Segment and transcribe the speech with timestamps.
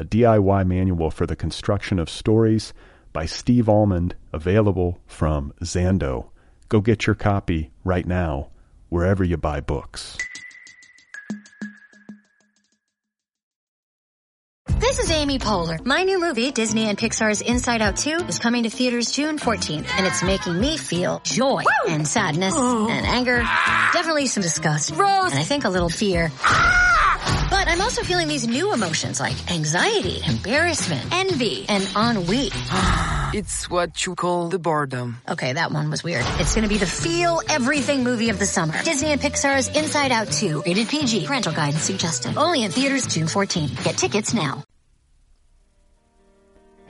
[0.00, 2.72] a DIY manual for the construction of stories
[3.12, 6.30] by Steve Almond, available from Zando.
[6.70, 8.48] Go get your copy right now,
[8.88, 10.16] wherever you buy books.
[14.78, 15.84] This is Amy Poehler.
[15.84, 19.86] My new movie, Disney and Pixar's Inside Out 2, is coming to theaters June 14th,
[19.98, 21.92] and it's making me feel joy Woo!
[21.92, 23.90] and sadness and anger, ah!
[23.92, 26.32] definitely some disgust, Rose, and I think a little fear.
[26.40, 27.09] Ah!
[27.50, 32.50] But I'm also feeling these new emotions like anxiety, embarrassment, envy, and ennui.
[33.34, 35.18] it's what you call the boredom.
[35.28, 36.24] Okay, that one was weird.
[36.38, 38.74] It's gonna be the feel everything movie of the summer.
[38.82, 42.36] Disney and Pixar's Inside Out 2, rated PG, parental guidance suggested.
[42.36, 43.84] Only in theaters June 14th.
[43.84, 44.64] Get tickets now.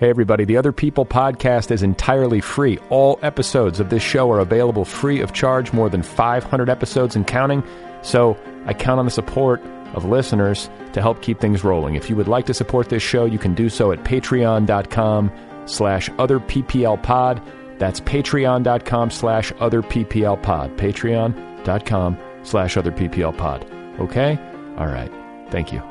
[0.01, 2.79] Hey, everybody, the Other People podcast is entirely free.
[2.89, 7.27] All episodes of this show are available free of charge, more than 500 episodes and
[7.27, 7.63] counting.
[8.01, 9.61] So I count on the support
[9.95, 11.95] of listeners to help keep things rolling.
[11.95, 15.31] If you would like to support this show, you can do so at patreon.com
[15.67, 17.43] slash other PPL pod.
[17.79, 20.77] That's patreon.com slash otherpplpod.
[20.77, 23.67] Patreon.com slash other PPL pod.
[24.01, 24.39] Okay?
[24.77, 25.13] All right.
[25.51, 25.83] Thank you.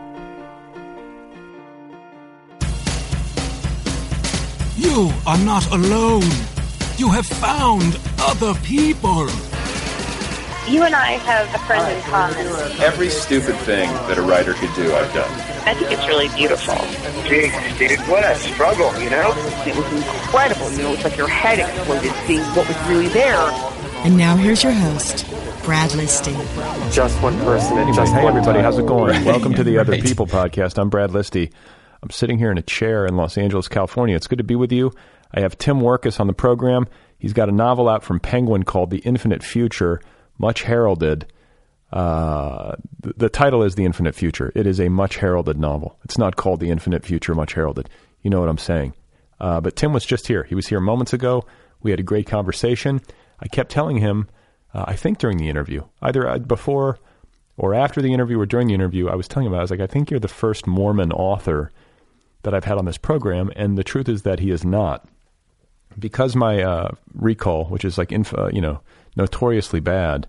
[4.77, 6.23] You are not alone.
[6.97, 9.27] You have found other people.
[10.69, 12.46] You and I have a friend in common.
[12.80, 15.30] Every stupid thing that a writer could do, I've done.
[15.68, 16.75] I think it's really beautiful.
[17.25, 19.31] Jeez, dude, what a struggle, you know?
[19.66, 20.72] It was incredible.
[20.74, 23.35] You know, it's like your head exploded seeing what was really there.
[24.06, 25.25] And now here's your host,
[25.63, 26.34] Brad Listi.
[26.94, 27.80] Just one person.
[27.80, 28.63] Anyway, just hey one everybody, time.
[28.63, 29.09] how's it going?
[29.09, 29.25] Right.
[29.25, 30.03] Welcome to the Other Right.
[30.03, 30.78] People podcast.
[30.78, 31.51] I'm Brad Listi.
[32.03, 34.16] I'm sitting here in a chair in Los Angeles, California.
[34.16, 34.94] It's good to be with you.
[35.34, 36.86] I have Tim Wirkus on the program.
[37.18, 40.00] He's got a novel out from Penguin called The Infinite Future,
[40.39, 41.27] much heralded.
[41.91, 44.51] Uh, the, the title is The Infinite Future.
[44.55, 46.00] It is a much heralded novel.
[46.03, 47.89] It's not called The Infinite Future, much heralded.
[48.23, 48.94] You know what I'm saying.
[49.39, 50.44] Uh, but Tim was just here.
[50.44, 51.45] He was here moments ago.
[51.81, 53.01] We had a great conversation.
[53.39, 54.27] I kept telling him,
[54.73, 57.00] uh, I think during the interview, either uh, before
[57.57, 59.79] or after the interview or during the interview, I was telling him, I was like,
[59.79, 61.71] I think you're the first Mormon author
[62.44, 63.51] that I've had on this program.
[63.56, 65.07] And the truth is that he is not.
[65.97, 68.81] Because my uh, recall, which is like, inf- uh, you know,
[69.15, 70.27] notoriously bad,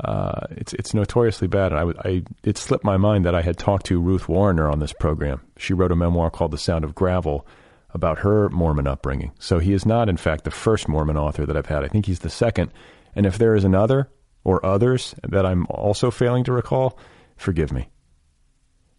[0.00, 1.72] uh, it's it's notoriously bad.
[1.72, 4.80] And I, I it slipped my mind that I had talked to Ruth Wariner on
[4.80, 5.40] this program.
[5.56, 7.46] She wrote a memoir called The Sound of Gravel
[7.90, 9.32] about her Mormon upbringing.
[9.38, 11.84] So he is not, in fact, the first Mormon author that I've had.
[11.84, 12.72] I think he's the second.
[13.14, 14.10] And if there is another
[14.42, 16.98] or others that I'm also failing to recall,
[17.36, 17.88] forgive me.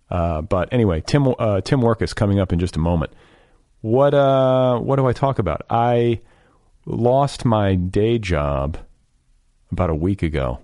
[0.09, 3.11] Uh, but anyway, Tim uh, Tim Wirkus coming up in just a moment.
[3.81, 5.63] What uh what do I talk about?
[5.69, 6.21] I
[6.85, 8.77] lost my day job
[9.71, 10.59] about a week ago.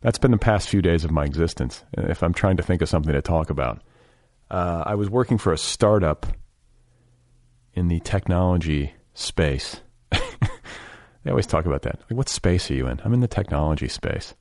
[0.00, 1.84] That's been the past few days of my existence.
[1.94, 3.82] If I'm trying to think of something to talk about,
[4.50, 6.26] uh, I was working for a startup
[7.74, 9.80] in the technology space.
[10.10, 12.00] they always talk about that.
[12.08, 13.00] Like, what space are you in?
[13.04, 14.34] I'm in the technology space.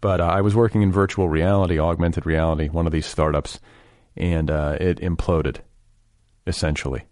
[0.00, 3.60] But uh, I was working in virtual reality, augmented reality, one of these startups,
[4.16, 5.58] and uh, it imploded,
[6.46, 7.04] essentially.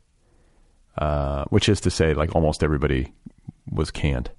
[0.97, 3.13] Uh, which is to say, like almost everybody
[3.71, 4.31] was canned,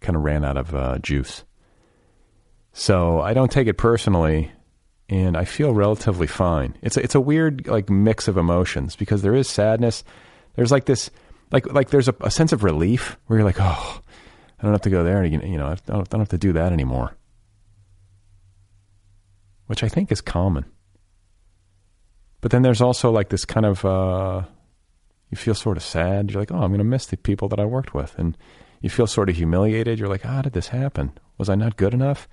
[0.00, 1.44] kind of ran out of uh, juice.
[2.72, 4.50] So I don't take it personally,
[5.08, 6.76] and I feel relatively fine.
[6.82, 10.02] It's a, it's a weird like mix of emotions because there is sadness.
[10.56, 11.10] There's like this,
[11.52, 14.00] like like there's a, a sense of relief where you're like, oh,
[14.58, 16.38] I don't have to go there, and you know, I don't, I don't have to
[16.38, 17.16] do that anymore
[19.66, 20.64] which I think is common.
[22.40, 24.42] But then there's also like this kind of uh,
[25.30, 26.30] you feel sort of sad.
[26.30, 28.36] You're like, oh, I'm going to miss the people that I worked with, and
[28.80, 29.98] you feel sort of humiliated.
[29.98, 31.12] You're like, how did this happen?
[31.38, 32.28] Was I not good enough?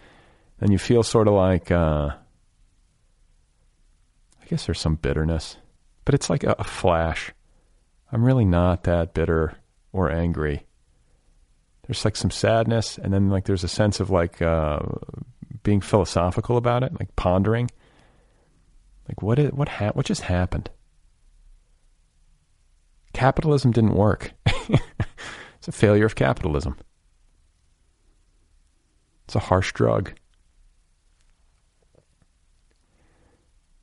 [0.59, 2.09] And you feel sort of like, uh,
[4.41, 5.57] I guess there's some bitterness,
[6.05, 7.33] but it's like a, a flash.
[8.11, 9.57] I'm really not that bitter
[9.91, 10.65] or angry.
[11.87, 14.79] There's like some sadness, and then like there's a sense of like uh,
[15.63, 17.69] being philosophical about it, like pondering.
[19.09, 20.69] Like what is, what ha- what just happened?
[23.13, 24.33] Capitalism didn't work.
[24.45, 26.77] it's a failure of capitalism.
[29.25, 30.13] It's a harsh drug.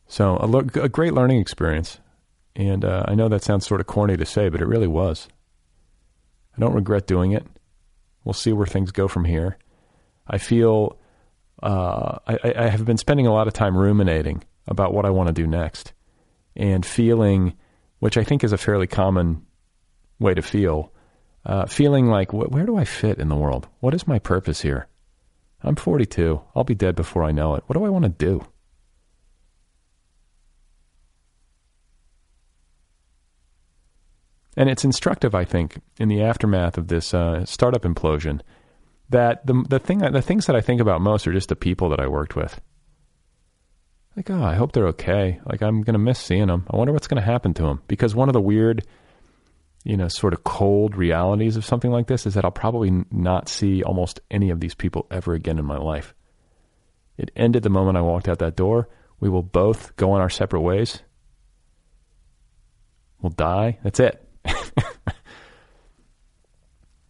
[0.06, 2.00] So a, lo- a great learning experience,
[2.56, 5.28] and uh, I know that sounds sort of corny to say, but it really was.
[6.56, 7.46] I don't regret doing it.
[8.24, 9.56] We'll see where things go from here.
[10.26, 10.98] I feel
[11.62, 15.28] uh, I, I have been spending a lot of time ruminating about what I want
[15.28, 15.92] to do next,
[16.56, 17.54] and feeling,
[18.00, 19.46] which I think is a fairly common
[20.18, 20.92] way to feel,
[21.46, 23.68] uh, feeling like wh- where do I fit in the world?
[23.80, 24.88] What is my purpose here?
[25.62, 26.40] I'm 42.
[26.54, 27.64] I'll be dead before I know it.
[27.66, 28.44] What do I want to do?
[34.56, 38.40] And it's instructive, I think, in the aftermath of this uh, startup implosion,
[39.08, 41.88] that the the thing the things that I think about most are just the people
[41.90, 42.60] that I worked with.
[44.20, 45.40] Like, oh, I hope they're okay.
[45.46, 46.66] Like, I'm gonna miss seeing them.
[46.70, 47.80] I wonder what's gonna happen to them.
[47.88, 48.86] Because one of the weird,
[49.82, 53.48] you know, sort of cold realities of something like this is that I'll probably not
[53.48, 56.14] see almost any of these people ever again in my life.
[57.16, 58.90] It ended the moment I walked out that door.
[59.20, 61.00] We will both go on our separate ways.
[63.22, 63.78] We'll die.
[63.82, 64.22] That's it.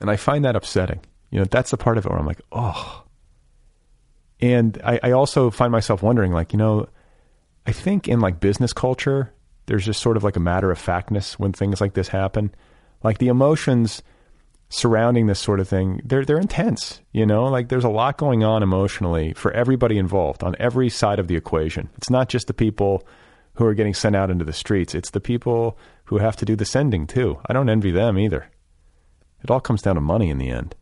[0.00, 1.00] and I find that upsetting.
[1.32, 3.02] You know, that's the part of it where I'm like, oh.
[4.40, 6.86] And I, I also find myself wondering, like, you know,
[7.66, 9.32] I think in like business culture,
[9.66, 12.54] there's just sort of like a matter of factness when things like this happen.
[13.02, 14.02] Like the emotions
[14.68, 17.00] surrounding this sort of thing, they're they're intense.
[17.12, 21.18] You know, like there's a lot going on emotionally for everybody involved on every side
[21.18, 21.90] of the equation.
[21.96, 23.06] It's not just the people
[23.54, 24.94] who are getting sent out into the streets.
[24.94, 27.38] It's the people who have to do the sending too.
[27.46, 28.48] I don't envy them either.
[29.42, 30.74] It all comes down to money in the end.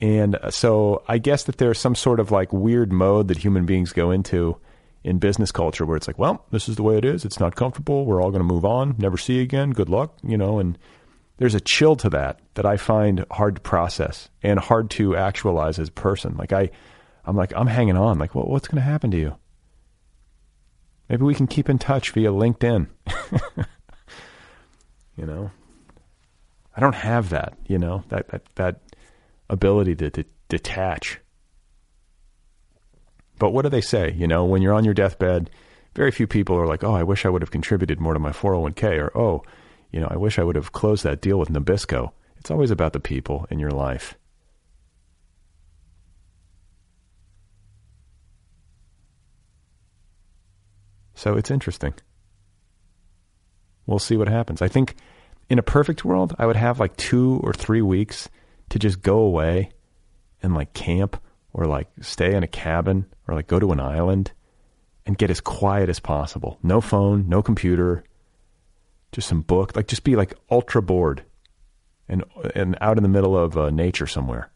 [0.00, 3.66] And uh, so I guess that there's some sort of like weird mode that human
[3.66, 4.58] beings go into
[5.02, 7.24] in business culture where it's like, well, this is the way it is.
[7.24, 8.04] It's not comfortable.
[8.04, 9.70] We're all going to move on, never see again.
[9.70, 10.78] Good luck, you know, and
[11.38, 15.78] there's a chill to that that I find hard to process and hard to actualize
[15.78, 16.36] as a person.
[16.36, 16.70] Like I
[17.24, 18.18] I'm like I'm hanging on.
[18.18, 19.36] Like, what, what's going to happen to you?
[21.08, 22.86] Maybe we can keep in touch via LinkedIn.
[25.16, 25.50] you know,
[26.76, 27.56] I don't have that.
[27.66, 28.80] You know that that that
[29.48, 31.20] ability to, to detach.
[33.40, 34.12] But what do they say?
[34.12, 35.50] You know, when you're on your deathbed,
[35.96, 38.32] very few people are like, "Oh, I wish I would have contributed more to my
[38.32, 39.42] 401k," or "Oh,
[39.90, 42.92] you know, I wish I would have closed that deal with Nabisco." It's always about
[42.92, 44.14] the people in your life.
[51.14, 51.94] So it's interesting.
[53.86, 54.60] We'll see what happens.
[54.60, 54.96] I think
[55.48, 58.28] in a perfect world, I would have like two or three weeks
[58.68, 59.70] to just go away
[60.42, 61.16] and like camp
[61.52, 64.32] or like stay in a cabin or like go to an island
[65.06, 66.58] and get as quiet as possible.
[66.62, 68.04] No phone, no computer,
[69.12, 69.74] just some book.
[69.74, 71.24] Like just be like ultra bored
[72.08, 72.24] and
[72.54, 74.50] and out in the middle of uh, nature somewhere.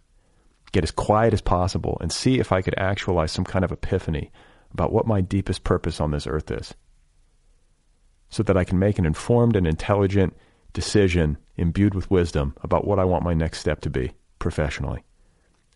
[0.72, 4.32] Get as quiet as possible and see if I could actualize some kind of epiphany
[4.72, 6.74] about what my deepest purpose on this earth is
[8.28, 10.34] so that I can make an informed and intelligent
[10.72, 15.04] decision imbued with wisdom about what I want my next step to be professionally,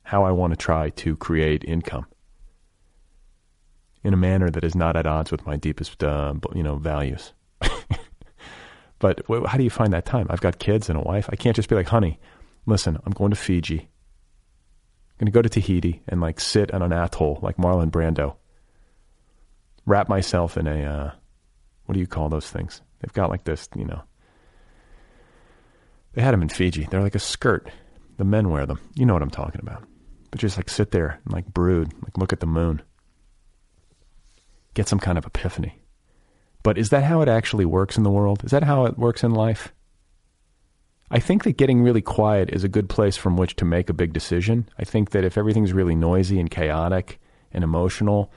[0.09, 2.07] how I want to try to create income
[4.03, 7.35] in a manner that is not at odds with my deepest, uh, you know, values.
[9.01, 10.27] but how do you find that time?
[10.31, 11.29] I've got kids and a wife.
[11.31, 12.19] I can't just be like, honey,
[12.65, 13.81] listen, I'm going to Fiji.
[13.81, 18.37] I'm going to go to Tahiti and like sit on an atoll like Marlon Brando
[19.85, 21.11] wrap myself in a uh,
[21.85, 22.81] what do you call those things?
[23.01, 24.01] They've got like this, you know.
[26.15, 26.89] They had them in Fiji.
[26.91, 27.71] They're like a skirt.
[28.17, 28.81] The men wear them.
[28.95, 29.85] You know what I'm talking about.
[30.31, 32.83] But just like sit there and like brood, like look at the moon.
[34.75, 35.81] Get some kind of epiphany.
[36.63, 38.45] But is that how it actually works in the world?
[38.45, 39.73] Is that how it works in life?
[41.11, 43.95] I think that getting really quiet is a good place from which to make a
[43.95, 44.69] big decision.
[44.79, 47.19] I think that if everything's really noisy and chaotic
[47.53, 48.31] and emotional,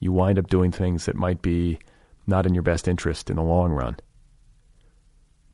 [0.00, 1.78] you wind up doing things that might be
[2.26, 3.96] not in your best interest in the long run.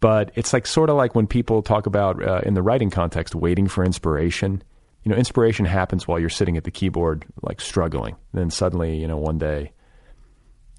[0.01, 3.35] But it's like sort of like when people talk about uh, in the writing context
[3.35, 4.63] waiting for inspiration.
[5.07, 8.17] You know, inspiration happens while you're sitting at the keyboard, like struggling.
[8.35, 9.71] Then suddenly, you know, one day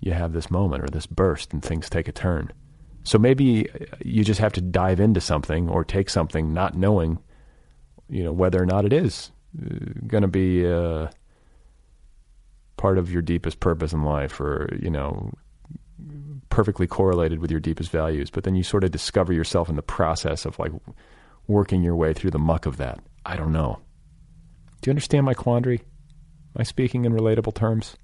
[0.01, 2.51] you have this moment or this burst and things take a turn.
[3.05, 3.69] So maybe
[4.03, 7.19] you just have to dive into something or take something not knowing,
[8.10, 9.31] you know, whether or not it is
[9.65, 11.07] uh, going to be uh,
[12.75, 15.31] part of your deepest purpose in life or, you know,
[16.50, 19.81] perfectly correlated with your deepest values, but then you sort of discover yourself in the
[19.81, 20.74] process of like
[21.48, 23.00] working your way through the muck of that.
[23.25, 23.79] I don't know.
[24.81, 25.79] Do you understand my quandary?
[26.55, 27.96] Am I speaking in relatable terms?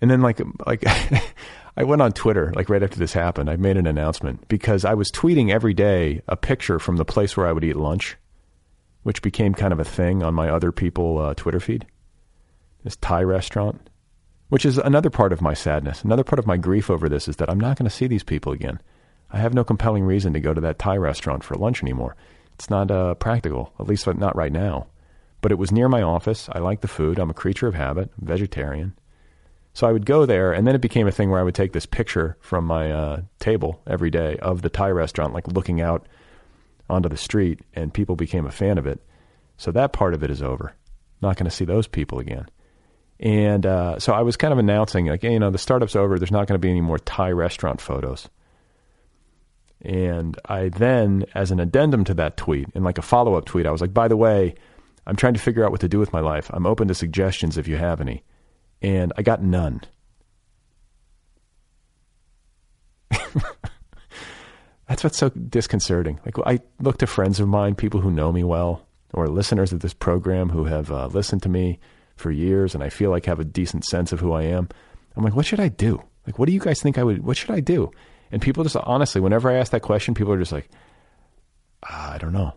[0.00, 0.84] And then like like
[1.76, 3.48] I went on Twitter like right after this happened.
[3.48, 7.36] I made an announcement because I was tweeting every day a picture from the place
[7.36, 8.16] where I would eat lunch,
[9.04, 11.86] which became kind of a thing on my other people uh, Twitter feed.
[12.84, 13.88] This Thai restaurant,
[14.48, 16.02] which is another part of my sadness.
[16.02, 18.24] Another part of my grief over this is that I'm not going to see these
[18.24, 18.80] people again.
[19.30, 22.16] I have no compelling reason to go to that Thai restaurant for lunch anymore.
[22.54, 24.86] It's not uh, practical, at least not right now.
[25.40, 26.48] But it was near my office.
[26.52, 27.18] I like the food.
[27.18, 28.94] I'm a creature of habit, vegetarian.
[29.74, 31.72] So I would go there, and then it became a thing where I would take
[31.72, 36.06] this picture from my uh, table every day of the Thai restaurant, like looking out
[36.90, 39.00] onto the street, and people became a fan of it.
[39.56, 40.74] So that part of it is over.
[41.22, 42.46] Not going to see those people again.
[43.18, 46.18] And uh, so I was kind of announcing, like, hey, you know, the startup's over.
[46.18, 48.28] There's not going to be any more Thai restaurant photos.
[49.84, 53.66] And I then, as an addendum to that tweet, and like a follow up tweet,
[53.66, 54.54] I was like, by the way,
[55.06, 56.48] I'm trying to figure out what to do with my life.
[56.52, 58.22] I'm open to suggestions if you have any.
[58.80, 59.80] And I got none.
[64.88, 66.20] That's what's so disconcerting.
[66.24, 69.80] Like, I look to friends of mine, people who know me well, or listeners of
[69.80, 71.80] this program who have uh, listened to me
[72.16, 74.68] for years, and I feel like have a decent sense of who I am.
[75.16, 76.02] I'm like, what should I do?
[76.26, 77.24] Like, what do you guys think I would?
[77.24, 77.90] What should I do?
[78.32, 80.68] And people just honestly, whenever I ask that question, people are just like,
[81.84, 82.54] ah, I don't know.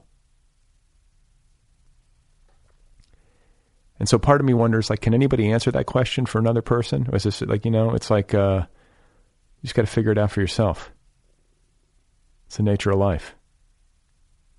[4.00, 7.08] And so part of me wonders, like, can anybody answer that question for another person?
[7.12, 8.66] Or is this like, you know, it's like uh,
[9.62, 10.92] you just got to figure it out for yourself.
[12.48, 13.36] It's the nature of life.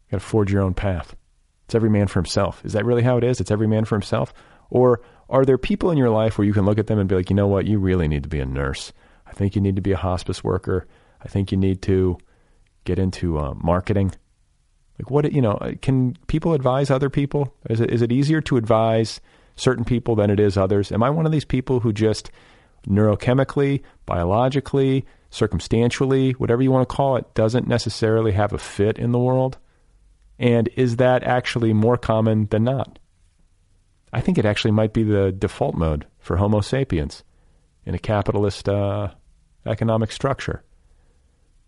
[0.06, 1.16] You got to forge your own path.
[1.64, 2.64] It's every man for himself.
[2.64, 3.40] Is that really how it is?
[3.40, 4.32] It's every man for himself?
[4.70, 7.14] Or are there people in your life where you can look at them and be
[7.14, 8.92] like, you know what, you really need to be a nurse.
[9.26, 10.86] I think you need to be a hospice worker.
[11.26, 12.18] I think you need to
[12.84, 14.12] get into uh, marketing.
[14.96, 17.52] Like what you know, can people advise other people?
[17.68, 19.20] Is it is it easier to advise
[19.56, 20.92] certain people than it is others?
[20.92, 22.30] Am I one of these people who just
[22.88, 29.10] neurochemically, biologically, circumstantially, whatever you want to call it, doesn't necessarily have a fit in
[29.10, 29.58] the world?
[30.38, 33.00] And is that actually more common than not?
[34.12, 37.24] I think it actually might be the default mode for Homo sapiens
[37.84, 39.08] in a capitalist uh,
[39.66, 40.62] economic structure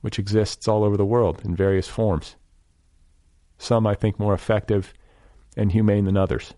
[0.00, 2.36] which exists all over the world in various forms.
[3.58, 4.94] Some, I think, more effective
[5.56, 6.54] and humane than others.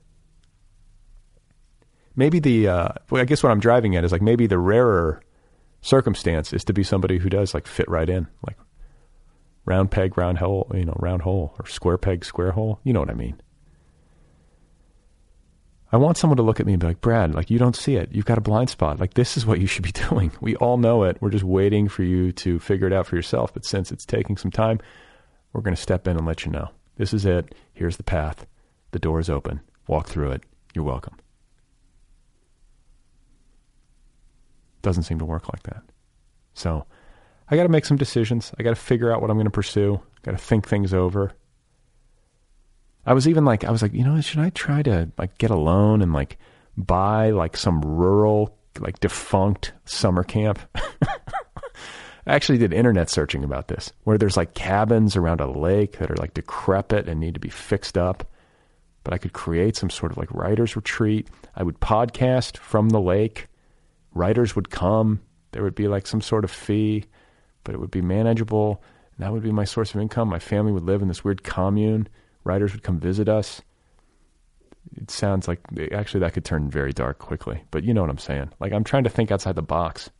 [2.14, 5.22] Maybe the, uh, I guess what I'm driving at is like maybe the rarer
[5.80, 8.58] circumstance is to be somebody who does like fit right in, like
[9.64, 12.80] round peg, round hole, you know, round hole, or square peg, square hole.
[12.84, 13.40] You know what I mean?
[15.92, 17.96] I want someone to look at me and be like, Brad, like you don't see
[17.96, 18.10] it.
[18.12, 19.00] You've got a blind spot.
[19.00, 20.32] Like this is what you should be doing.
[20.40, 21.16] We all know it.
[21.20, 23.52] We're just waiting for you to figure it out for yourself.
[23.52, 24.80] But since it's taking some time,
[25.52, 26.70] we're going to step in and let you know.
[26.96, 27.54] This is it.
[27.72, 28.46] Here's the path.
[28.92, 29.60] The door is open.
[29.88, 30.42] Walk through it.
[30.74, 31.16] You're welcome.
[34.82, 35.82] Doesn't seem to work like that.
[36.54, 36.86] So
[37.50, 38.52] I got to make some decisions.
[38.58, 40.00] I got to figure out what I'm going to pursue.
[40.22, 41.32] Got to think things over.
[43.06, 45.50] I was even like, I was like, you know, should I try to like get
[45.50, 46.38] a loan and like
[46.76, 50.58] buy like some rural, like defunct summer camp?
[52.26, 56.10] I actually did internet searching about this, where there's like cabins around a lake that
[56.10, 58.30] are like decrepit and need to be fixed up.
[59.02, 61.28] But I could create some sort of like writer's retreat.
[61.56, 63.48] I would podcast from the lake.
[64.12, 65.22] Writers would come.
[65.52, 67.06] There would be like some sort of fee,
[67.64, 68.82] but it would be manageable.
[69.16, 70.28] And that would be my source of income.
[70.28, 72.06] My family would live in this weird commune
[72.44, 73.62] writers would come visit us.
[74.96, 75.60] It sounds like
[75.92, 78.50] actually that could turn very dark quickly, but you know what I'm saying.
[78.60, 80.10] Like I'm trying to think outside the box.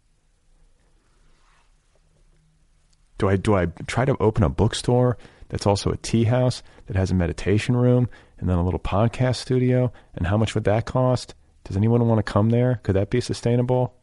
[3.19, 6.97] Do I do I try to open a bookstore that's also a tea house that
[6.97, 8.09] has a meditation room
[8.39, 9.93] and then a little podcast studio?
[10.15, 11.35] And how much would that cost?
[11.65, 12.81] Does anyone want to come there?
[12.83, 13.95] Could that be sustainable?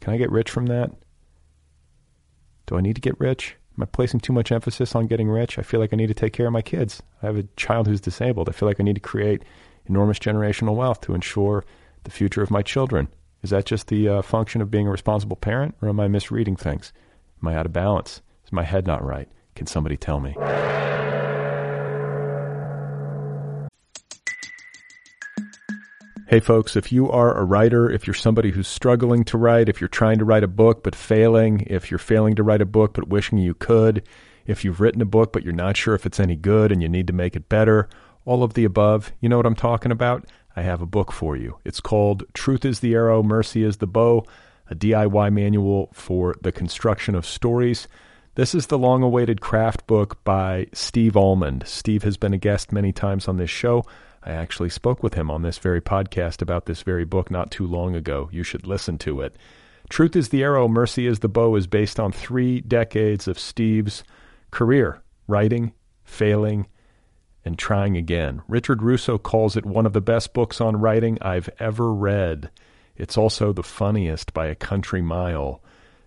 [0.00, 0.90] Can I get rich from that?
[2.66, 3.56] Do I need to get rich?
[3.78, 5.58] Am I placing too much emphasis on getting rich?
[5.58, 7.02] I feel like I need to take care of my kids.
[7.22, 8.48] I have a child who's disabled.
[8.48, 9.42] I feel like I need to create
[9.84, 11.64] enormous generational wealth to ensure
[12.04, 13.08] the future of my children.
[13.42, 16.56] Is that just the uh, function of being a responsible parent, or am I misreading
[16.56, 16.92] things?
[17.42, 18.22] Am I out of balance?
[18.46, 19.28] Is my head not right?
[19.54, 20.34] Can somebody tell me?
[26.28, 29.80] Hey, folks, if you are a writer, if you're somebody who's struggling to write, if
[29.80, 32.94] you're trying to write a book but failing, if you're failing to write a book
[32.94, 34.02] but wishing you could,
[34.44, 36.88] if you've written a book but you're not sure if it's any good and you
[36.88, 37.88] need to make it better,
[38.24, 40.26] all of the above, you know what I'm talking about?
[40.56, 41.58] I have a book for you.
[41.64, 44.26] It's called Truth is the Arrow, Mercy is the Bow,
[44.68, 47.86] a DIY manual for the construction of stories.
[48.34, 51.62] This is the long awaited craft book by Steve Almond.
[51.68, 53.84] Steve has been a guest many times on this show.
[54.26, 57.64] I actually spoke with him on this very podcast about this very book not too
[57.64, 58.28] long ago.
[58.32, 59.36] You should listen to it.
[59.88, 64.02] Truth is the Arrow, Mercy is the Bow is based on three decades of Steve's
[64.50, 66.66] career writing, failing,
[67.44, 68.42] and trying again.
[68.48, 72.50] Richard Russo calls it one of the best books on writing I've ever read.
[72.96, 75.62] It's also the funniest by a country mile.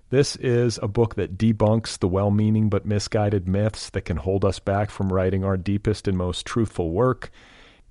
[0.09, 4.43] This is a book that debunks the well meaning but misguided myths that can hold
[4.43, 7.31] us back from writing our deepest and most truthful work.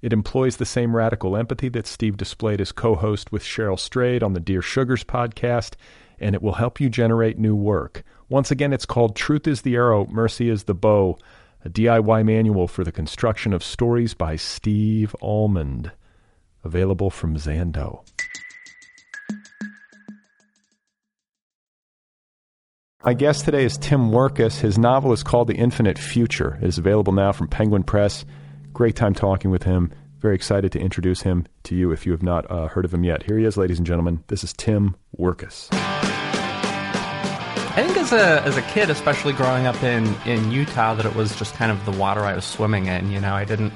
[0.01, 4.23] It employs the same radical empathy that Steve displayed as co host with Cheryl Strayed
[4.23, 5.75] on the Dear Sugars podcast,
[6.21, 8.05] and it will help you generate new work.
[8.29, 11.19] Once again, it's called Truth is the Arrow, Mercy is the Bow,
[11.65, 15.91] a DIY manual for the construction of stories by Steve Almond.
[16.63, 18.05] Available from Zando.
[23.05, 24.61] My guest today is Tim Wirkus.
[24.61, 26.59] His novel is called The Infinite Future.
[26.61, 28.25] It is available now from Penguin Press.
[28.79, 29.93] Great time talking with him.
[30.21, 33.03] Very excited to introduce him to you if you have not uh, heard of him
[33.03, 33.25] yet.
[33.25, 34.23] Here he is, ladies and gentlemen.
[34.29, 35.67] This is Tim Wirkus.
[35.73, 41.17] I think as a as a kid, especially growing up in in Utah, that it
[41.17, 43.11] was just kind of the water I was swimming in.
[43.11, 43.73] You know, I didn't.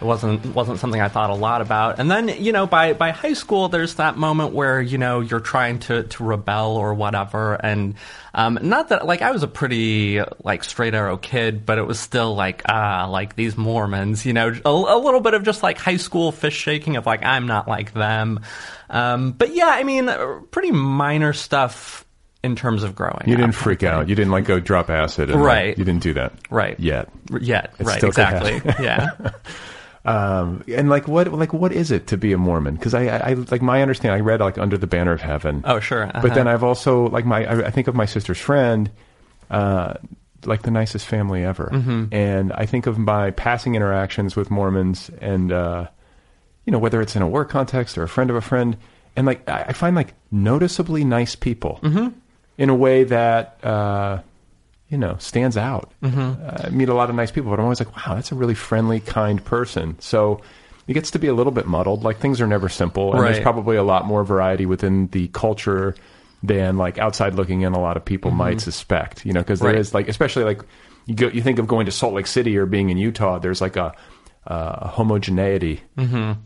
[0.00, 1.98] It wasn't wasn't something I thought a lot about.
[1.98, 5.40] And then you know, by by high school, there's that moment where you know you're
[5.40, 7.54] trying to to rebel or whatever.
[7.54, 7.96] And
[8.32, 12.00] um, not that like I was a pretty like straight arrow kid, but it was
[12.00, 14.24] still like ah like these Mormons.
[14.24, 17.22] You know, a, a little bit of just like high school fish shaking of like
[17.22, 18.40] I'm not like them.
[18.88, 20.10] Um, but yeah, I mean,
[20.50, 22.06] pretty minor stuff
[22.42, 23.24] in terms of growing.
[23.26, 24.08] You didn't freak out.
[24.08, 25.30] You didn't like go drop acid.
[25.30, 25.68] And, Right.
[25.68, 26.32] Like, you didn't do that.
[26.48, 26.78] Right.
[26.80, 27.10] Yet.
[27.38, 28.60] Yet, right, exactly.
[28.82, 29.10] yeah.
[30.10, 32.74] Um, and like what like what is it to be a Mormon?
[32.74, 34.20] Because I, I like my understanding.
[34.20, 35.62] I read like Under the Banner of Heaven.
[35.64, 36.06] Oh, sure.
[36.06, 36.34] But uh-huh.
[36.34, 38.90] then I've also like my I, I think of my sister's friend,
[39.50, 39.94] uh,
[40.44, 41.70] like the nicest family ever.
[41.72, 42.12] Mm-hmm.
[42.12, 45.86] And I think of my passing interactions with Mormons, and uh,
[46.64, 48.76] you know whether it's in a work context or a friend of a friend,
[49.16, 52.08] and like I, I find like noticeably nice people Mm-hmm.
[52.58, 53.64] in a way that.
[53.64, 54.22] Uh,
[54.90, 55.92] you know, stands out.
[56.02, 56.20] Mm-hmm.
[56.44, 58.34] Uh, I meet a lot of nice people, but I'm always like, wow, that's a
[58.34, 59.96] really friendly, kind person.
[60.00, 60.40] So
[60.88, 62.02] it gets to be a little bit muddled.
[62.02, 65.94] Like things are never simple, and there's probably a lot more variety within the culture
[66.42, 67.72] than like outside looking in.
[67.72, 69.78] A lot of people might suspect, you know, because there Right.
[69.78, 70.62] is like, especially like
[71.06, 73.38] you go, you think of going to Salt Lake City or being in Utah.
[73.38, 73.94] There's like a,
[74.46, 75.82] uh, homogeneity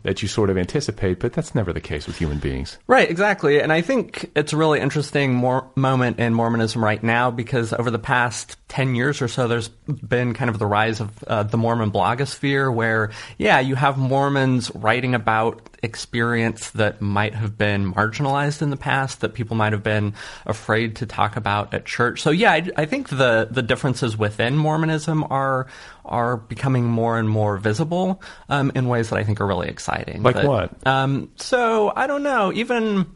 [0.03, 2.77] that you sort of anticipate, but that's never the case with human beings.
[2.87, 3.61] Right, exactly.
[3.61, 7.89] And I think it's a really interesting mor- moment in Mormonism right now because over
[7.89, 11.57] the past 10 years or so, there's been kind of the rise of uh, the
[11.57, 18.61] Mormon blogosphere where, yeah, you have Mormons writing about experience that might have been marginalized
[18.61, 20.13] in the past, that people might have been
[20.45, 22.21] afraid to talk about at church.
[22.21, 25.67] So, yeah, I, I think the, the differences within Mormonism are
[26.03, 30.21] are becoming more and more visible um, in ways that I think are really exciting.
[30.21, 30.85] Like That- what?
[30.87, 32.51] um, so I don't know.
[32.53, 33.07] Even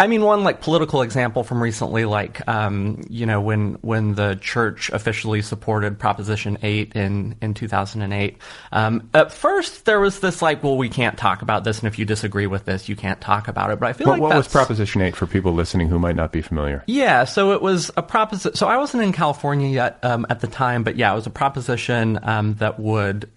[0.00, 4.38] I mean, one like political example from recently, like um, you know, when when the
[4.40, 8.38] church officially supported Proposition Eight in in two thousand and eight.
[8.70, 11.98] Um, at first, there was this like, well, we can't talk about this, and if
[11.98, 13.80] you disagree with this, you can't talk about it.
[13.80, 16.42] But I feel like what was Proposition 8 for people listening who might not be
[16.42, 16.84] familiar?
[16.86, 18.54] yeah, so it was a proposition.
[18.54, 21.30] So I wasn't in California yet um, at the time, but yeah, it was a
[21.30, 23.28] proposition um, that would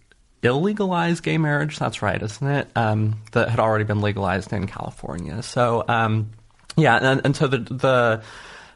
[0.43, 1.79] illegalize gay marriage.
[1.79, 2.67] That's right, isn't it?
[2.75, 5.41] Um, that had already been legalized in California.
[5.43, 6.31] So um,
[6.77, 8.23] yeah, and, and so the the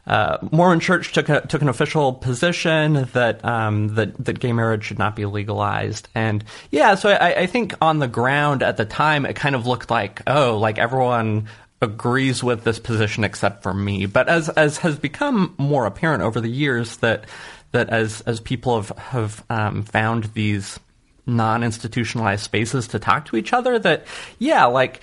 [0.06, 4.84] uh, Mormon Church took a, took an official position that um, that that gay marriage
[4.84, 8.84] should not be legalized, and yeah, so I, I think on the ground at the
[8.84, 11.48] time it kind of looked like oh, like everyone
[11.82, 14.06] agrees with this position except for me.
[14.06, 17.24] But as as has become more apparent over the years that
[17.72, 20.78] that as as people have have um, found these
[21.26, 24.06] non-institutionalized spaces to talk to each other, that
[24.38, 25.00] yeah, like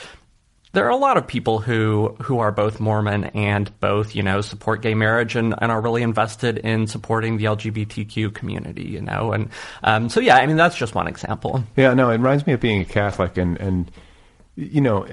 [0.73, 4.41] there are a lot of people who who are both Mormon and both, you know,
[4.41, 9.31] support gay marriage and, and are really invested in supporting the LGBTQ community, you know,
[9.31, 9.49] and
[9.83, 11.63] um, so yeah, I mean that's just one example.
[11.75, 13.91] Yeah, no, it reminds me of being a Catholic, and and
[14.55, 15.07] you know,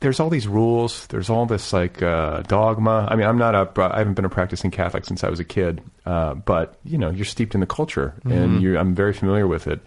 [0.00, 1.06] there's all these rules.
[1.08, 3.08] There's all this like uh, dogma.
[3.10, 3.82] I mean, I'm not a.
[3.94, 7.10] I haven't been a practicing Catholic since I was a kid, uh, but you know,
[7.10, 9.80] you're steeped in the culture, and you I'm very familiar with it.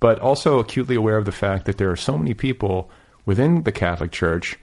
[0.00, 2.90] But also acutely aware of the fact that there are so many people
[3.26, 4.58] within the Catholic Church.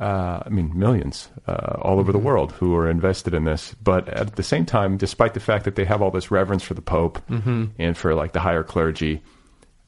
[0.00, 3.74] Uh, I mean, millions uh, all over the world who are invested in this.
[3.82, 6.72] But at the same time, despite the fact that they have all this reverence for
[6.72, 9.20] the Pope and for like the higher clergy,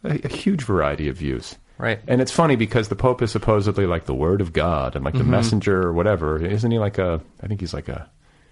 [0.04, 1.56] a, a huge variety of views.
[1.78, 1.98] Right.
[2.06, 5.14] And it's funny because the Pope is supposedly like the Word of God and like
[5.14, 5.28] the Mhm.
[5.28, 6.36] messenger or whatever.
[6.44, 7.20] Isn't he like a?
[7.42, 8.06] I think he's like a.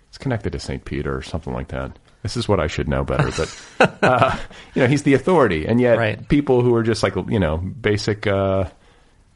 [0.09, 1.97] It's connected to Saint Peter or something like that.
[2.23, 4.37] This is what I should know better, but uh,
[4.75, 5.97] you know he's the authority, and yet
[6.29, 8.65] people who are just like you know basic, uh,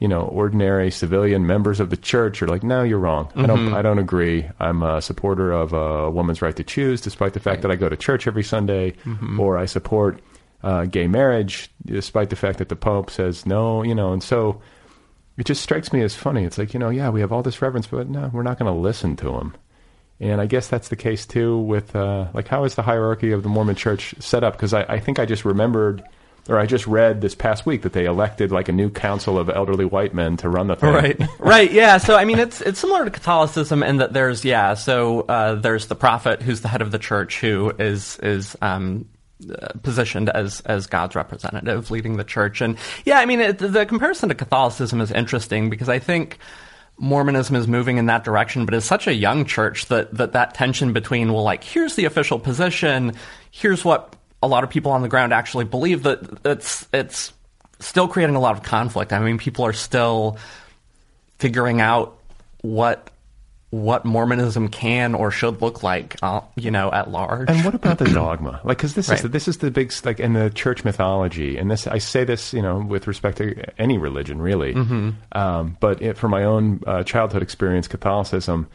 [0.00, 3.30] you know, ordinary civilian members of the church are like, no, you're wrong.
[3.36, 3.68] I don't.
[3.70, 3.74] Mhm.
[3.74, 4.46] I don't agree.
[4.60, 7.88] I'm a supporter of a woman's right to choose, despite the fact that I go
[7.88, 9.38] to church every Sunday, Mhm.
[9.38, 10.20] or I support
[10.62, 13.82] uh, gay marriage, despite the fact that the Pope says no.
[13.82, 14.60] You know, and so
[15.36, 16.44] it just strikes me as funny.
[16.44, 18.72] It's like you know, yeah, we have all this reverence, but no, we're not going
[18.72, 19.54] to listen to him.
[20.20, 23.42] And I guess that's the case too with uh, like how is the hierarchy of
[23.42, 24.54] the Mormon Church set up?
[24.54, 26.02] Because I, I think I just remembered,
[26.48, 29.48] or I just read this past week that they elected like a new council of
[29.48, 30.92] elderly white men to run the thing.
[30.92, 31.20] Right.
[31.38, 31.72] right.
[31.72, 31.98] Yeah.
[31.98, 34.74] So I mean, it's it's similar to Catholicism in that there's yeah.
[34.74, 39.08] So uh, there's the prophet who's the head of the church who is is um,
[39.50, 43.86] uh, positioned as as God's representative leading the church, and yeah, I mean, it, the
[43.86, 46.38] comparison to Catholicism is interesting because I think.
[46.96, 50.54] Mormonism is moving in that direction, but it's such a young church that, that that
[50.54, 53.14] tension between, well, like, here's the official position,
[53.50, 57.32] here's what a lot of people on the ground actually believe, that it's, it's
[57.80, 59.12] still creating a lot of conflict.
[59.12, 60.36] I mean, people are still
[61.38, 62.16] figuring out
[62.62, 63.10] what
[63.70, 67.50] what Mormonism can or should look like, uh, you know, at large.
[67.50, 68.60] And what about the dogma?
[68.62, 69.16] Like, because this Right.
[69.16, 72.22] is the, this is the big like in the church mythology, and this I say
[72.22, 75.14] this you know with respect to any religion really, Mhm.
[75.32, 78.68] um, but it, from my own uh, childhood experience, Catholicism,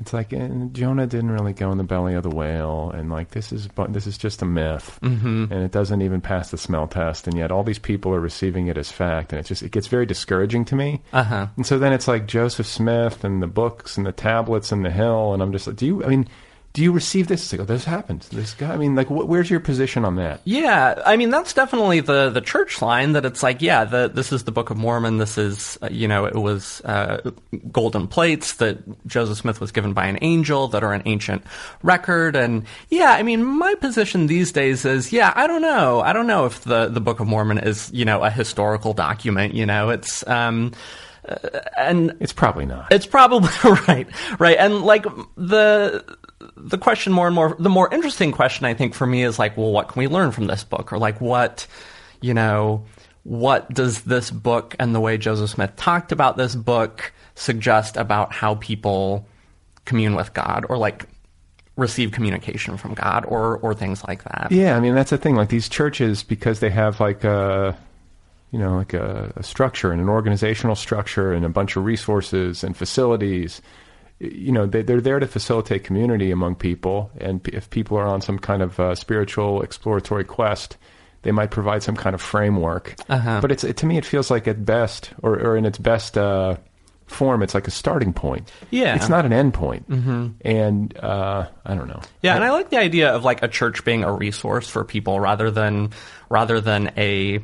[0.00, 3.30] it's like eh, Jonah didn't really go in the belly of the whale, and like
[3.30, 5.50] this is but this is just a myth, Mhm.
[5.50, 8.66] and it doesn't even pass the smell test, and yet all these people are receiving
[8.66, 11.00] it as fact, and it just it gets very discouraging to me.
[11.12, 11.46] Uh-huh.
[11.56, 14.90] And so then it's like Joseph Smith and the books and the tablets and the
[14.90, 16.04] hill, and I'm just like, do you?
[16.04, 16.26] I mean,
[16.74, 17.40] do you receive this?
[17.44, 18.22] It's like, oh, this happened.
[18.32, 18.74] This guy.
[18.74, 20.40] I mean, like, wh- where's your position on that?
[20.44, 24.32] Yeah, I mean that's definitely the the church line that it's like, yeah, the, this
[24.32, 25.18] is the Book of Mormon.
[25.18, 27.30] This is, uh, you know, it was uh,
[27.70, 31.44] golden plates that Joseph Smith was given by an angel that are an ancient
[31.84, 36.12] record, and yeah, I mean my position these days is, yeah, I don't know, I
[36.12, 39.54] don't know if the the Book of Mormon is, you know, a historical document.
[39.54, 40.26] You know, it's.
[40.26, 40.72] Um,
[41.26, 41.36] uh,
[41.78, 42.92] and it's probably not.
[42.92, 43.48] It's probably
[43.88, 44.06] right,
[44.38, 45.06] right, and like
[45.36, 46.04] the
[46.56, 49.56] the question more and more, the more interesting question I think for me is like,
[49.56, 51.66] well, what can we learn from this book, or like what,
[52.20, 52.84] you know,
[53.24, 58.32] what does this book and the way Joseph Smith talked about this book suggest about
[58.32, 59.26] how people
[59.84, 61.06] commune with God, or like
[61.76, 64.48] receive communication from God, or or things like that.
[64.50, 65.34] Yeah, I mean that's the thing.
[65.34, 67.76] Like these churches, because they have like a,
[68.52, 72.62] you know, like a, a structure and an organizational structure and a bunch of resources
[72.62, 73.60] and facilities.
[74.32, 78.20] You know, they, they're there to facilitate community among people, and if people are on
[78.20, 80.76] some kind of uh, spiritual exploratory quest,
[81.22, 82.94] they might provide some kind of framework.
[83.08, 83.40] Uh-huh.
[83.40, 86.16] But it's it, to me, it feels like at best, or, or in its best
[86.18, 86.56] uh,
[87.06, 88.50] form, it's like a starting point.
[88.70, 88.94] Yeah.
[88.96, 89.88] it's not an end point.
[89.90, 90.34] Mhm.
[90.44, 92.00] And uh, I don't know.
[92.22, 95.20] Yeah, and I like the idea of like a church being a resource for people
[95.20, 95.90] rather than
[96.30, 97.40] rather than a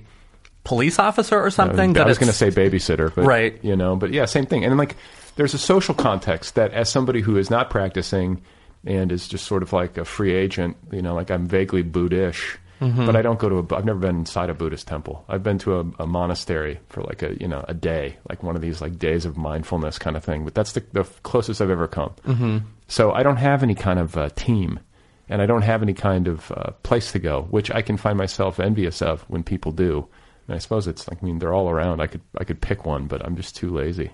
[0.65, 1.95] police officer or something.
[1.95, 3.59] That I was it's- going to say babysitter, but Right.
[3.63, 4.65] You know, but yeah, same thing.
[4.65, 4.97] And like,
[5.41, 8.43] there's a social context that, as somebody who is not practicing
[8.85, 12.59] and is just sort of like a free agent, you know, like I'm vaguely Buddhish,
[12.81, 13.07] Mhm.
[13.07, 13.77] but I don't go to a.
[13.77, 15.25] I've never been inside a Buddhist temple.
[15.29, 18.55] I've been to a, a monastery for like a you know a day, like one
[18.57, 20.45] of these like days of mindfulness kind of thing.
[20.45, 22.13] But that's the, the closest I've ever come.
[22.27, 22.63] Mhm.
[22.89, 24.81] So I don't have any kind of uh, team,
[25.29, 28.17] and I don't have any kind of uh, place to go, which I can find
[28.17, 30.07] myself envious of when people do.
[30.51, 32.01] And I suppose it's like I mean they're all around.
[32.01, 34.11] I could I could pick one, but I'm just too lazy.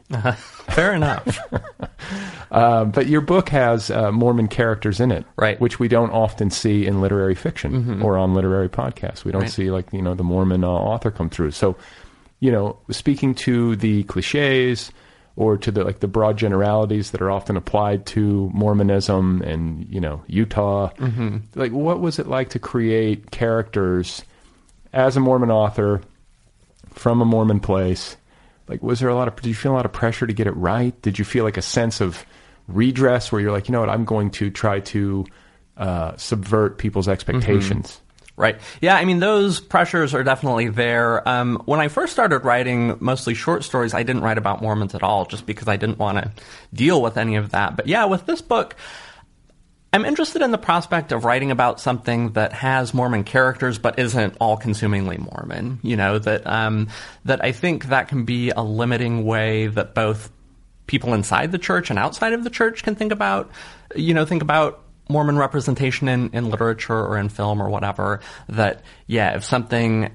[0.68, 1.38] Fair enough.
[2.50, 5.58] Um, but your book has uh, Mormon characters in it, right?
[5.58, 8.04] Which we don't often see in literary fiction Mhm.
[8.04, 9.24] or on literary podcasts.
[9.24, 9.50] We don't Right.
[9.50, 11.52] see like you know the Mormon uh, author come through.
[11.52, 11.74] So,
[12.38, 14.92] you know, speaking to the cliches
[15.36, 20.00] or to the like the broad generalities that are often applied to Mormonism and you
[20.02, 21.44] know Utah, Mhm.
[21.54, 24.22] like what was it like to create characters
[24.92, 26.02] as a Mormon author
[26.96, 28.16] from a Mormon place?
[28.68, 29.36] Like, was there a lot of?
[29.36, 31.00] Did you feel a lot of pressure to get it right?
[31.02, 32.24] Did you feel like a sense of
[32.66, 35.24] redress where you're like, you know what, I'm going to try to
[35.76, 38.00] uh, subvert people's expectations?
[38.38, 38.58] Right.
[38.82, 41.26] Yeah, I mean, those pressures are definitely there.
[41.26, 45.02] Um, when I first started writing mostly short stories, I didn't write about Mormons at
[45.02, 46.30] all just because I didn't want to
[46.74, 47.76] deal with any of that.
[47.76, 48.76] But yeah, with this book,
[49.92, 54.36] I'm interested in the prospect of writing about something that has Mormon characters but isn't
[54.40, 55.78] all consumingly Mormon.
[55.82, 56.88] You know, that, um,
[57.24, 60.30] that I think that can be a limiting way that both
[60.86, 63.50] people inside the church and outside of the church can think about,
[63.94, 68.20] you know, think about Mormon representation in, in literature or in film or whatever.
[68.48, 70.10] That, yeah, if something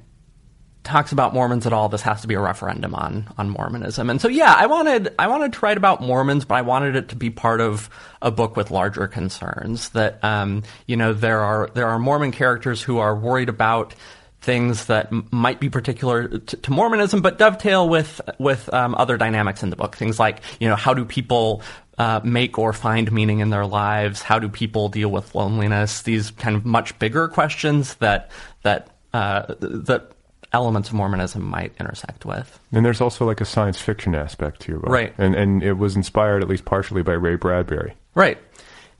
[0.84, 4.10] talks about Mormons at all, this has to be a referendum on on Mormonism.
[4.10, 7.10] And so yeah, I wanted I wanted to write about Mormons, but I wanted it
[7.10, 7.90] to be part of
[8.22, 9.90] a book with larger concerns.
[9.90, 13.94] That um, you know there are there are Mormon characters who are worried about
[14.42, 19.18] things that m- might be particular to, to, Mormonism, but dovetail with with um, other
[19.18, 19.96] dynamics in the book.
[19.96, 21.62] Things like you know how do people
[22.00, 24.24] uh, make or find meaning in their lives?
[24.24, 26.02] How do people deal with loneliness?
[26.02, 28.32] These kind of much bigger questions that
[28.64, 30.14] that uh, that
[30.54, 32.60] elements of Mormonism might intersect with.
[32.72, 35.14] And there's also like a science fiction aspect to your book, right?
[35.18, 38.38] And and it was inspired at least partially by Ray Bradbury, right?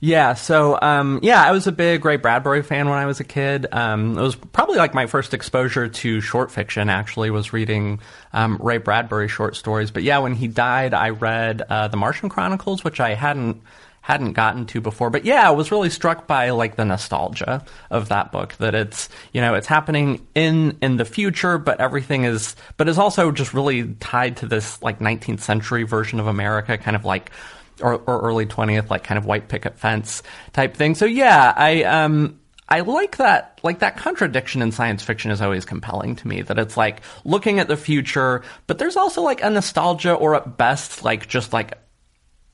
[0.04, 3.24] Yeah, so um, yeah, I was a big Ray Bradbury fan when I was a
[3.24, 3.68] kid.
[3.70, 6.88] Um, it was probably like my first exposure to short fiction.
[6.88, 8.00] Actually, was reading
[8.32, 9.92] um, Ray Bradbury short stories.
[9.92, 13.62] But yeah, when he died, I read uh, the Martian Chronicles, which I hadn't
[14.02, 15.08] hadn't gotten to before.
[15.08, 18.54] But yeah, I was really struck by like the nostalgia of that book.
[18.58, 22.98] That it's you know it's happening in in the future, but everything is but is
[22.98, 27.30] also just really tied to this like 19th century version of America, kind of like
[27.80, 30.94] or, or early 20th, like kind of white picket fence type thing.
[30.94, 35.64] So yeah, I um I like that like that contradiction in science fiction is always
[35.64, 39.50] compelling to me that it's like looking at the future but there's also like a
[39.50, 41.76] nostalgia or at best like just like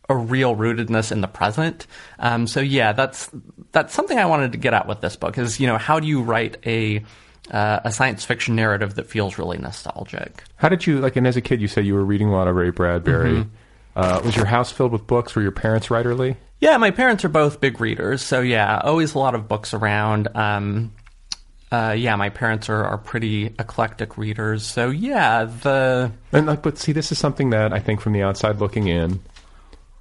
[0.08, 1.86] a real rootedness in the present.
[2.18, 3.30] Um, so yeah, that's
[3.72, 6.06] that's something I wanted to get at with this book is you know how do
[6.06, 7.04] you write a
[7.50, 10.42] uh, a science fiction narrative that feels really nostalgic.
[10.56, 11.16] How did you like?
[11.16, 13.30] And as a kid, you said you were reading a lot of Ray Bradbury.
[13.30, 13.48] Mm-hmm.
[13.96, 15.34] Uh, was your house filled with books?
[15.34, 16.36] Were your parents writerly?
[16.60, 20.28] Yeah, my parents are both big readers, so yeah, always a lot of books around.
[20.36, 20.92] Um,
[21.70, 26.78] uh, yeah, my parents are, are pretty eclectic readers, so yeah, the and like, but
[26.78, 29.20] see, this is something that I think from the outside looking in,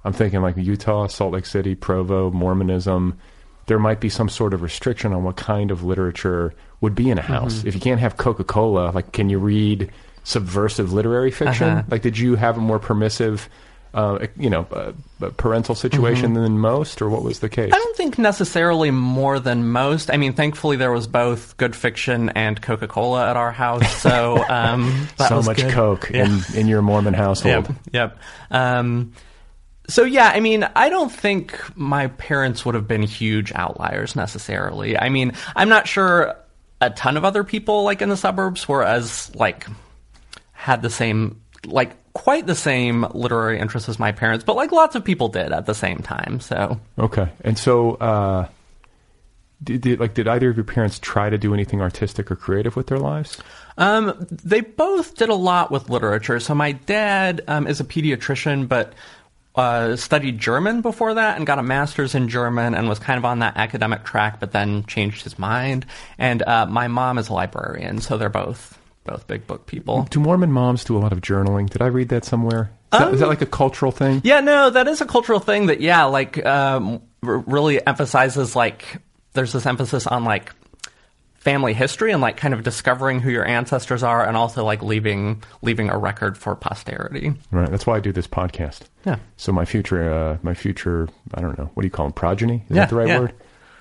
[0.08, 3.18] I'm thinking like Utah, Salt Lake City, Provo, Mormonism.
[3.66, 7.18] There might be some sort of restriction on what kind of literature would be in
[7.18, 7.56] a house.
[7.56, 7.68] Mm-hmm.
[7.68, 9.90] If you can't have Coca Cola, like, can you read
[10.24, 11.68] subversive literary fiction?
[11.68, 11.82] Uh-huh.
[11.90, 13.50] Like, did you have a more permissive?
[13.92, 14.92] Uh, you know, uh,
[15.36, 16.42] parental situation mm-hmm.
[16.42, 17.72] than most, or what was the case?
[17.72, 20.10] I don't think necessarily more than most.
[20.10, 24.42] I mean, thankfully there was both good fiction and Coca Cola at our house, so
[24.48, 25.72] um, so much good.
[25.72, 26.26] Coke yeah.
[26.26, 27.68] in in your Mormon household.
[27.68, 27.76] Yep.
[27.92, 28.18] yep.
[28.50, 29.12] Um,
[29.88, 34.98] so yeah, I mean, I don't think my parents would have been huge outliers necessarily.
[34.98, 36.36] I mean, I'm not sure
[36.80, 39.66] a ton of other people like in the suburbs were as like
[40.52, 44.94] had the same like quite the same literary interests as my parents, but like lots
[44.94, 46.40] of people did at the same time.
[46.40, 48.48] So okay, and so uh,
[49.62, 52.76] did, did like did either of your parents try to do anything artistic or creative
[52.76, 53.40] with their lives?
[53.76, 56.40] Um, they both did a lot with literature.
[56.40, 58.92] So my dad um, is a pediatrician, but
[59.58, 63.24] uh, studied German before that and got a master's in German and was kind of
[63.24, 65.84] on that academic track, but then changed his mind.
[66.16, 70.06] And uh, my mom is a librarian, so they're both both big book people.
[70.10, 71.68] Do Mormon moms do a lot of journaling?
[71.70, 72.70] Did I read that somewhere?
[72.92, 74.20] Is, um, that, is that um, like a cultural thing?
[74.22, 75.66] Yeah, no, that is a cultural thing.
[75.66, 78.98] That yeah, like um, really emphasizes like
[79.32, 80.52] there's this emphasis on like
[81.38, 85.42] family history and like kind of discovering who your ancestors are and also like leaving
[85.62, 87.32] leaving a record for posterity.
[87.50, 87.70] Right.
[87.70, 88.82] That's why I do this podcast.
[89.04, 89.18] Yeah.
[89.36, 92.12] So my future uh, my future I don't know, what do you call them?
[92.12, 92.64] Progeny?
[92.68, 93.20] Is yeah, that the right yeah.
[93.20, 93.32] word?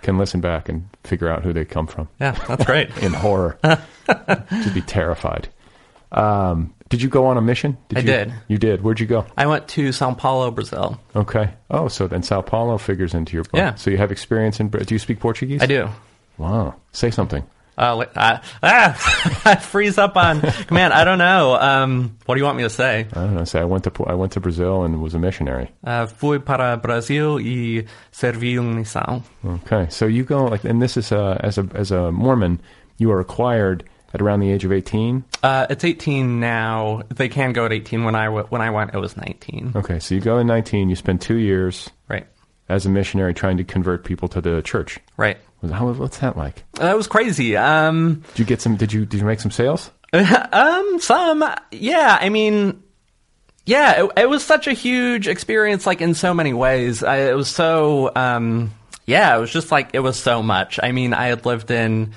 [0.04, 2.08] Can listen back and figure out who they come from.
[2.20, 2.96] Yeah, that's great.
[3.02, 3.58] In horror.
[3.64, 5.50] to be terrified.
[6.12, 7.78] Um, did you go on a mission?
[7.90, 8.34] Did I you, did.
[8.48, 8.84] You did.
[8.84, 9.26] Where'd you go?
[9.36, 11.02] I went to Sao Paulo, Brazil.
[11.16, 11.50] Okay.
[11.70, 13.56] Oh, so then Sao Paulo figures into your book.
[13.56, 13.76] Yeah.
[13.76, 14.70] So you have experience in.
[14.70, 15.62] Do you speak Portuguese?
[15.62, 15.90] I do.
[16.38, 16.76] Wow.
[16.92, 17.44] Say something.
[17.78, 20.94] Uh, uh, ah, I freeze up on command.
[20.94, 21.56] I don't know.
[21.56, 23.06] Um, what do you want me to say?
[23.14, 23.44] I don't know.
[23.44, 25.70] Say I went to I went to Brazil and was a missionary.
[25.84, 29.22] Uh, fui para Brasil e servi uma missão.
[29.46, 32.60] Okay, so you go like, and this is uh, as a as a Mormon,
[32.98, 35.24] you are required at around the age of eighteen.
[35.44, 37.04] Uh, it's eighteen now.
[37.14, 38.06] They can go at eighteen.
[38.06, 39.74] When I w- when I went, it was nineteen.
[39.76, 40.90] Okay, so you go in nineteen.
[40.90, 42.26] You spend two years right
[42.70, 44.98] as a missionary trying to convert people to the church.
[45.16, 45.38] Right.
[45.62, 46.64] How, what's that like?
[46.74, 47.58] That was crazy.
[47.58, 48.76] Um, did you get some?
[48.76, 49.92] Did you did you make some sales?
[50.14, 51.44] um, some.
[51.72, 52.18] Yeah.
[52.20, 52.84] I mean,
[53.66, 54.04] yeah.
[54.04, 57.04] It, it, was such a huge experience, like in so many ways.
[57.04, 58.12] I, it was so.
[58.16, 58.74] Um,
[59.06, 59.36] yeah.
[59.36, 60.80] It was just like it was so much.
[60.82, 62.14] I mean, I had lived in.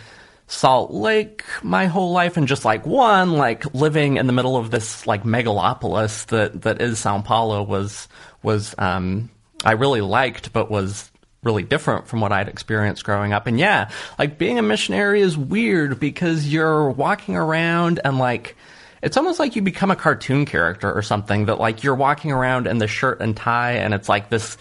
[0.53, 4.72] Salt Lake my whole life and just like one like living in the middle of
[4.72, 8.09] this like megalopolis that that is Sao Paulo was
[8.42, 9.31] was um
[9.64, 11.09] I really liked but was
[11.42, 13.46] really different from what I'd experienced growing up.
[13.46, 18.57] And yeah, like being a missionary is weird because you're walking around and like
[19.03, 22.66] it's almost like you become a cartoon character or something that like you're walking around
[22.66, 24.59] in the shirt and tie and it's like this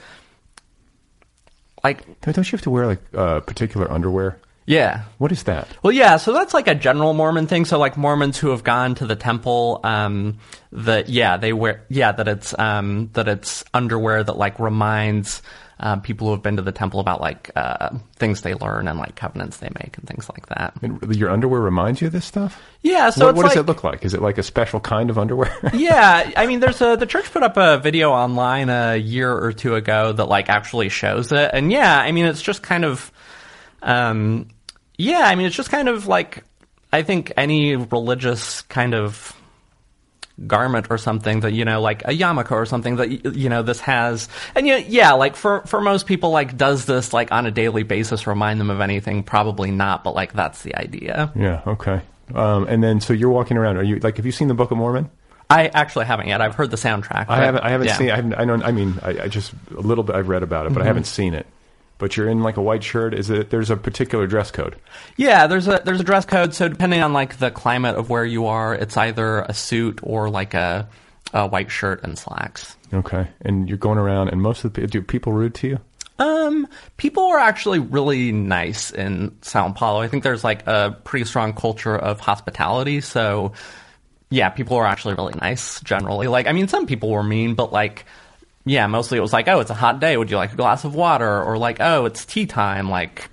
[1.84, 4.40] like don't you have to wear like uh, particular underwear?
[4.70, 5.06] Yeah.
[5.18, 5.68] What is that?
[5.82, 7.66] Well, yeah, so that's like a general Mormon thing.
[7.66, 10.38] So like Mormons who have gone to the temple, um,
[10.72, 15.42] that yeah, they wear yeah that it's um, that it's underwear that like reminds
[15.80, 19.00] uh, people who have been to the temple about like uh, things they learn and
[19.00, 20.74] like covenants they make and things like that.
[20.84, 22.62] And your underwear reminds you of this stuff?
[22.84, 24.06] Yeah, so what, what does it look like?
[24.06, 25.52] Is it like a special kind of underwear?
[25.74, 29.52] yeah, I mean, there's a the church put up a video online a year or
[29.52, 33.12] two ago that like actually shows it, and yeah, I mean, it's just kind of,
[33.82, 34.48] um,
[35.00, 36.44] yeah, I mean, it's just kind of like
[36.92, 39.36] I think any religious kind of
[40.48, 43.82] garment or something that you know like a yarmulke or something that you know this
[43.82, 47.52] has and yeah yeah like for for most people like does this like on a
[47.52, 51.62] daily basis remind them of anything probably not but like that's the idea yeah.
[51.68, 52.02] Okay.
[52.34, 53.78] Um, and then so you're walking around.
[53.78, 54.18] Are you like?
[54.18, 55.10] Have you seen the Book of Mormon?
[55.50, 57.64] i actually haven't yet i've heard the soundtrack I haven't.
[57.64, 57.98] I haven't yeah.
[57.98, 58.12] seen.
[58.12, 58.34] I haven't.
[58.36, 58.64] I don't.
[58.64, 60.16] I mean, I, I just a little bit.
[60.16, 60.88] I've read about it, but I Mhm.
[60.88, 61.48] haven't seen it.
[62.00, 63.14] But you're in like a white shirt.
[63.14, 63.52] Is it?
[63.52, 64.76] There's a particular dress code.
[65.18, 66.56] Yeah, there's a there's a dress code.
[66.56, 70.30] So depending on like the climate of where you are, it's either a suit or
[70.30, 70.90] like a,
[71.34, 72.76] a white shirt and slacks.
[72.94, 73.28] Okay.
[73.42, 75.80] And you're going around, and most of the do people rude to you?
[76.20, 80.02] Um, people are actually really nice in Sao Paulo.
[80.02, 83.00] I think there's like a pretty strong culture of hospitality.
[83.00, 83.54] So,
[84.30, 86.28] yeah, people are actually really nice generally.
[86.28, 88.06] Like, I mean, some people were mean, but like,
[88.66, 90.18] yeah, mostly it was like, oh, it's a hot day.
[90.18, 91.44] Would you like a glass of water?
[91.44, 92.90] Or like, oh, it's tea time.
[92.90, 93.30] Like,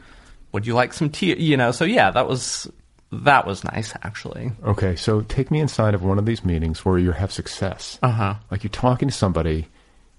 [0.53, 1.39] would you like some tea?
[1.39, 2.71] You know, so yeah, that was
[3.13, 4.53] that was nice actually.
[4.65, 7.99] Okay, so take me inside of one of these meetings where you have success.
[8.03, 8.35] Uh huh.
[8.51, 9.69] Like you're talking to somebody,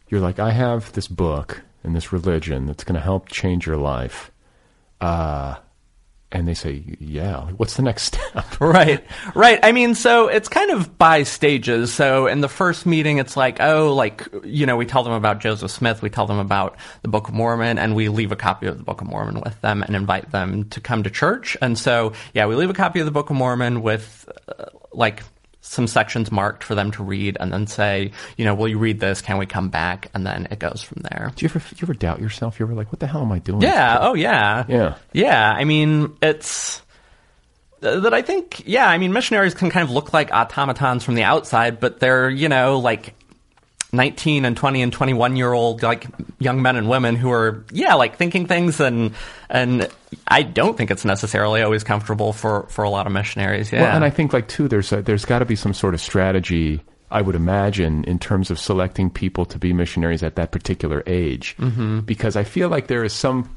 [0.10, 3.78] you're like, I have this book and this religion that's going to help change your
[3.78, 4.32] life.
[5.00, 5.56] Uh,
[6.32, 7.42] and they say, yeah.
[7.58, 8.38] What's the next step?
[8.60, 9.04] right
[9.36, 13.38] right i mean so it's kind of by stages so in the first meeting it's
[13.38, 16.78] like oh like you know we tell them about joseph smith we tell them about
[17.02, 19.60] the book of mormon and we leave a copy of the book of mormon with
[19.62, 23.00] them and invite them to come to church and so yeah we leave a copy
[23.00, 25.24] of the book of mormon with uh, like
[25.68, 29.00] some sections marked for them to read and then say you know will you read
[29.00, 31.76] this can we come back and then it goes from there Do you ever, do
[31.76, 32.60] you ever doubt yourself?
[32.60, 33.62] You ever like, what the hell am I doing?
[33.62, 33.98] yeah.
[34.02, 34.66] Oh, yeah.
[34.68, 34.96] Yeah.
[35.14, 35.52] Yeah.
[35.52, 36.82] I mean, it's
[37.84, 38.64] uh, that I think.
[38.66, 38.88] Yeah.
[38.90, 42.50] I mean, missionaries can kind of look like automatons from the outside, but they're you
[42.50, 43.14] know like.
[43.98, 46.06] 19 and 20 and 21 year old like
[46.40, 49.14] young men and women who are yeah like thinking things and
[49.50, 49.90] and
[50.28, 53.96] I don't think it's necessarily always comfortable for for a lot of missionaries yeah Well,
[53.96, 56.80] and I think like too, there's a, there's got to be some sort of strategy.
[57.10, 61.56] I would imagine in terms of selecting people to be missionaries at that particular age,
[61.58, 62.06] Mhm.
[62.06, 63.50] because I feel like there is some,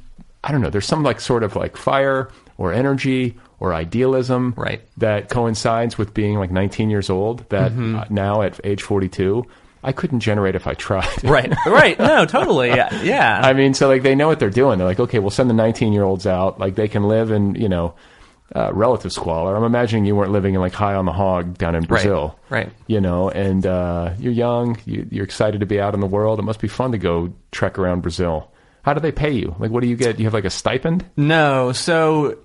[0.44, 4.81] I don't know, there's some like sort of like fire or energy or idealism right.
[4.98, 7.44] that coincides with being like 19 years old.
[7.50, 7.98] That Mhm.
[8.00, 9.44] uh, now at age 42,
[9.82, 11.24] I couldn't generate if I tried.
[11.24, 13.40] right right no totally yeah, yeah.
[13.42, 14.78] I mean, so like they know what they're doing.
[14.78, 16.58] They're like, okay, we'll send the 19 year olds out.
[16.58, 17.94] Like they can live in, you know,
[18.54, 19.56] uh, relative squalor.
[19.56, 22.38] I'm imagining you weren't living in like high on the hog down in Brazil.
[22.48, 22.70] right.
[22.86, 24.78] You know, and uh, you're young.
[24.84, 26.38] You, you're excited to be out in the world.
[26.38, 28.50] It must be fun to go trek around Brazil.
[28.82, 29.54] How do they pay you?
[29.58, 30.18] Like, what do you get?
[30.18, 31.04] You have like a stipend?
[31.16, 32.38] No, so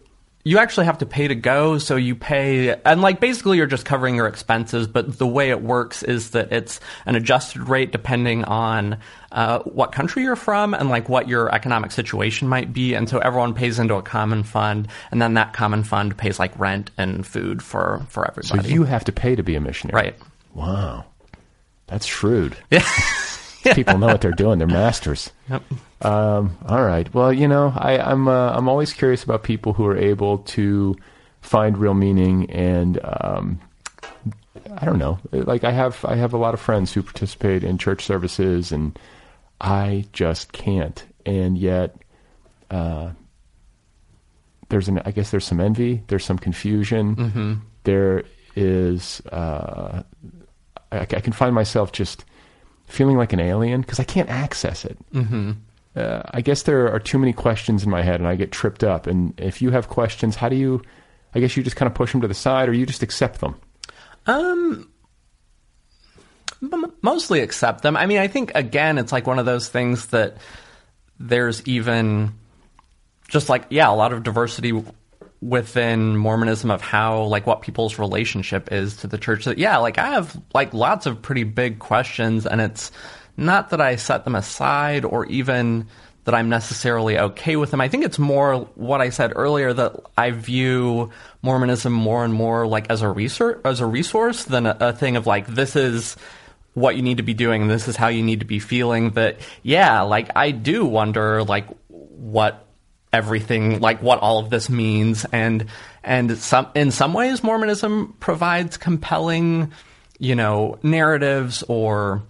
[0.46, 1.80] you actually have to pay to go.
[1.80, 4.88] So you pay, and like basically you're just covering your expenses.
[4.88, 9.00] But the way it works is that it's an adjusted rate depending on
[9.32, 12.94] uh, what country you're from and like what your economic situation might be.
[12.94, 16.58] And so everyone pays into a common fund, and then that common fund pays like
[16.60, 19.96] rent and food for for everybody So you have to pay to be a missionary.
[19.96, 20.16] Right.
[20.54, 21.06] Wow.
[21.88, 22.56] That's shrewd.
[22.70, 22.88] Yeah.
[23.73, 24.60] People know what they're doing.
[24.60, 25.32] They're masters.
[25.49, 25.62] Yep.
[26.01, 27.12] Um, all right.
[27.13, 30.95] Well, you know, I, I'm uh, I'm always curious about people who are able to
[31.41, 33.60] find real meaning and um,
[34.78, 35.19] I don't know.
[35.32, 38.97] Like I have I have a lot of friends who participate in church services and
[39.62, 41.04] I just can't.
[41.25, 41.95] And yet
[42.71, 43.12] uh,
[44.69, 47.15] there's an I guess there's some envy, there's some confusion.
[47.15, 47.60] Mhm.
[47.84, 48.23] There
[48.56, 50.04] is uh,
[50.91, 52.25] I, I can find myself just
[52.88, 54.98] feeling like an alien because I can't access it.
[55.13, 55.58] Mhm.
[55.95, 58.84] Uh, I guess there are too many questions in my head, and I get tripped
[58.84, 59.08] up.
[59.08, 60.82] And if you have questions, how do you?
[61.34, 63.39] I guess you just kind of push them to the side, or you just accept
[63.41, 63.56] them.
[64.28, 64.89] Um,
[67.01, 67.95] mostly accept them.
[67.97, 70.38] I mean, I think again, it's like one of those things that
[71.20, 72.34] there's even
[73.28, 74.72] just like yeah, a lot of diversity
[75.42, 79.46] within Mormonism of how like what people's relationship is to the church.
[79.46, 82.92] That yeah, like I have like lots of pretty big questions, and it's
[83.38, 85.88] not that I set them aside or even
[86.26, 87.80] that I'm necessarily okay with them.
[87.80, 91.12] I think it's more what I said earlier that I view
[91.42, 95.18] Mormonism more and more like as a resource as a resource than a, a thing
[95.18, 96.18] of like this is
[96.74, 99.38] what you need to be doing this is how you need to be feeling that
[99.64, 102.64] yeah like I do wonder like what
[103.16, 105.66] everything, like what all of this means, and
[106.03, 109.72] and some in some ways, Mormonism provides compelling,
[110.20, 112.22] you know, narratives or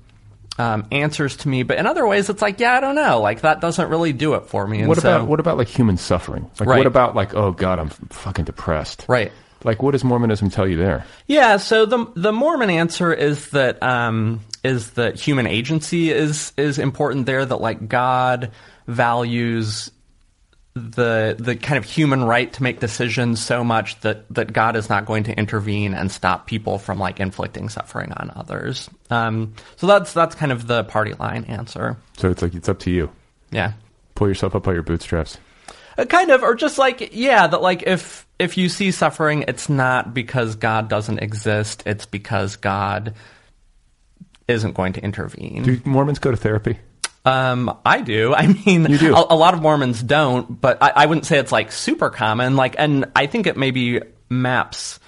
[0.58, 1.64] um, answers to me.
[1.64, 4.36] But in other ways, it's like, yeah, I don't know, like that doesn't really do
[4.36, 4.80] it for me.
[4.80, 6.50] And What so, about what about like human suffering?
[6.60, 6.78] Like Right.
[6.78, 9.06] what about like oh god, I'm fucking depressed.
[9.10, 9.32] right?
[9.64, 11.04] Like what does Mormonism tell you there?
[11.28, 16.78] Yeah, so the the Mormon answer is that um, is that human agency is is
[16.78, 17.44] important there.
[17.44, 18.52] That like God
[18.88, 19.92] values
[20.76, 24.90] the the kind of human right to make decisions so much that that God is
[24.90, 28.90] not going to intervene and stop people from like inflicting suffering on others.
[29.10, 31.96] Um, so that's that's kind of the party line answer.
[32.18, 33.10] So it's like it's up to you.
[33.52, 33.74] Yeah.
[34.16, 35.38] Pull yourself up by your bootstraps.
[35.98, 39.70] Uh, kind of or just like yeah that like if if you see suffering it's
[39.70, 43.14] not because god doesn't exist it's because god
[44.50, 46.78] isn't going to intervene Do Mormons go to therapy?
[47.26, 48.34] Um i do.
[48.36, 49.16] I mean do?
[49.16, 52.56] A, a lot of mormons don't but I, I wouldn't say it's like super common.
[52.56, 55.00] Like and i think it maybe maps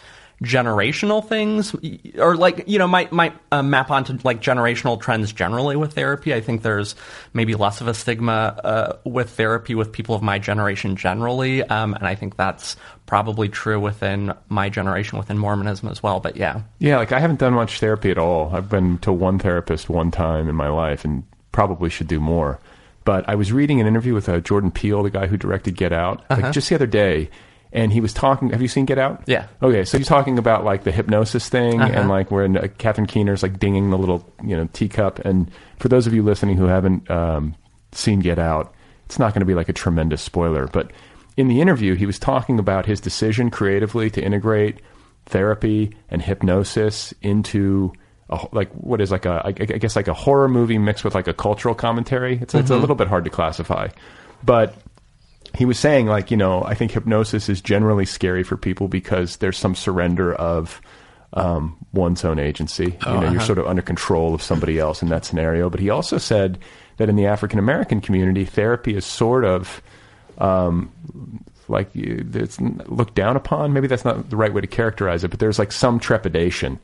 [0.43, 1.76] generational things
[2.20, 6.34] or like you know might might uh, map onto like generational trends generally with therapy.
[6.34, 6.95] I think there's
[7.34, 11.63] maybe less of a stigma uh, with therapy with people of my generation generally.
[11.63, 16.36] Um, and i think that's probably true within my generation within mormonism as well but
[16.36, 16.61] yeah.
[16.80, 18.53] Yeah, like I haven't done much therapy at all.
[18.53, 22.60] I've been to one therapist one time in my life and probably should do more.
[23.04, 25.93] But I was reading an interview with uh, Jordan Peele, the guy who directed Get
[25.93, 27.30] Out, like just the other day,
[27.72, 28.50] and he was talking.
[28.50, 29.24] Have you seen Get Out?
[29.28, 29.48] Yeah.
[29.62, 33.43] Okay, so he's talking about like the hypnosis thing and like where uh, Catherine Keener's
[33.43, 35.20] like dinging the little you know teacup.
[35.20, 37.56] And for those of you listening who haven't um,
[37.93, 38.74] seen Get Out,
[39.06, 40.91] it's not going to be like a tremendous spoiler, but
[41.38, 44.82] in the interview, he was talking about his decision creatively to integrate
[45.28, 47.93] therapy and hypnosis into
[48.30, 51.15] a, like what is like a I, I guess like a horror movie mixed with
[51.15, 52.39] like a cultural commentary.
[52.41, 53.89] It's it's a little bit hard to classify,
[54.43, 54.75] but
[55.55, 59.38] he was saying like you know I think hypnosis is generally scary for people because
[59.38, 60.82] there's some surrender of
[61.34, 62.97] um, one's own agency.
[63.05, 65.69] you know, you're sort of under control of somebody else in that scenario.
[65.69, 66.57] But he also said
[66.97, 69.82] that in the African American community, therapy is sort of
[70.38, 70.91] um,
[71.67, 73.73] like it's looked down upon.
[73.73, 76.80] Maybe that's not the right way to characterize it, but there's like some trepidation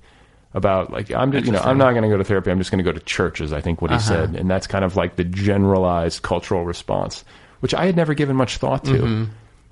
[0.53, 2.51] about like I'm just, you know I'm not going to go to therapy.
[2.51, 3.51] I'm just going to go to churches.
[3.53, 7.23] I think what he said, and that's kind of like the generalized cultural response,
[7.61, 9.27] which I had never given much thought to.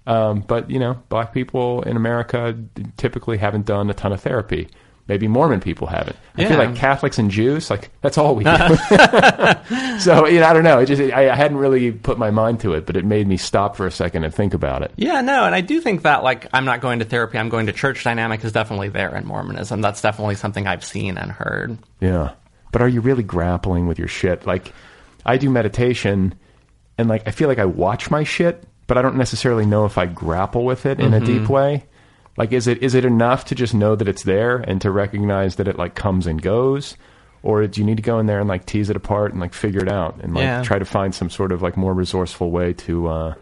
[0.08, 2.58] Um, but you know, black people in America
[2.98, 4.68] typically haven't done a ton of therapy.
[5.12, 6.16] Maybe Mormon people haven't.
[6.38, 8.50] I feel like Catholics and Jews, like that's all we do.
[10.00, 10.80] so you know, I don't know.
[10.80, 13.36] It just I, I hadn't really put my mind to it, but it made me
[13.36, 14.94] stop for a second and think about it.
[14.96, 17.66] Yeah, no, and I do think that like I'm not going to therapy, I'm going
[17.66, 19.82] to church dynamic is definitely there in Mormonism.
[19.82, 21.78] That's definitely something I've seen and heard.
[22.00, 22.32] Yeah.
[22.72, 24.48] But are you really grappling with your shit?
[24.48, 24.72] Like,
[25.26, 26.36] I do meditation,
[26.98, 29.98] and like I feel like I watch my shit, but I don't necessarily know if
[29.98, 31.26] I grapple with it in a mm-hmm.
[31.26, 31.84] deep way.
[32.42, 35.56] Like, is it is it enough to just know that it's there and to recognize
[35.58, 36.98] that it like comes and goes,
[37.44, 39.54] or do you need to go in there and like tease it apart and like
[39.54, 40.64] figure it out and like Yeah.
[40.64, 43.34] try to find some sort of like more resourceful way to, uh,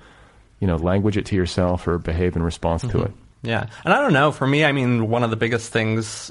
[0.59, 3.11] you know, language it to yourself or behave in response to it?
[3.41, 3.67] Yeah.
[3.85, 6.29] And I don't know, for me, I mean, one of the biggest things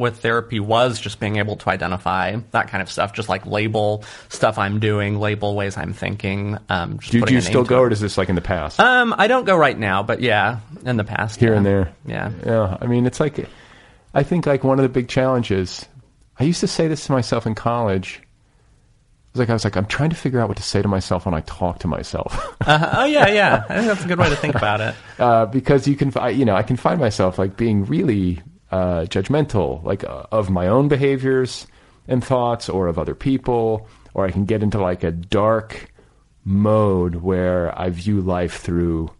[0.00, 4.02] with therapy was just being able to identify that kind of stuff, just like label
[4.30, 6.58] stuff I'm doing, label ways I'm thinking.
[6.70, 7.88] Um, just Do, do you still go, it.
[7.88, 8.80] or is this like in the past?
[8.80, 11.56] Um, I don't go right now, but yeah, in the past, here yeah.
[11.58, 11.92] and there.
[12.06, 12.32] Yeah.
[12.44, 12.78] Yeah.
[12.80, 13.46] I mean, it's like,
[14.14, 15.86] I think like one of the big challenges,
[16.38, 18.20] I used to say this to myself in college.
[18.22, 20.88] It was like, I was like, I'm trying to figure out what to say to
[20.88, 22.56] myself when I talk to myself.
[22.66, 23.64] Uh, oh yeah, yeah.
[23.70, 24.94] I think that's a good way to think about it.
[25.18, 29.02] uh, because you can, fi- you know, I can find myself like being really uh,
[29.06, 31.66] judgmental, like uh, of my own behaviors
[32.08, 35.92] and thoughts, or of other people, or I can get into like a dark
[36.44, 39.10] mode where I view life through,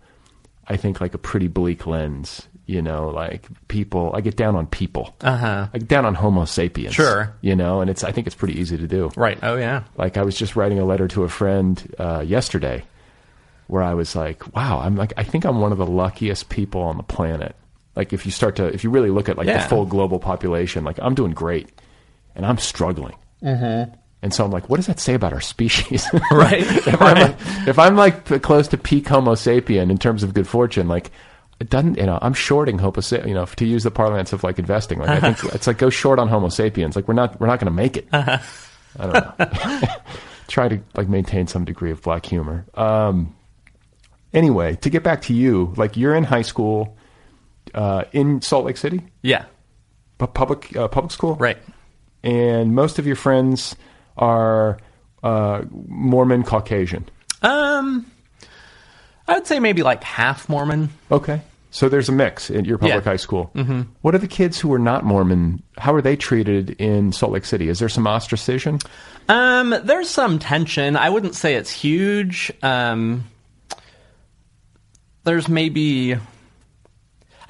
[0.67, 2.47] I think, like a pretty bleak lens.
[2.67, 5.17] You know, like people, I get down on people.
[5.23, 5.69] Uh huh.
[5.75, 6.95] I get down on Homo sapiens.
[6.95, 7.35] Sure.
[7.41, 9.11] You know, and it's, I think it's pretty easy to do.
[9.17, 9.37] Right.
[9.43, 9.83] Oh yeah.
[9.97, 12.85] Like I was just writing a letter to a friend uh, yesterday,
[13.67, 16.83] where I was like, "Wow, I'm like, I think I'm one of the luckiest people
[16.83, 17.57] on the planet."
[18.01, 19.63] Like if you start to, if you really look at like Yeah.
[19.63, 21.69] the full global population, like I'm doing great,
[22.35, 23.17] and I'm struggling.
[23.43, 23.93] Mm-hmm.
[24.23, 26.07] And so I'm like, what does that say about our species?
[26.33, 26.63] Right.
[26.63, 27.37] if, I'm like,
[27.69, 31.11] if I'm like close to peak Homo sapien in terms of good fortune, like
[31.61, 34.43] it doesn't, you know, I'm shorting Homo, sa- you know, to use the parlance of
[34.43, 34.99] like investing.
[34.99, 36.97] Like I think it's like go short on Homo sapiens.
[36.97, 38.09] Like we're not, we're not going to make it.
[38.13, 38.41] I
[38.99, 39.89] don't know.
[40.49, 42.65] Try to like maintain some degree of black humor.
[42.75, 43.35] Um,
[44.33, 46.97] anyway, to get back to you, like you're in high school,
[47.75, 49.45] uh, in Salt Lake City, Yeah.
[50.19, 51.59] pu- public uh, public school, Right.
[52.23, 53.75] And most of your friends
[54.19, 54.79] are
[55.23, 57.09] uh, Mormon Caucasian.
[57.43, 58.11] Um,
[59.27, 60.91] I I'd say maybe like half Mormon.
[61.11, 61.41] Okay.
[61.71, 63.11] So there's a mix at your public Yeah.
[63.11, 63.51] high school.
[63.55, 63.83] Mm-hmm.
[64.03, 65.63] What are the kids who are not Mormon?
[65.79, 67.69] How are they treated in Salt Lake City?
[67.69, 68.81] Is there some ostracism?
[69.29, 70.97] Um, there's some tension.
[70.97, 72.53] I wouldn't say it's huge.
[72.63, 73.25] Um,
[75.25, 76.17] there's maybe.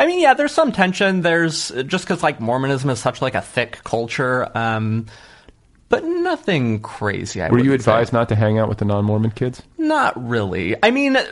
[0.00, 1.20] I mean, yeah, there's some tension.
[1.20, 5.04] There's just because like Mormonism is such like a thick culture, um,
[5.90, 7.42] but nothing crazy.
[7.42, 7.92] I Were you wouldn't say.
[7.92, 9.60] advised not to hang out with the non-Mormon kids?
[9.76, 10.74] Not really.
[10.82, 11.24] I mean, uh,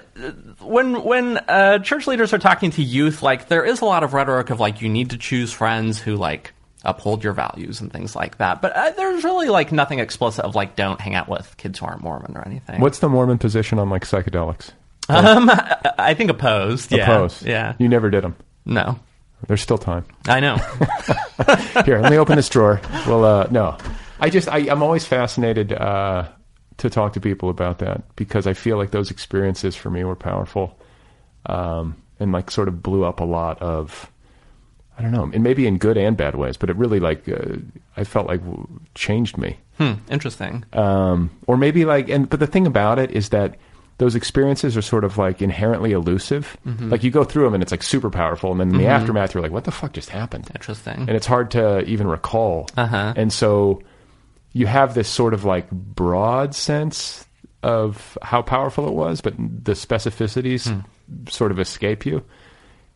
[0.61, 4.13] when when uh, church leaders are talking to youth, like there is a lot of
[4.13, 6.53] rhetoric of like you need to choose friends who like
[6.85, 8.61] uphold your values and things like that.
[8.61, 11.87] But uh, there's really like nothing explicit of like don't hang out with kids who
[11.87, 12.83] aren't Mormon or anything.
[12.83, 14.73] What's the Mormon position on like psychedelics?
[15.09, 16.93] Um, I I think opposed.
[16.93, 17.05] Yeah.
[17.05, 17.47] Opposed.
[17.47, 17.73] Yeah.
[17.79, 18.37] You never did them.
[18.69, 18.99] No.
[19.47, 20.05] There's still time.
[20.29, 20.57] I know.
[21.85, 22.81] Here, let me open this drawer.
[23.07, 23.77] Well, uh, no,
[24.21, 26.29] I just I, I'm always fascinated uh,
[26.79, 30.17] to talk to people about that because I feel like those experiences for me were
[30.17, 30.79] powerful,
[31.47, 34.11] um, and like sort of blew up a lot of
[34.99, 37.59] I don't know, and maybe in good and bad ways, but it really like uh,
[37.97, 38.67] I felt like w-
[38.97, 39.57] changed me.
[39.79, 39.93] hmm.
[40.11, 40.65] Interesting.
[40.73, 43.55] um, or maybe like and but the thing about it is that
[43.99, 46.89] those experiences are sort of like inherently elusive Mm-hmm.
[46.91, 49.35] like you go through them and it's like super powerful and then in the aftermath
[49.35, 50.95] you're like what the fuck just happened Interesting.
[51.01, 53.13] and it's hard to even recall Uh-huh.
[53.17, 53.83] and so
[54.53, 57.27] you have this sort of like broad sense
[57.63, 60.81] of how powerful it was but the specificities Hmm.
[61.29, 62.23] sort of escape you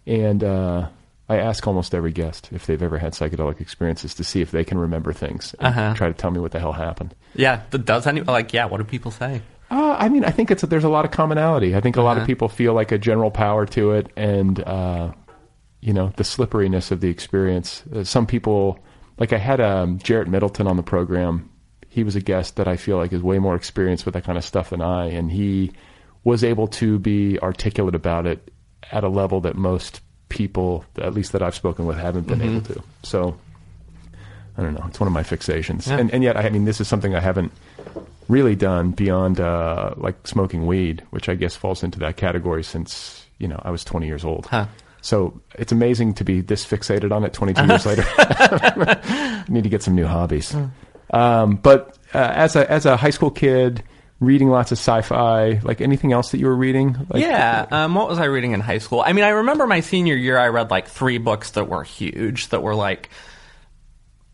[0.07, 0.89] and uh
[1.29, 4.65] I ask almost every guest if they've ever had psychedelic experiences to see if they
[4.65, 5.95] can remember things and Uh-huh.
[5.95, 7.15] try to tell me what the hell happened.
[7.35, 7.63] yeah.
[7.71, 8.67] Does any like yeah?
[8.67, 9.41] What do people say?
[9.73, 11.75] Uh, I mean, I think it's there's a lot of commonality.
[11.75, 12.27] I think a lot of Uh-huh.
[12.27, 15.13] people feel like a general power to it, and uh,
[15.81, 17.83] you know the slipperiness of the experience.
[17.95, 18.79] Uh, some people,
[19.19, 21.49] like I had um, Jarett Middleton on the program.
[21.89, 24.37] He was a guest that I feel like is way more experienced with that kind
[24.37, 25.73] of stuff than I, and he
[26.25, 28.51] was able to be articulate about it
[28.91, 32.61] at a level that most people, at least that I've spoken with, haven't been able
[32.63, 32.83] to.
[33.05, 33.37] So.
[34.57, 34.85] I don't know.
[34.87, 35.97] It's one of my fixations, Yeah.
[35.97, 37.53] and and yet I mean this is something I haven't
[38.33, 43.27] really done beyond uh, like smoking weed, which I guess falls into that category since
[43.39, 44.47] you know I was 20 years old.
[44.47, 44.67] Huh.
[45.03, 48.05] So it's amazing to be this fixated on it 22 years later.
[48.07, 50.57] I need to get some new hobbies.
[51.13, 53.83] Um, but uh, as a as a high school kid,
[54.21, 57.07] reading lots of sci-fi, like anything else that you were reading?
[57.11, 57.67] Like, yeah.
[57.71, 59.03] Um, what was I reading in high school?
[59.05, 62.49] I mean, I remember my senior year, I read like three books that were huge,
[62.49, 63.11] that were like,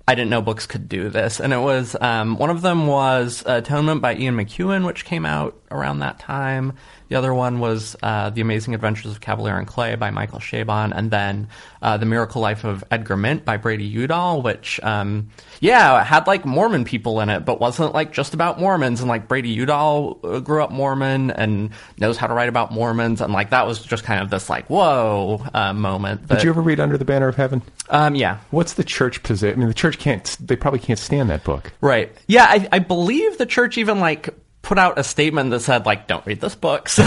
[0.09, 1.39] I didn't know books could do this.
[1.39, 5.55] And it was, um, one of them was Atonement by Ian McEwan, which came out
[5.71, 6.75] around that time.
[7.09, 10.93] The other one was uh, The Amazing Adventures of Kavalier and Clay by Michael Chabon.
[10.95, 11.49] And then
[11.81, 16.45] uh, The Miracle Life of Edgar Mint by Brady Udall, which, um, yeah, had like
[16.45, 19.01] Mormon people in it, but wasn't like just about Mormons.
[19.01, 23.21] And like Brady Udall uh, grew up Mormon and knows how to write about Mormons.
[23.21, 26.29] And like that was just kind of this like, whoa uh, moment.
[26.29, 27.63] Did you ever read Under the Banner of Heaven?
[27.89, 28.39] um, yeah.
[28.51, 29.59] What's the church position?
[29.59, 30.37] I mean, the church can't.
[30.41, 31.73] They probably can't stand that book.
[31.81, 32.13] Right.
[32.27, 34.29] Yeah, I, I believe the church even like
[34.69, 37.03] put out a statement that said like, "Don't read this book." So,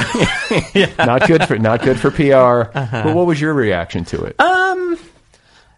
[0.97, 2.75] Not good for not good for PR.
[2.77, 3.03] Uh-huh.
[3.03, 4.39] But what was your reaction to it?
[4.39, 4.97] um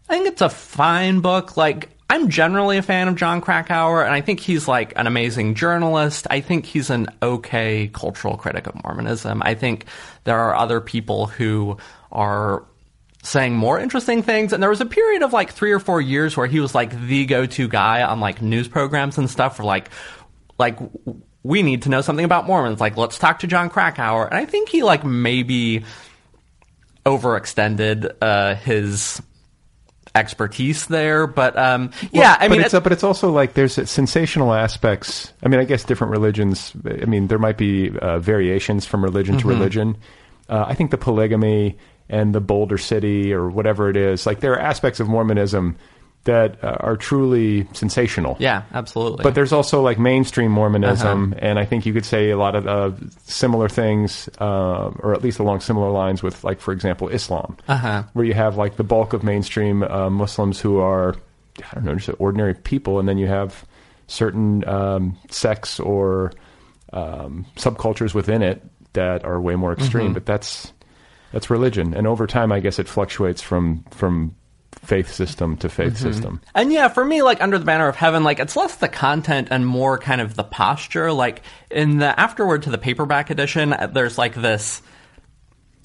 [0.09, 1.57] I think it's a fine book.
[1.57, 5.55] Like, I'm generally a fan of Jon Krakauer, and I think he's like an amazing
[5.55, 6.25] journalist.
[6.29, 9.41] I think he's an okay cultural critic of Mormonism.
[9.43, 9.85] I think
[10.23, 11.77] there are other people who
[12.11, 12.63] are
[13.23, 14.53] saying more interesting things.
[14.53, 16.91] And there was a period of like three or four years where he was like
[17.07, 19.89] the go-to guy on like news programs and stuff for like,
[20.59, 20.77] like,
[21.43, 22.79] we need to know something about Mormons.
[22.79, 24.25] Like, let's talk to Jon Krakauer.
[24.27, 25.83] And I think he like maybe
[27.05, 29.21] overextended uh, his
[30.15, 31.27] expertise there.
[31.27, 35.33] But um, yeah, I but mean, it's, but it's also like there's sensational aspects.
[35.43, 36.73] I mean, I guess different religions.
[36.85, 39.49] I mean, there might be uh, variations from religion Mm-hmm.
[39.49, 39.97] to religion.
[40.47, 41.77] Uh, I think the polygamy
[42.09, 45.77] and the Boulder City or whatever it is, like there are aspects of Mormonism
[46.25, 48.37] that uh, are truly sensational.
[48.39, 49.23] yeah, absolutely.
[49.23, 51.39] But there's also like mainstream Mormonism, Uh-huh.
[51.45, 52.91] and I think you could say a lot of uh,
[53.25, 58.03] similar things, uh, or at least along similar lines with, like, for example, Islam, Uh-huh.
[58.13, 61.15] where you have like the bulk of mainstream uh, Muslims who are,
[61.71, 63.65] I don't know, just ordinary people, and then you have
[64.07, 66.31] certain um, sects or
[66.93, 68.61] um, subcultures within it
[68.93, 70.05] that are way more extreme.
[70.05, 70.13] Mm-hmm.
[70.13, 70.71] But that's
[71.33, 74.35] that's religion, and over time, I guess it fluctuates from from
[74.81, 76.11] faith system to faith Mm-hmm.
[76.11, 76.41] system.
[76.55, 79.47] And yeah, for me, like Under the Banner of Heaven, like it's less the content
[79.51, 81.11] and more kind of the posture.
[81.11, 84.81] Like in the afterward to the paperback edition, uh, there's like this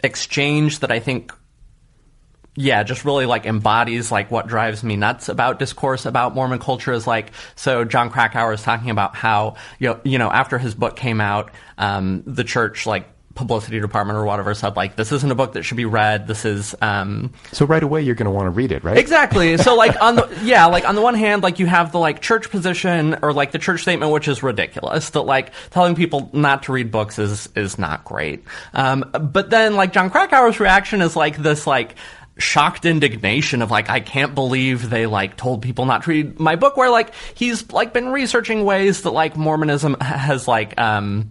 [0.02, 1.32] exchange that I think,
[2.56, 6.92] yeah, just really like embodies like what drives me nuts about discourse about Mormon culture
[6.92, 7.30] is like.
[7.54, 11.20] So Jon Krakauer is talking about how you know, you know after his book came
[11.20, 13.08] out, um, the church like
[13.38, 16.26] publicity department or whatever said like this isn't a book that should be read.
[16.26, 18.98] This is um, So right away you're going to want to read it, right?
[18.98, 19.56] Exactly.
[19.68, 22.20] So like on the yeah, like on the one hand, like you have the like
[22.20, 25.10] church position or like the church statement, which is ridiculous.
[25.10, 28.44] That like telling people not to read books is is not great.
[28.72, 31.96] Um, but then like Jon Krakauer's reaction is like this like
[32.38, 36.56] shocked indignation of like I can't believe they like told people not to read my
[36.56, 36.76] book.
[36.76, 41.30] Where like he's like been researching ways that like Mormonism has like um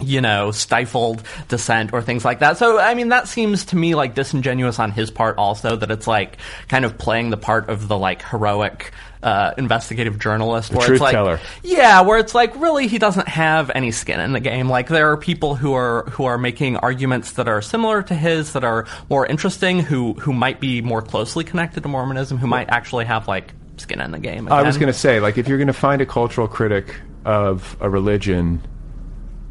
[0.00, 2.58] you know, stifled dissent or things like that.
[2.58, 6.06] So, I mean, that seems to me like disingenuous on his part also, that it's
[6.06, 6.36] like
[6.68, 8.92] kind of playing the part of the like heroic,
[9.22, 10.72] uh, investigative journalist.
[10.72, 11.40] Where truth it's like, teller.
[11.62, 14.68] Yeah, where it's like really he doesn't have any skin in the game.
[14.68, 18.52] Like there are people who are, who are making arguments that are similar to his,
[18.52, 22.68] that are more interesting, who, who might be more closely connected to Mormonism, who might
[22.68, 24.52] actually have like skin in the game.
[24.52, 26.94] I was going to say, like, if you're going to find a cultural critic
[27.24, 28.62] of a religion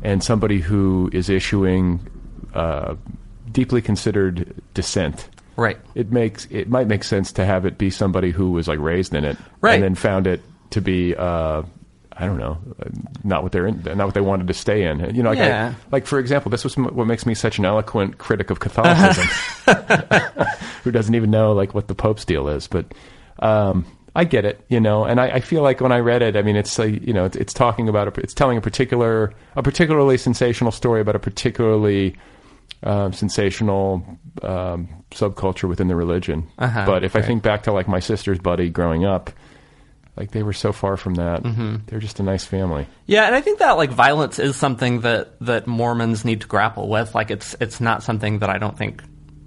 [0.06, 2.00] and somebody who is issuing
[2.54, 2.96] uh,
[3.52, 5.28] deeply considered dissent,
[5.58, 5.78] Right.
[5.96, 9.14] it makes it might make sense to have it be somebody who was like raised
[9.14, 9.74] in it, Right.
[9.76, 10.42] and then found it
[10.72, 11.16] to be.
[11.16, 11.64] Uh,
[12.18, 12.58] I don't know,
[13.26, 15.14] not what they're in, not what they wanted to stay in.
[15.14, 18.18] You know, like, I- like for example, this was what makes me such an eloquent
[18.20, 19.28] critic of Catholicism,
[20.86, 22.68] who doesn't even know like what the Pope's deal is.
[22.70, 22.86] But
[23.40, 23.86] um,
[24.16, 26.42] I get it, you know, and I, I feel like when I read it, I
[26.42, 29.62] mean, it's like you know, it's, it's talking about a, it's telling a particular, a
[29.62, 32.16] particularly sensational story about a particularly
[32.84, 34.06] um, sensational
[34.42, 36.48] um, subculture within the religion.
[36.58, 39.32] Uh-huh, but if I think back to like my sister's buddy growing up,
[40.16, 41.44] like they were so far from that.
[41.44, 41.78] Mm-hmm.
[41.88, 42.88] They're just a nice family.
[43.06, 46.88] Yeah, and I think that like violence is something that that Mormons need to grapple
[46.88, 47.14] with.
[47.14, 49.04] Like it's it's not something that I don't think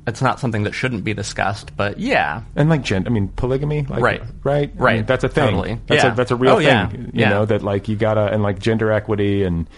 [0.08, 1.76] it's not something that shouldn't be discussed.
[1.76, 4.22] But yeah, And like gen, I mean polygamy, like, Right.
[4.42, 4.96] right, I Right.
[4.96, 5.44] mean, that's a thing.
[5.50, 5.78] Totally.
[5.86, 6.12] That's Yeah.
[6.12, 6.66] a that's a real Oh, thing.
[6.66, 6.90] yeah.
[6.92, 7.28] You Yeah.
[7.30, 9.68] know that like you gotta and like gender equity and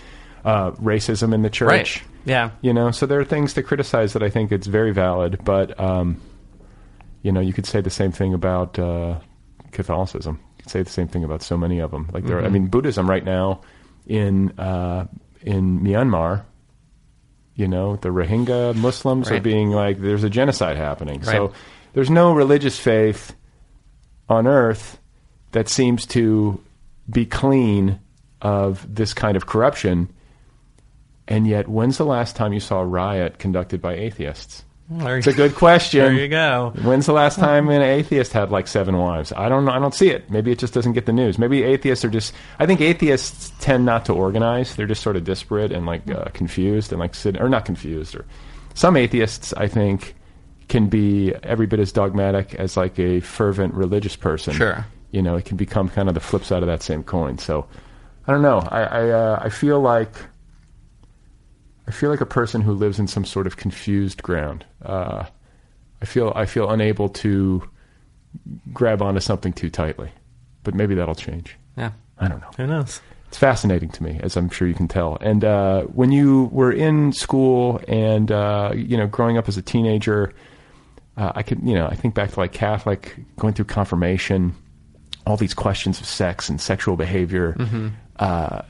[0.45, 1.69] uh, racism in the church.
[1.69, 2.03] Right.
[2.25, 2.51] Yeah.
[2.63, 5.79] You know, so there are things to criticize that I think it's very valid, but
[5.79, 6.17] um,
[7.23, 9.17] you know, you could say the same thing about uh,
[9.73, 10.39] Catholicism.
[10.57, 12.09] You could say the same thing about so many of them.
[12.13, 12.53] Like there, I Mm-hmm.
[12.55, 13.61] mean, Buddhism right now
[14.07, 15.07] in uh,
[15.43, 16.43] in Myanmar.
[17.61, 21.23] You know, the Rohingya Muslims are being like, there's a genocide happening.
[21.23, 21.53] So
[21.93, 23.37] there's no religious faith
[24.31, 24.99] on earth
[25.53, 26.59] that seems to
[27.11, 28.01] be clean
[28.41, 30.09] of this kind of corruption.
[31.29, 34.65] And yet, when's the last time you saw a riot conducted by atheists?
[34.93, 36.01] It's a good question.
[36.01, 36.73] There you go.
[36.83, 39.33] When's the last time an atheist had like seven wives?
[39.33, 39.71] I don't know.
[39.71, 40.29] I don't see it.
[40.31, 41.39] Maybe it just doesn't get the news.
[41.39, 42.35] Maybe atheists are just.
[42.59, 44.75] I think atheists tend not to organize.
[44.75, 48.17] They're just sort of disparate and like uh, confused and like sit or not confused.
[48.17, 48.25] Or
[48.75, 50.17] some atheists, I think,
[50.69, 54.55] can be every bit as dogmatic as like a fervent religious person.
[54.55, 54.85] Sure.
[55.13, 57.39] You know, it can become kind of the flip side of that same coin.
[57.39, 57.67] So,
[58.27, 58.59] I don't know.
[58.59, 60.17] I I, uh, I feel like
[61.89, 64.65] I feel like a person who lives in some sort of confused ground.
[64.85, 65.25] Uh,
[66.03, 67.69] I feel I feel unable to
[68.73, 70.11] grab onto something too tightly,
[70.63, 71.57] but maybe that'll change.
[71.77, 71.93] Yeah.
[72.19, 72.51] I don't know.
[72.57, 73.01] Who knows?
[73.29, 75.17] It's fascinating to me, as I'm sure you can tell.
[75.21, 79.63] And uh, when you were in school and uh, you know growing up as a
[79.63, 80.33] teenager,
[81.17, 84.55] uh, I could you know I think back to like Catholic going through confirmation,
[85.27, 87.57] all these questions of sex and sexual behavior.
[88.19, 88.65] Uh, ca-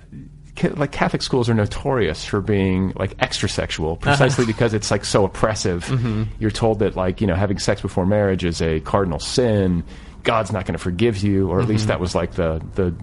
[0.75, 4.17] like Catholic schools are notorious for being like extra sexual, uh-huh.
[4.17, 5.85] precisely because it's like so oppressive.
[5.87, 6.25] Mm-hmm.
[6.39, 9.85] You're told that like you know having sex before marriage is a cardinal sin.
[10.23, 11.73] God's not going to forgive you, or at mm-hmm.
[11.73, 12.95] least that was like the the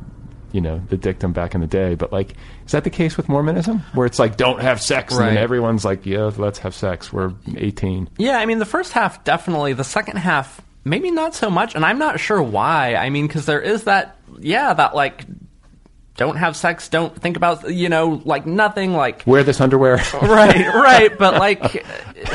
[0.51, 1.95] you know the dictum back in the day.
[1.95, 2.33] But like,
[2.65, 5.85] is that the case with Mormonism, where it's like don't have sex, and then everyone's
[5.85, 7.11] like, yeah, let's have sex.
[7.11, 8.09] We're 18.
[8.17, 9.73] Yeah, I mean, the first half definitely.
[9.73, 12.95] The second half, maybe not so much, and I'm not sure why.
[12.95, 15.25] I mean, because there is that, yeah, that like,
[16.17, 19.95] don't have sex, don't think about, you know, like nothing, like Wear this underwear.
[20.21, 21.17] right, right.
[21.17, 21.61] But like,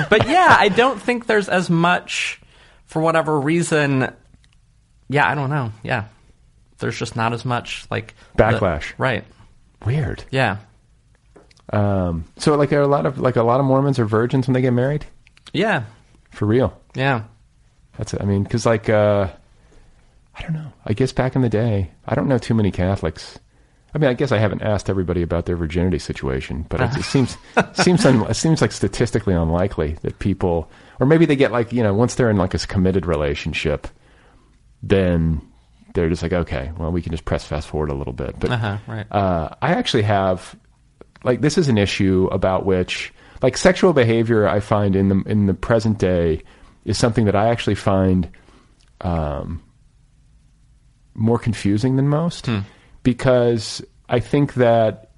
[0.08, 2.40] but yeah, I don't think there's as much
[2.86, 4.12] for whatever reason.
[5.08, 5.72] Yeah, I don't know.
[5.82, 6.04] Yeah,
[6.78, 8.92] there's just not as much like the- Backlash.
[8.98, 9.24] right.
[9.84, 10.24] Weird.
[10.30, 10.58] Yeah.
[11.72, 14.46] Um, so like, there are a lot of like a lot of Mormons are virgins
[14.46, 15.04] when they get married?
[15.52, 15.84] Yeah.
[16.30, 16.78] For real.
[16.94, 17.24] Yeah.
[17.98, 18.22] That's it.
[18.22, 19.28] I mean, because like, uh,
[20.34, 20.72] I don't know.
[20.86, 23.38] I guess back in the day, I don't know too many Catholics.
[23.94, 27.02] I mean, I guess I haven't asked everybody about their virginity situation, but it, it
[27.04, 27.36] seems
[27.74, 31.82] seems un, it seems like statistically unlikely that people, or maybe they get like you
[31.82, 33.86] know, once they're in like a committed relationship,
[34.82, 35.42] then
[35.94, 38.38] they're just like, okay, well, we can just press fast forward a little bit.
[38.40, 39.06] But Uh-huh, right.
[39.12, 40.56] uh, I actually have
[41.24, 43.12] like this is an issue about which
[43.42, 46.42] like sexual behavior I find in the in the present day
[46.86, 48.28] is something that I actually find
[49.02, 49.62] um,
[51.14, 52.48] more confusing than most
[53.02, 55.08] because I think that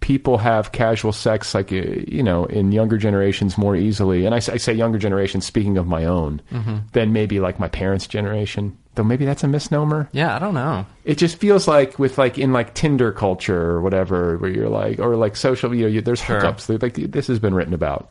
[0.00, 4.38] people have casual sex like uh, you know in younger generations more easily and I
[4.38, 6.76] say younger generations speaking of my own Mm-hmm.
[6.92, 10.84] than maybe like my parents generation though maybe that's a misnomer Yeah, I don't know.
[11.04, 14.98] it just feels like with like in like tinder culture or whatever where you're like
[14.98, 16.38] or like social you know you, there's Sure.
[16.38, 18.10] hookups like this has been written about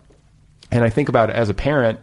[0.71, 1.99] and i think about it as a parent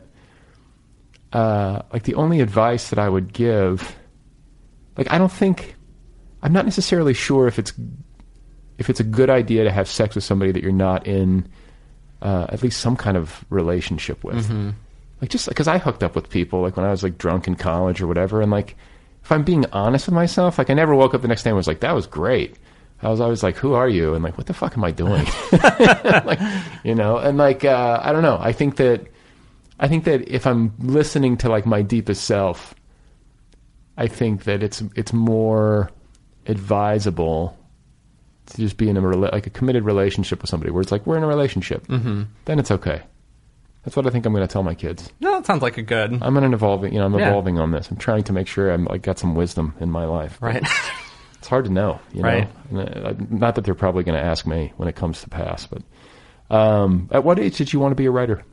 [1.32, 3.96] uh like the only advice that i would give
[4.96, 5.74] like i don't think
[6.42, 7.72] i'm not necessarily sure if it's
[8.78, 11.46] if it's a good idea to have sex with somebody that you're not in
[12.22, 14.48] uh, at least some kind of relationship with.
[15.20, 17.54] Like just because I hooked up with people like when I was like drunk in
[17.54, 18.76] college or whatever, and like
[19.22, 21.56] if I'm being honest with myself, like I never woke up the next day and
[21.56, 22.56] was like that was great.
[23.02, 24.14] I was always like, who are you?
[24.14, 25.26] And like, what the fuck am I doing?
[25.52, 26.40] like,
[26.84, 28.38] you know, and like uh, I don't know.
[28.40, 29.06] I think that
[29.78, 32.74] I think that if I'm listening to like my deepest self,
[33.98, 35.90] I think that it's it's more
[36.50, 37.56] advisable
[38.46, 41.16] to just be in a like a committed relationship with somebody where it's like we're
[41.16, 41.86] in a relationship.
[41.86, 42.22] Mm-hmm.
[42.44, 43.02] Then it's okay.
[43.84, 45.10] That's what I think I'm going to tell my kids.
[45.20, 46.18] No, that sounds like a good.
[46.20, 47.28] I'm an evolving, you know, I'm Yeah.
[47.28, 47.90] evolving on this.
[47.90, 50.38] I'm trying to make sure I'm like got some wisdom in my life.
[50.40, 50.64] Right.
[51.38, 52.28] It's hard to know, you know.
[52.28, 52.48] Right.
[52.68, 55.66] And, uh, Not that they're probably going to ask me when it comes to pass,
[55.66, 55.80] but
[56.54, 58.44] um, at what age did you want to be a writer?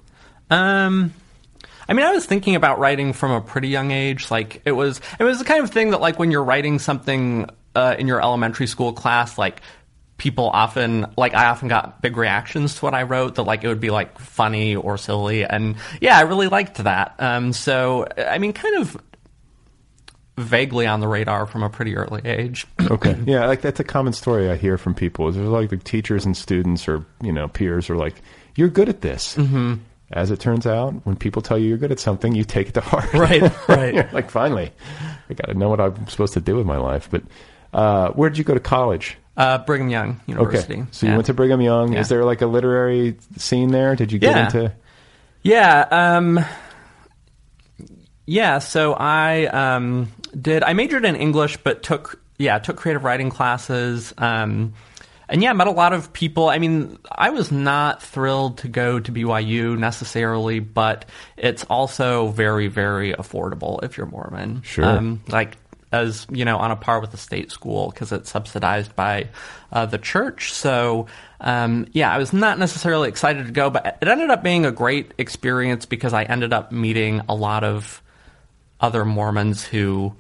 [0.50, 1.14] Um,
[1.90, 4.32] I mean, I was thinking about writing from a pretty young age.
[4.32, 7.50] Like it was, it was the kind of thing that, like, when you're writing something
[7.78, 9.62] uh, in your elementary school class, like
[10.18, 13.36] people often, like, I often got big reactions to what I wrote.
[13.36, 17.16] That like it would be like funny or silly, and yeah, I really liked that.
[17.20, 18.98] Um, so I mean, kind of
[20.38, 22.66] vaguely on the radar from a pretty early age.
[22.90, 23.18] Okay.
[23.26, 25.28] yeah, like that's a common story I hear from people.
[25.28, 28.22] Is there's like the teachers and students or you know peers are like,
[28.56, 29.76] "You're good at this." Mm-hmm.
[30.10, 32.76] As it turns out, when people tell you you're good at something, you take it
[32.76, 33.14] to heart.
[33.14, 34.14] Right, right.
[34.14, 34.72] Like, finally,
[35.30, 37.10] I got to know what I'm supposed to do with my life.
[37.12, 37.24] But
[37.74, 39.18] uh, where did you go to college?
[39.36, 40.74] Uh, Brigham Young University.
[40.82, 41.18] Okay, so you Yeah.
[41.18, 41.94] went to Brigham Young.
[41.94, 42.00] Yeah.
[42.00, 43.96] Is there like a literary scene there?
[43.96, 44.46] Did you get Yeah.
[44.46, 44.74] into?
[45.44, 45.86] Yeah.
[45.92, 46.44] Um,
[48.26, 48.60] yeah.
[48.60, 50.64] So I um, did.
[50.64, 54.14] I majored in English, but took yeah took creative writing classes.
[54.18, 54.74] Um,
[55.30, 56.48] and yeah, met a lot of people.
[56.50, 61.04] I mean, I was not thrilled to go to BYU necessarily, but
[61.36, 64.62] it's also very, very affordable if you're Mormon.
[64.64, 64.86] Sure.
[64.86, 65.58] Um, like
[65.92, 69.30] as you know, on a par with the state school because it's subsidized by
[69.72, 70.52] uh, the church.
[70.54, 71.08] So
[71.40, 74.72] um, yeah, I was not necessarily excited to go, but it ended up being a
[74.72, 78.02] great experience because I ended up meeting a lot of
[78.80, 80.14] other Mormons who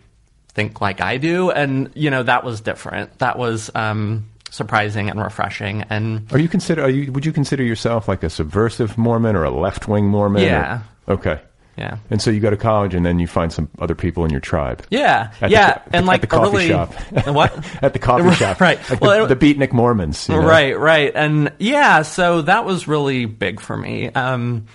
[0.49, 3.17] think like I do, and you know that was different.
[3.19, 6.83] That was um, surprising and refreshing, and Are you consider?
[6.83, 7.11] Are you?
[7.11, 10.41] Would you consider yourself like a subversive Mormon or a left wing Mormon?
[10.41, 10.81] or- Yeah.
[11.07, 11.41] okay.
[11.77, 11.97] Yeah.
[12.09, 14.39] And so you go to college, and then you find some other people in your
[14.39, 14.83] tribe.
[14.89, 16.93] Yeah, At yeah, the, and like the coffee shop.
[17.27, 17.53] what
[17.83, 18.77] at the coffee shop, right.
[18.89, 20.47] Like Well, the, it- the beatnik Mormons, you know?
[20.47, 21.11] Right, right.
[21.13, 24.07] And yeah, so that was really big for me.
[24.09, 24.65] Um,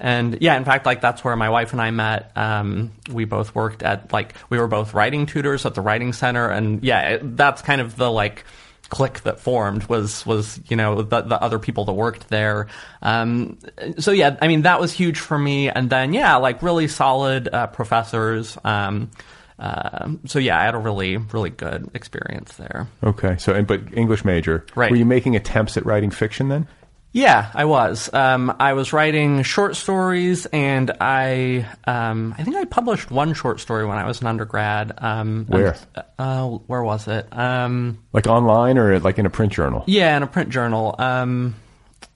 [0.00, 2.30] and yeah, in fact, like that's where my wife and I met.
[2.36, 6.48] Um, we both worked at like we were both writing tutors at the writing center,
[6.48, 8.44] and yeah, it, that's kind of the like
[8.88, 12.68] clique that formed was was you know the, the other people that worked there.
[13.02, 13.58] Um,
[13.98, 15.68] so yeah, I mean that was huge for me.
[15.68, 18.56] And then yeah, like really solid uh, professors.
[18.64, 19.10] Um,
[19.58, 22.88] uh, so yeah, I had a really really good experience there.
[23.02, 24.64] Okay, so and but English major.
[24.74, 24.90] Right.
[24.90, 26.66] Were you making attempts at writing fiction then?
[27.12, 28.12] Yeah, I was.
[28.12, 33.60] Um, I was writing short stories, and I um, I think I published one short
[33.60, 34.92] story when I was an undergrad.
[34.98, 35.74] Um, Where?
[35.96, 37.26] and, uh, where was it?
[37.36, 39.84] Um, Like online or like in a print journal?
[39.86, 40.94] yeah, in a print journal.
[40.98, 41.54] Um,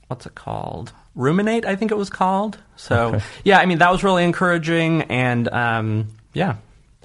[0.09, 0.93] what's it called?
[1.15, 2.59] Ruminate, I think it was called.
[2.77, 3.25] So Okay.
[3.45, 6.57] yeah, I mean that was really encouraging, and um, yeah,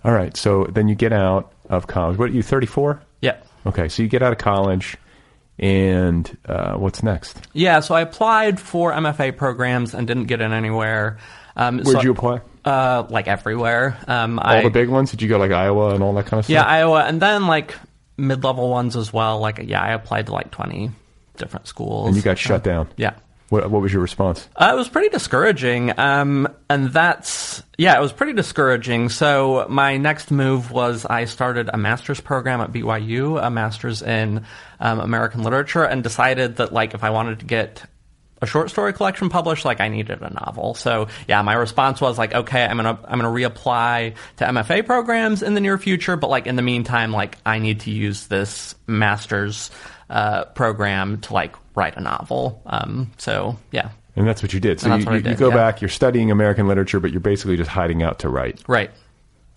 [0.03, 0.35] All right.
[0.35, 2.17] So then you get out of college.
[2.17, 2.43] What are you?
[2.43, 3.01] Thirty four.
[3.21, 3.37] yeah.
[3.65, 3.87] Okay.
[3.87, 4.97] So you get out of college,
[5.59, 7.39] and uh, what's next?
[7.53, 11.17] Yeah, so I applied for MFA programs and didn't get in anywhere.
[11.55, 12.41] Um, Where'd so- you apply?
[12.65, 13.97] Uh, like everywhere.
[14.09, 15.11] Um, All I, the big ones?
[15.11, 16.53] Did you go like Iowa and all that kind of stuff?
[16.53, 16.63] Yeah.
[16.63, 17.73] Iowa, and then like
[18.17, 19.39] mid-level ones as well.
[19.39, 20.91] Like, yeah, I applied to like twenty
[21.37, 22.89] different schools, and you got shut Uh, down.
[22.97, 23.13] Yeah,
[23.49, 24.47] What, what was your response?
[24.57, 25.97] uh, it was pretty discouraging.
[25.97, 29.09] Um, and that's yeah, it was pretty discouraging.
[29.09, 34.45] So my next move was I started a master's program at BYU, a master's in
[34.79, 37.83] um, American literature, and decided that like if I wanted to get
[38.41, 40.73] a short story collection published, like I needed a novel.
[40.75, 45.41] So yeah, my response was like, okay, I'm gonna I'm gonna reapply to MFA programs
[45.41, 48.75] in the near future, but like in the meantime, like I need to use this
[48.85, 49.71] master's
[50.09, 52.61] uh, program to like write a novel.
[52.65, 54.81] Um, so yeah, And that's what you did.
[54.81, 55.55] So you, that's what I you, you go yeah.
[55.55, 58.61] back, you're studying American literature, but you're basically just hiding out to write.
[58.67, 58.91] right.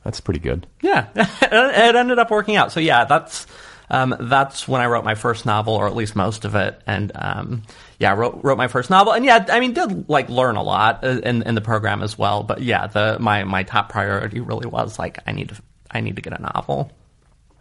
[0.04, 0.66] That's pretty good.
[0.80, 2.72] Yeah, it ended up working out.
[2.72, 3.46] So yeah, that's
[3.90, 6.80] um, that's when I wrote my first novel, or at least most of it.
[6.86, 7.62] And um,
[7.98, 9.12] yeah, wrote wrote my first novel.
[9.12, 12.16] And yeah, I mean, did like learn a lot uh, in in the program as
[12.16, 12.42] well.
[12.42, 15.56] But yeah, the my my top priority really was like I need to
[15.90, 16.90] I need to get a novel.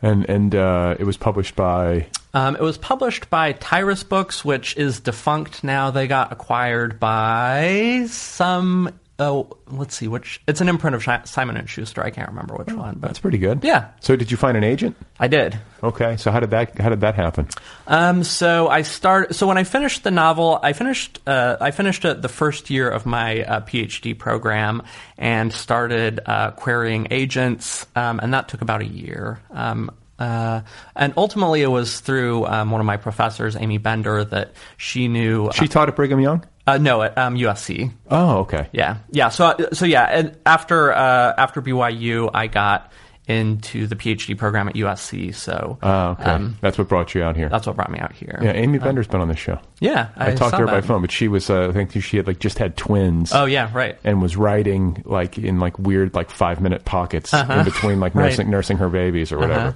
[0.02, 4.78] And and uh, it was published by Um, it was published by Tyrus Books, which
[4.78, 5.92] is defunct now.
[5.92, 9.00] They got acquired by some.
[9.20, 12.02] Oh, let's see, which it's an imprint of Simon and Schuster.
[12.02, 13.64] I can't remember which one, but That's pretty good.
[13.64, 13.90] Yeah.
[14.00, 14.96] So did you find an agent?
[15.20, 15.60] I did.
[15.84, 16.16] Okay.
[16.16, 17.50] So how did that how did that happen?
[17.86, 19.36] Um, so I start.
[19.36, 21.20] So when I finished the novel, I finished.
[21.28, 24.84] Uh, I finished uh, the first year of my uh, PhD program
[25.18, 29.42] and started uh, querying agents, um, and that took about a year.
[29.52, 30.62] Um, uh,
[30.96, 35.50] and ultimately, it was through um, one of my professors, Aimee Bender, that she knew.
[35.54, 36.46] She taught at Brigham Young.
[36.68, 37.92] Uh, no, at um, USC.
[38.12, 38.68] Oh, okay.
[38.74, 39.30] Yeah, yeah.
[39.30, 40.04] So, so yeah.
[40.06, 42.92] And after uh, after BYU, I got
[43.28, 45.34] into the PhD program at USC.
[45.36, 46.24] So, Oh, okay.
[46.24, 47.48] um, That's what brought you out here.
[47.48, 48.40] that's what brought me out here.
[48.42, 49.60] yeah, Aimee Bender's been on this show.
[49.80, 52.18] Yeah, I, talked saw to her by phone, but she was uh, I think she
[52.18, 53.32] had like just had twins.
[53.34, 53.98] Oh yeah, right.
[54.04, 58.20] and was writing like in like weird like five minute pockets in between like Uh-huh.
[58.24, 58.26] Right.
[58.34, 58.44] Uh-huh.
[58.44, 59.76] nursing nursing her babies or whatever.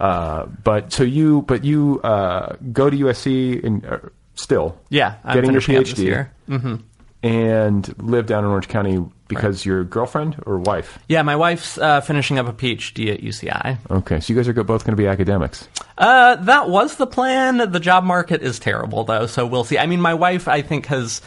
[0.00, 3.98] Uh but so you but you uh, go to USC and uh,
[4.34, 6.28] still Yeah, I'm getting your PhD.
[6.48, 6.76] Mm-hmm.
[7.22, 10.98] and live down in Orange County because your girlfriend or wife.
[11.08, 13.78] Yeah, my wife's uh, finishing up a PhD at UCI.
[13.90, 15.68] Okay, so you guys are both going to be academics.
[15.98, 17.70] Uh, that was the plan.
[17.70, 19.78] The job market is terrible, though, so we'll see.
[19.78, 21.20] I mean, my wife, I think, has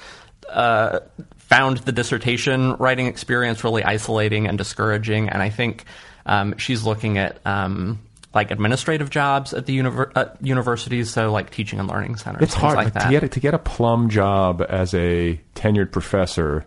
[0.50, 1.02] uh,
[1.38, 5.86] found the dissertation writing experience really isolating and discouraging, and I think
[6.26, 8.00] um, she's looking at um,
[8.34, 12.44] like administrative jobs at the univer- at universities, so like teaching and learning centers.
[12.44, 16.66] It's hard like to get a, to get a plum job as a tenured professor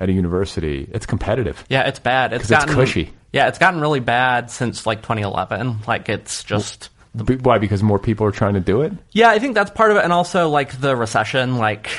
[0.00, 0.88] at a university.
[0.92, 1.64] It's competitive.
[1.68, 2.32] Yeah, it's bad.
[2.32, 3.12] It's gotten cushy.
[3.32, 5.80] Yeah, it's gotten really bad since like 2011.
[5.86, 6.90] Like it's just.
[7.24, 7.58] Be- Why?
[7.58, 8.92] Because more people are trying to do it.
[9.12, 11.56] Yeah, I think that's part of it, and also like the recession.
[11.56, 11.90] Like,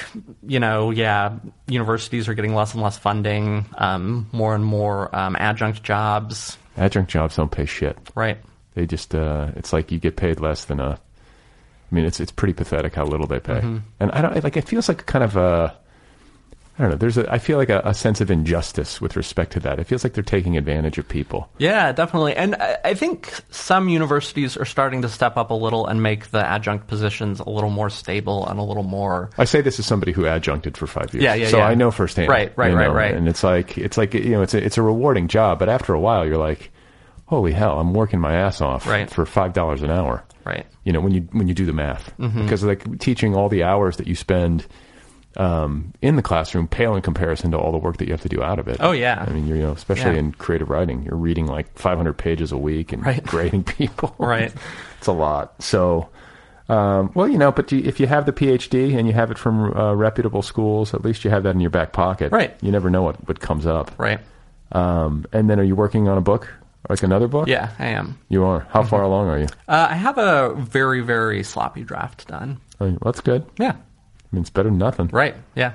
[0.44, 1.38] you know, yeah,
[1.68, 6.58] universities are getting less and less funding, um, more and more um, adjunct jobs.
[6.78, 7.98] Adjunct jobs don't pay shit.
[8.16, 8.38] Right.
[8.80, 10.92] They just uh, it's like you get paid less than a.
[11.92, 13.78] I mean, it's it's pretty pathetic how little they pay, Mm-hmm.
[14.00, 14.56] and I don't like.
[14.56, 15.76] It feels like kind of a.
[16.78, 16.96] I don't know.
[16.98, 17.30] There's a.
[17.30, 19.80] I feel like a, a sense of injustice with respect to that.
[19.80, 21.50] It feels like they're taking advantage of people.
[21.58, 22.38] Yeah, definitely.
[22.38, 26.28] And I, I think some universities are starting to step up a little and make
[26.32, 29.30] the adjunct positions a little more stable and a little more.
[29.38, 31.22] I say this as somebody who adjuncted for five years.
[31.26, 31.68] Yeah, yeah, So yeah.
[31.68, 32.30] I know firsthand.
[32.30, 33.14] Right, right, right, know, right.
[33.14, 35.94] And it's like it's like you know it's a, it's a rewarding job, but after
[35.94, 36.72] a while you're like,
[37.30, 39.10] holy hell, I'm working my ass off Right.
[39.10, 40.24] for five dollars an hour.
[40.46, 40.66] Right.
[40.84, 42.42] You know when you when you do the math Mm-hmm.
[42.44, 44.66] because like teaching all the hours that you spend.
[45.38, 48.30] Um, in the classroom, pale in comparison to all the work that you have to
[48.30, 48.78] do out of it.
[48.80, 49.24] Oh, yeah.
[49.26, 50.20] I mean, you're, you know, especially Yeah.
[50.20, 53.24] in creative writing, you're reading like 500 pages a week and Right.
[53.24, 54.14] grading people.
[54.18, 54.52] Right.
[54.98, 55.62] it's a lot.
[55.62, 56.10] So,
[56.68, 59.38] um, well, you know, but you, if you have the PhD and you have it
[59.38, 62.32] from uh, reputable schools, at least you have that in your back pocket.
[62.32, 62.56] Right.
[62.62, 63.92] You never know what, what comes up.
[64.00, 64.20] Right.
[64.72, 66.52] Um, and then are you working on a book?
[66.88, 67.48] Like another book?
[67.48, 68.18] Yeah, I am.
[68.30, 68.68] You are.
[68.70, 69.48] How far along are you?
[69.68, 72.60] Uh, I have a very, very sloppy draft done.
[72.80, 73.46] I mean, that's good.
[73.58, 73.72] Yeah.
[73.72, 75.08] I mean, it's better than nothing.
[75.08, 75.36] Right.
[75.56, 75.74] Yeah.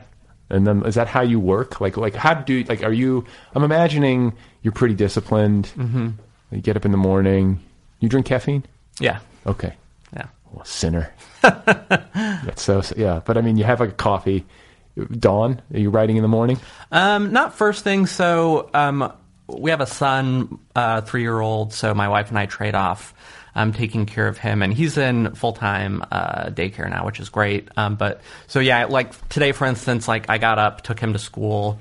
[0.51, 1.81] And then is that how you work?
[1.81, 3.25] Like, like how do you, like, are you,
[3.55, 4.33] I'm imagining
[4.63, 5.71] you're pretty disciplined.
[5.77, 6.11] Mm-hmm.
[6.53, 7.61] You get up in the morning.
[8.01, 8.65] You drink caffeine?
[8.99, 9.21] Yeah.
[9.47, 9.75] Okay.
[10.17, 10.27] Yeah.
[10.53, 11.13] Well, sinner.
[11.43, 13.21] That's so, yeah.
[13.25, 14.47] But I mean, you have like a coffee.
[15.19, 16.59] Dawn, are you writing in the morning?
[16.93, 18.07] Um, not first thing.
[18.07, 19.13] So um,
[19.47, 21.73] we have a son, uh, three year old.
[21.73, 23.15] So my wife and I trade off.
[23.55, 27.29] um, taking care of him, and he's in full time uh, daycare now, which is
[27.29, 27.69] great.
[27.77, 31.19] Um, but so yeah, like today, for instance, like I got up, took him to
[31.19, 31.79] school,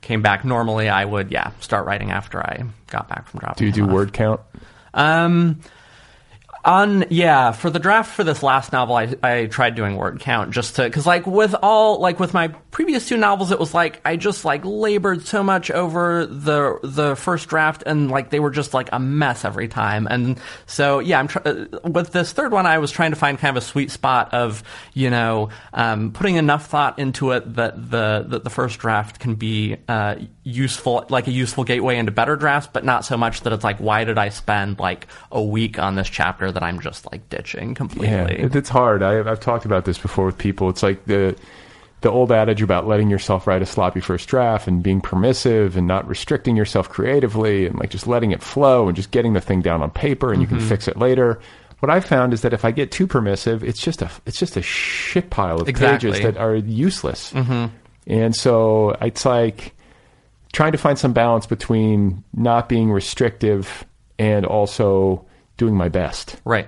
[0.00, 0.44] came back.
[0.44, 3.58] Normally, I would yeah start writing after I got back from dropping.
[3.58, 3.90] Do you do off.
[3.90, 4.40] word count?
[4.94, 5.60] Um,
[6.64, 10.52] on yeah, for the draft for this last novel, I I tried doing word count
[10.52, 14.00] just to because like with all like with my previous two novels, it was like
[14.04, 18.50] I just like labored so much over the the first draft and like they were
[18.50, 22.52] just like a mess every time, and so yeah, I'm tr- uh, with this third
[22.52, 24.62] one, I was trying to find kind of a sweet spot of
[24.94, 29.34] you know um, putting enough thought into it that the that the first draft can
[29.34, 33.52] be uh, useful, like a useful gateway into better drafts, but not so much that
[33.52, 37.10] it's like why did I spend like a week on this chapter that I'm just
[37.10, 38.08] like ditching completely.
[38.08, 39.02] Yeah, it's hard.
[39.02, 40.68] I, I've talked about this before with people.
[40.68, 41.36] It's like the
[42.02, 45.86] the old adage about letting yourself write a sloppy first draft and being permissive and
[45.86, 49.62] not restricting yourself creatively and like just letting it flow and just getting the thing
[49.62, 50.58] down on paper and you Mm-hmm.
[50.58, 51.40] can fix it later.
[51.78, 54.56] What I've found is that if I get too permissive, it's just a it's just
[54.56, 56.10] a shit pile of Exactly.
[56.10, 57.32] pages that are useless.
[57.32, 57.74] Mm-hmm.
[58.08, 59.72] And so it's like
[60.52, 63.84] trying to find some balance between not being restrictive
[64.18, 65.24] and also
[65.62, 66.66] doing my best Right.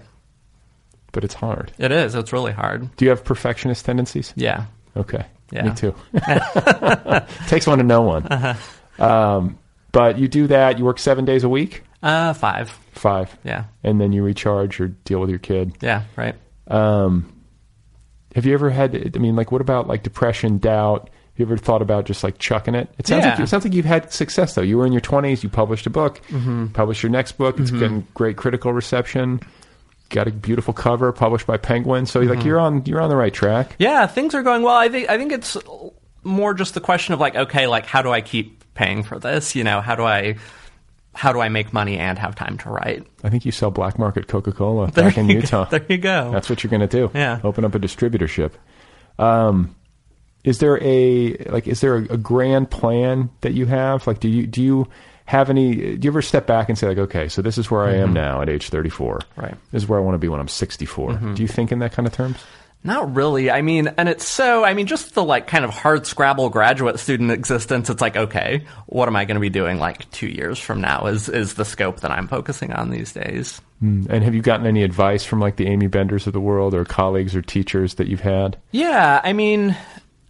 [1.12, 1.72] but it's hard.
[1.78, 2.14] It is.
[2.14, 2.94] It's really hard.
[2.96, 4.32] Do you have perfectionist tendencies?
[4.36, 4.66] Yeah.
[4.96, 5.24] Okay.
[5.50, 5.64] Yeah.
[5.68, 5.94] Me too.
[7.48, 8.26] Takes one to know one.
[8.26, 9.04] Uh-huh.
[9.04, 9.58] Um,
[9.90, 10.78] but you do that.
[10.78, 11.82] You work seven days a week.
[12.02, 12.70] Uh, five.
[12.92, 13.36] Five.
[13.44, 13.64] Yeah.
[13.82, 15.72] And then you recharge or deal with your kid.
[15.80, 16.02] Yeah.
[16.16, 16.36] Right.
[16.68, 17.32] Um,
[18.36, 18.94] have you ever had?
[19.16, 21.10] I mean, like, what about like depression, doubt?
[21.36, 22.88] You ever thought about just like chucking it?
[22.98, 24.62] It sounds like it sounds like you've had success though.
[24.62, 25.42] You were in your twenties.
[25.42, 26.20] You published a book.
[26.28, 26.72] Mhm.
[26.72, 27.58] Published your next book.
[27.58, 27.78] It's Mhm.
[27.80, 29.40] getting great critical reception.
[30.10, 32.06] Got a beautiful cover published by Penguin.
[32.06, 32.44] So like Mhm.
[32.44, 33.74] you're on you're on the right track.
[33.78, 34.76] Yeah, things are going well.
[34.76, 35.56] I think I think it's
[36.22, 39.56] more just the question of like, okay, like how do I keep paying for this?
[39.56, 40.36] You know, how do I
[41.16, 43.06] how do I make money and have time to write?
[43.24, 45.32] I think you sell black market Coca Cola back in go.
[45.34, 45.64] Utah.
[45.64, 46.30] There you go.
[46.32, 47.10] That's what you're going to do.
[47.14, 47.38] Yeah.
[47.44, 48.50] Open up a distributorship.
[49.18, 49.74] Um,
[50.44, 51.66] is there a like?
[51.66, 54.06] Is there a, a grand plan that you have?
[54.06, 54.88] Like, do you do you
[55.26, 55.96] have any?
[55.96, 58.10] Do you ever step back and say like, okay, so this is where I am
[58.10, 58.14] Mhm.
[58.14, 59.20] now at age 34.
[59.36, 59.54] Right.
[59.72, 61.12] This is where I want to be when I'm 64.
[61.12, 61.34] Mhm.
[61.36, 62.36] Do you think in that kind of terms?
[62.86, 63.50] Not really.
[63.50, 67.00] I mean, and it's so, I mean, just the like kind of hard scrabble graduate
[67.00, 70.58] student existence, it's like, okay, what am I going to be doing like two years
[70.58, 73.62] from now is, is the scope that I'm focusing on these days.
[73.82, 74.06] Mm.
[74.10, 76.84] And have you gotten any advice from like the Aimee Benders of the world or
[76.84, 78.58] colleagues or teachers that you've had?
[78.72, 79.74] Yeah, I mean,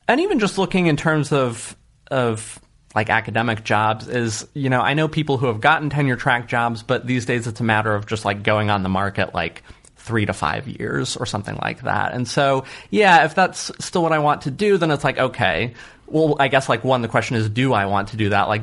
[0.09, 1.76] and even just looking in terms of
[2.11, 2.61] of
[2.94, 6.82] like academic jobs is, you know, I know people who have gotten tenure track jobs,
[6.82, 9.64] but these days it's a matter of just like going on the market like
[9.96, 12.12] three to five years or something like that.
[12.12, 15.74] And so, yeah, if that's still what I want to do, then it's like, okay,
[16.07, 18.48] well, I guess like one, the question is, do I want to do that?
[18.48, 18.62] Like,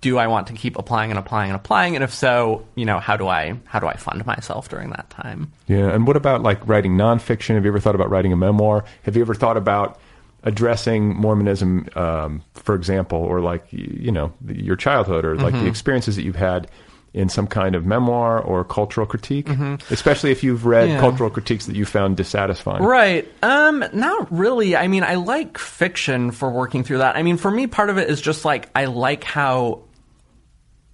[0.00, 1.94] do I want to keep applying and applying and applying?
[1.94, 5.10] And if so, you know, how do I how do I fund myself during that
[5.10, 5.52] time?
[5.68, 7.54] Yeah, and what about like writing nonfiction?
[7.54, 8.84] Have you ever thought about writing a memoir?
[9.02, 10.00] Have you ever thought about
[10.44, 15.60] addressing Mormonism, um, for example, or like you know your childhood, or like Mhm.
[15.62, 16.68] the experiences that you've had
[17.14, 19.46] in some kind of memoir or cultural critique?
[19.90, 20.98] Especially if you've read Yeah.
[21.00, 22.82] cultural critiques that you found dissatisfying.
[22.82, 23.30] Right.
[23.42, 24.74] Um, not really.
[24.76, 27.14] I mean, I like fiction for working through that.
[27.16, 29.80] I mean, for me, part of it is just like I like how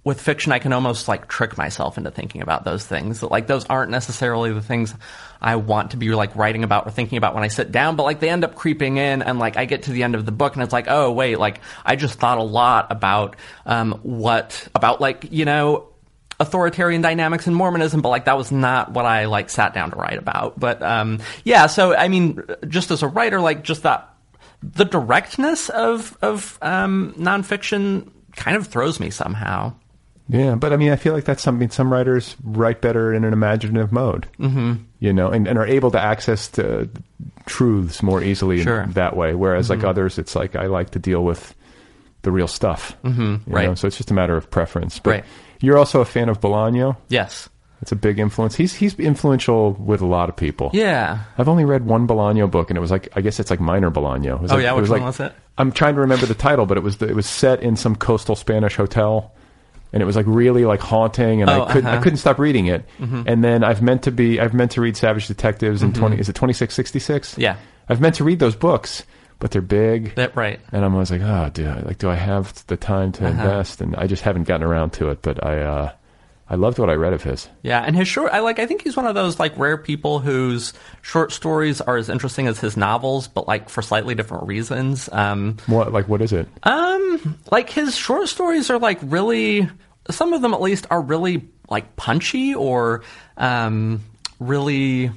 [0.03, 3.19] with fiction I can almost like trick myself into thinking about those things.
[3.21, 4.93] That like those aren't necessarily the things
[5.41, 8.03] I want to be like writing about or thinking about when I sit down, but
[8.03, 10.31] like they end up creeping in and like I get to the end of the
[10.31, 13.35] book and it's like, oh wait, like I just thought a lot about
[13.65, 15.89] um what about like, you know,
[16.39, 19.97] authoritarian dynamics in Mormonism, but like that was not what I like sat down to
[19.97, 20.59] write about.
[20.59, 24.09] But um, yeah, so I mean, just as a writer, like just that
[24.61, 29.73] the directness of of um, nonfiction kind of throws me somehow.
[30.29, 33.33] Yeah, but I mean, I feel like that's something some writers write better in an
[33.33, 34.27] imaginative mode.
[34.39, 34.83] Mhm.
[34.99, 36.87] You know, and, and are able to access to
[37.47, 38.85] truths more easily Sure.
[38.93, 39.33] that way.
[39.33, 39.69] Whereas, Mhm.
[39.77, 41.55] like others, it's like I like to deal with
[42.21, 42.95] the real stuff.
[43.03, 43.67] Mhm, right.
[43.69, 43.75] know?
[43.75, 44.99] So it's just a matter of preference.
[44.99, 45.23] But Right.
[45.61, 46.95] you're also a fan of Bolaño.
[47.07, 47.49] Yes.
[47.81, 48.55] It's a big influence.
[48.55, 50.69] He's he's influential with a lot of people.
[50.73, 51.19] Yeah.
[51.37, 53.89] I've only read one Bolaño book, and it was like I guess it's like minor
[53.89, 54.37] Bolaño.
[54.41, 54.73] Oh, like- yeah?
[54.73, 55.33] Which was one like- was it?
[55.57, 57.95] I'm trying to remember the title, but it was the, it was set in some
[57.95, 59.31] coastal Spanish hotel,
[59.93, 62.01] and it was like really like haunting, and Oh, I couldn't uh-huh.
[62.03, 62.85] couldn't stop reading it.
[62.99, 63.23] Mhm.
[63.27, 65.95] And then I've meant to be I've meant to read Savage Detectives in Mhm.
[65.95, 67.37] twenty is it twenty six sixty six?
[67.37, 67.55] Yeah.
[67.87, 69.03] I've meant to read those books,
[69.39, 70.13] but they're big.
[70.15, 70.59] That right.
[70.71, 73.31] And I'm always like, oh, do I, like do I have the time to Uh-huh.
[73.31, 73.81] invest?
[73.81, 75.21] And I just haven't gotten around to it.
[75.21, 75.91] But I uh,
[76.51, 77.47] I loved what I read of his.
[77.61, 78.57] Yeah, and his short, I like.
[78.57, 80.73] I think he's one of those like rare people whose
[81.03, 85.09] short stories are as interesting as his novels, but like for slightly different reasons.
[85.11, 86.47] Um, What like what is it?
[86.63, 89.69] Um, like his short stories are like really,
[90.09, 93.03] some of them at least are really like punchy or
[93.37, 94.01] um,
[94.39, 95.11] really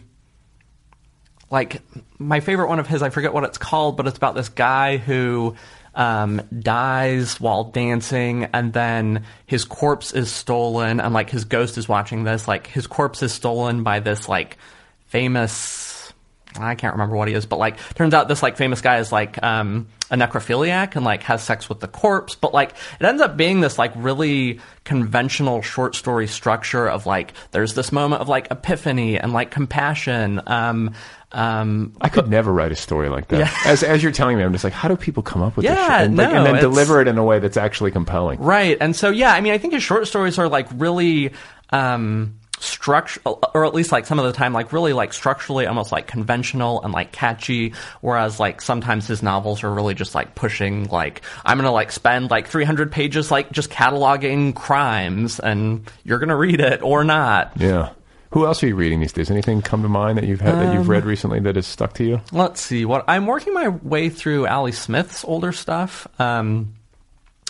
[1.50, 1.80] like
[2.18, 3.02] my favorite one of his.
[3.02, 5.54] I forget what it's called, but it's about this guy who
[5.94, 11.88] um, dies while dancing, and then his corpse is stolen, and like his ghost is
[11.88, 12.48] watching this.
[12.48, 14.58] Like his corpse is stolen by this like
[15.06, 16.12] famous.
[16.58, 19.10] I can't remember what he is, but like turns out this like famous guy is
[19.10, 23.22] like um a necrophiliac and like has sex with the corpse, but like it ends
[23.22, 28.28] up being this like really conventional short story structure of like there's this moment of
[28.28, 30.42] like epiphany and like compassion.
[30.46, 30.94] Um
[31.32, 33.40] um I could never write a story like that.
[33.40, 33.56] Yeah.
[33.66, 35.74] As as you're telling me, I'm just like, how do people come up with this
[35.76, 36.02] Yeah.
[36.02, 38.40] And, like, no, and then deliver it in a way that's actually compelling.
[38.40, 38.76] Right.
[38.80, 41.32] And so, yeah, I mean, I think his short stories are like really,
[41.70, 45.90] um, structure, or at least like some of the time, like really like structurally almost
[45.92, 47.74] like conventional and like catchy.
[48.00, 51.90] Whereas like sometimes his novels are really just like pushing, like, I'm going to like
[51.92, 57.04] spend like 300 pages like just cataloging crimes and you're going to read it or
[57.04, 57.52] not.
[57.56, 57.90] Yeah.
[58.32, 59.30] Who else are you reading these days?
[59.30, 61.92] Anything come to mind that you've had that you've Um, read recently that has stuck
[61.94, 62.20] to you?
[62.32, 66.06] Let's see what I'm working my way through Ali Smith's older stuff.
[66.18, 66.72] Um,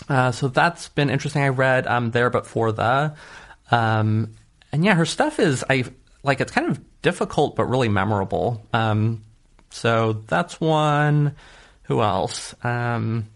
[0.09, 1.41] uh, so that's been interesting.
[1.41, 3.15] I read um, there, but for the,
[3.71, 4.35] um,
[4.73, 5.85] and yeah, her stuff is I
[6.21, 8.65] like it's kind of difficult but really memorable.
[8.73, 9.23] Um,
[9.69, 11.35] so that's one.
[11.83, 12.55] Who else?
[12.63, 13.27] Um,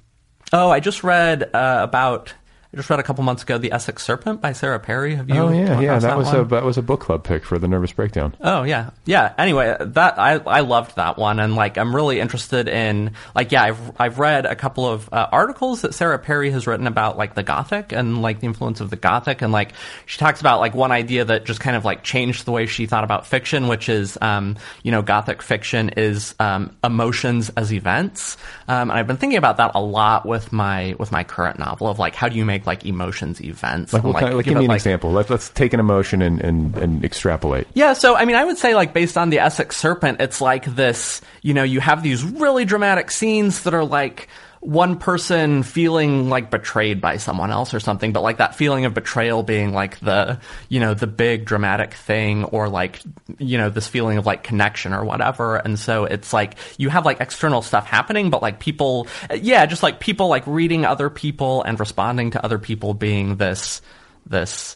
[0.51, 2.33] oh, I just read uh, about.
[2.77, 5.15] Just read a couple months ago, "The Essex Serpent" by Sarah Perry.
[5.15, 5.35] Have you?
[5.35, 5.97] Oh yeah, yeah.
[5.97, 6.35] across That was one?
[6.35, 8.35] a that was a book club pick for the Nervous Breakdown.
[8.39, 9.33] Oh yeah, yeah.
[9.35, 13.63] Anyway, that I I loved that one, and like I'm really interested in like yeah
[13.63, 17.33] I've I've read a couple of uh, articles that Sarah Perry has written about like
[17.33, 19.73] the Gothic and like the influence of the Gothic, and like
[20.05, 22.85] she talks about like one idea that just kind of like changed the way she
[22.85, 28.37] thought about fiction, which is um you know Gothic fiction is um emotions as events,
[28.67, 31.87] um and I've been thinking about that a lot with my with my current novel
[31.87, 34.51] of like how do you make like emotions events Like, and, what kind, like give
[34.51, 35.11] give me an like, example.
[35.11, 37.67] Let's let's take an emotion and, and, and extrapolate.
[37.73, 40.65] yeah, so I mean, I would say like based on the Essex Serpent, it's like
[40.65, 41.21] this.
[41.41, 44.27] You know, you have these really dramatic scenes that are like
[44.59, 48.93] one person feeling like betrayed by someone else or something, but like that feeling of
[48.93, 50.39] betrayal being like the
[50.69, 53.01] you know the big dramatic thing, or like
[53.37, 55.57] you know this feeling of like connection or whatever.
[55.57, 59.83] And so it's like you have like external stuff happening, but like people, yeah, just
[59.83, 63.81] like people like reading other people and responding to other people being this
[64.25, 64.75] this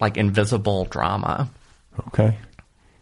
[0.00, 1.50] like invisible drama.
[2.08, 2.38] Okay.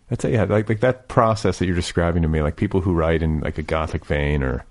[0.08, 0.32] That's it.
[0.32, 3.40] Yeah, like like that process that you're describing to me, like people who write in
[3.40, 4.64] like a gothic vein or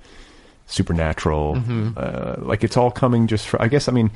[0.67, 1.89] supernatural, Mm-hmm.
[1.97, 3.47] uh, like it's all coming just.
[3.47, 3.87] For, I guess.
[3.87, 4.11] I mean,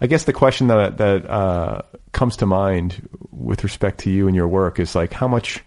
[0.00, 1.82] I guess the question that that uh,
[2.12, 5.62] comes to mind with respect to you and your work is like how much.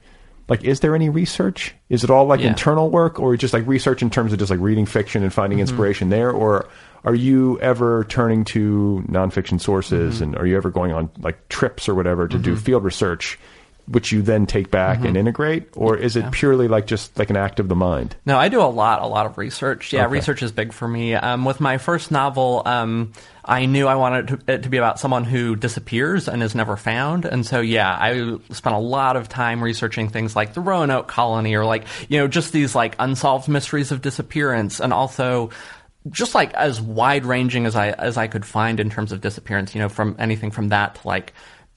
[0.48, 1.74] Like, is there any research?
[1.90, 2.50] Is it all like Yeah.
[2.50, 5.58] internal work, or just like research in terms of just like reading fiction and finding
[5.58, 5.70] Mm-hmm.
[5.70, 6.68] inspiration there, or
[7.04, 10.24] are you ever turning to nonfiction sources, Mm-hmm.
[10.24, 13.40] and are you ever going on like trips or whatever to do field research,
[13.88, 15.08] which you then take back Mm-hmm.
[15.08, 18.16] and integrate, or is it purely like just like an act of the mind?
[18.26, 19.94] No, I do a lot, a lot of research.
[19.94, 20.14] Yeah, Okay.
[20.14, 21.14] research is big for me.
[21.14, 23.14] Um, with my first novel, um,
[23.44, 26.56] I knew I wanted it to, it to be about someone who disappears and is
[26.56, 27.26] never found.
[27.26, 31.54] And so, yeah, I spent a lot of time researching things like the Roanoke colony
[31.56, 35.52] or like, you know, just these like unsolved mysteries of disappearance and also
[36.12, 39.74] just like as wide ranging as I, as I could find in terms of disappearance,
[39.76, 41.34] you know, from anything from that to like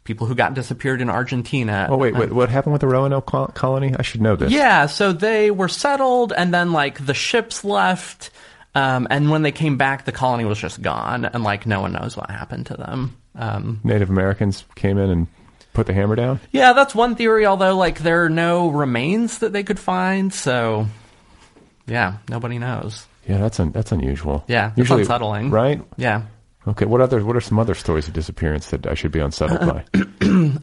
[0.08, 1.86] people who got disappeared in Argentina.
[1.88, 3.94] Oh wait, wait what happened with the Roanoke col- colony?
[3.96, 4.50] I should know this.
[4.50, 8.30] Yeah, so they were settled, and then like the ships left,
[8.74, 11.92] um, and when they came back, the colony was just gone, and like no one
[11.92, 13.16] knows what happened to them.
[13.36, 15.26] Um, Native Americans came in and
[15.74, 16.40] put the hammer down.
[16.50, 17.46] yeah, that's one theory.
[17.46, 20.86] Although like there are no remains that they could find, so
[21.86, 23.06] yeah, nobody knows.
[23.28, 24.42] Yeah, that's un- that's unusual.
[24.48, 25.50] Yeah, it's unsettling.
[25.50, 25.82] right?
[25.98, 26.22] Yeah.
[26.66, 29.60] Okay, what other what are some other stories of disappearance that I should be unsettled
[29.60, 29.84] by?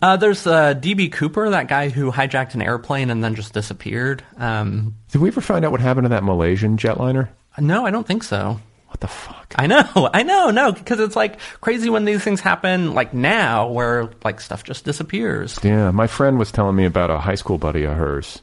[0.01, 4.23] Uh, there's uh, DB Cooper, that guy who hijacked an airplane and then just disappeared.
[4.37, 7.29] Um, Did we ever find out what happened to that Malaysian jetliner?
[7.59, 8.59] no, I don't think so.
[8.89, 9.53] What the fuck?
[9.57, 13.67] I know, I know, no, because it's like crazy when these things happen, like now,
[13.67, 15.59] where like stuff just disappears.
[15.63, 18.41] Yeah, my friend was telling me about a high school buddy of hers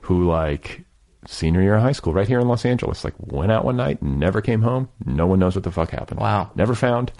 [0.00, 0.84] who, like,
[1.26, 4.02] senior year of high school, right here in Los Angeles, like, went out one night,
[4.02, 4.88] never came home.
[5.04, 6.20] No one knows what the fuck happened.
[6.20, 6.42] Wow.
[6.42, 6.52] Uh-huh.
[6.54, 7.12] Never found.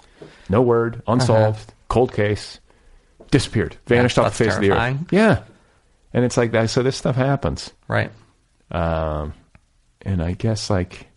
[0.49, 1.01] No word.
[1.07, 1.73] Unsolved.
[1.87, 2.59] Cold case.
[3.31, 3.77] Disappeared.
[3.87, 4.97] Vanished off that's the face of the earth.
[5.11, 5.43] Yeah.
[6.13, 6.69] And it's like that.
[6.69, 7.71] So this stuff happens.
[7.87, 8.11] Right.
[8.71, 9.33] Um,
[10.01, 11.07] and I guess, like,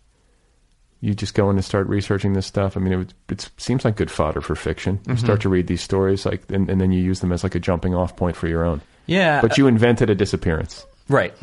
[1.01, 2.75] you just go in and start researching this stuff.
[2.75, 4.97] I mean, it, it seems like good fodder for fiction.
[4.97, 5.11] Mm-hmm.
[5.11, 7.55] You start to read these stories, like, and, and then you use them as like
[7.55, 8.81] a jumping off point for your own.
[9.05, 9.39] Yeah.
[9.41, 10.85] But you invented a disappearance.
[11.07, 11.33] right.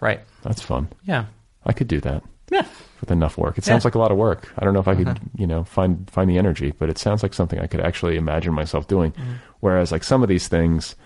[0.00, 0.20] Right.
[0.42, 0.88] That's fun.
[1.04, 1.26] Yeah.
[1.66, 2.66] I could do that Yeah.
[3.00, 3.58] with enough work.
[3.58, 3.88] It sounds Yeah.
[3.88, 4.52] like a lot of work.
[4.58, 5.18] I don't know if I could, Uh-huh.
[5.36, 8.52] you know, find find the energy, but it sounds like something I could actually imagine
[8.54, 9.12] myself doing.
[9.12, 9.32] Mm-hmm.
[9.60, 10.96] Whereas, like some of these things,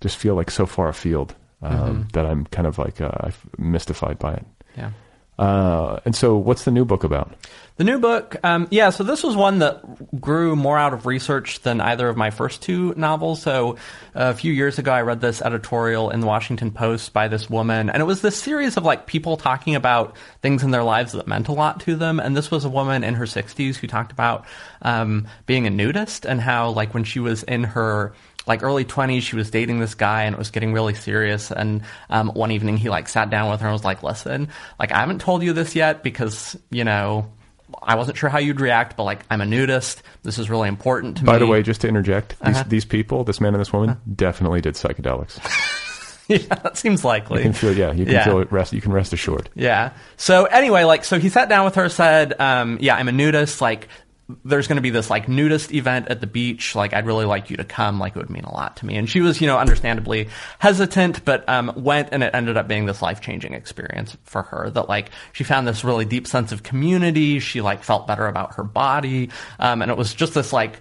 [0.00, 2.02] just feel like so far afield um, Mm-hmm.
[2.12, 4.46] that I'm kind of like uh, mystified by it.
[4.76, 4.90] Yeah.
[5.38, 7.32] Uh, and so, what's the new book about?
[7.78, 11.60] The new book, um, yeah, so this was one that grew more out of research
[11.60, 13.40] than either of my first two novels.
[13.40, 13.76] So
[14.16, 17.88] a few years ago, I read this editorial in the Washington Post by this woman,
[17.88, 21.28] and it was this series of like people talking about things in their lives that
[21.28, 22.18] meant a lot to them.
[22.18, 24.44] And this was a woman in her 60s who talked about
[24.82, 28.12] um, being a nudist and how, like, when she was in her
[28.48, 31.82] like early 20s she was dating this guy and it was getting really serious and
[32.10, 34.48] um, one evening he like sat down with her and was like listen
[34.80, 37.30] like i haven't told you this yet because you know
[37.82, 41.18] i wasn't sure how you'd react but like i'm a nudist this is really important
[41.18, 42.64] to By me By the way, just to interject, these Uh-huh.
[42.68, 45.38] these people, this man and this woman, definitely did psychedelics.
[46.28, 48.24] yeah that seems likely You can feel, yeah, you can Yeah.
[48.24, 48.50] feel it.
[48.52, 49.48] Rest, you can rest assured.
[49.54, 49.92] Yeah.
[50.16, 53.60] So anyway, like, so he sat down with her, said, um, "Yeah, I'm a nudist.
[53.62, 53.88] Like,
[54.44, 56.74] there's going to be this like nudist event at the beach.
[56.74, 57.98] Like, I'd really like you to come.
[57.98, 60.28] Like, it would mean a lot to me." And she was, you know, understandably
[60.58, 64.70] hesitant, but um, went, and it ended up being this life changing experience for her.
[64.70, 67.40] That like she found this really deep sense of community.
[67.40, 70.80] She like felt better about her body, um, and it was just this like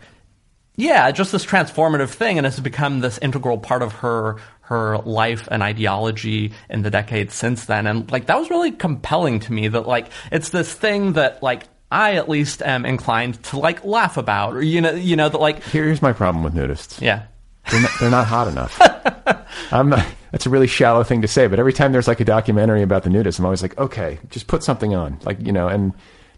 [0.77, 5.47] yeah, just this transformative thing, and it's become this integral part of her her life
[5.49, 7.87] and ideology in the decades since then.
[7.87, 11.63] And like that was really compelling to me that like it's this thing that like
[11.91, 15.39] I at least am inclined to like laugh about or you know you know that
[15.39, 16.99] like Here's my problem with nudists.
[17.01, 17.23] yeah.
[17.69, 18.79] They're not, they're not hot enough.
[19.73, 22.25] I'm not, that's a really shallow thing to say, but every time there's like a
[22.25, 25.67] documentary about the nudists, I'm always like, okay, just put something on, like you know.
[25.67, 25.91] And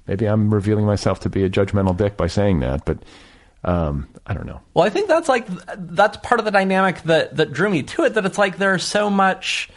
[0.07, 3.03] maybe I'm revealing myself to be a judgmental dick by saying that, but
[3.63, 4.59] um, I don't know.
[4.73, 5.45] Well, I think that's like
[5.77, 8.15] that's part of the dynamic that that drew me to it.
[8.15, 9.69] That it's like there's so much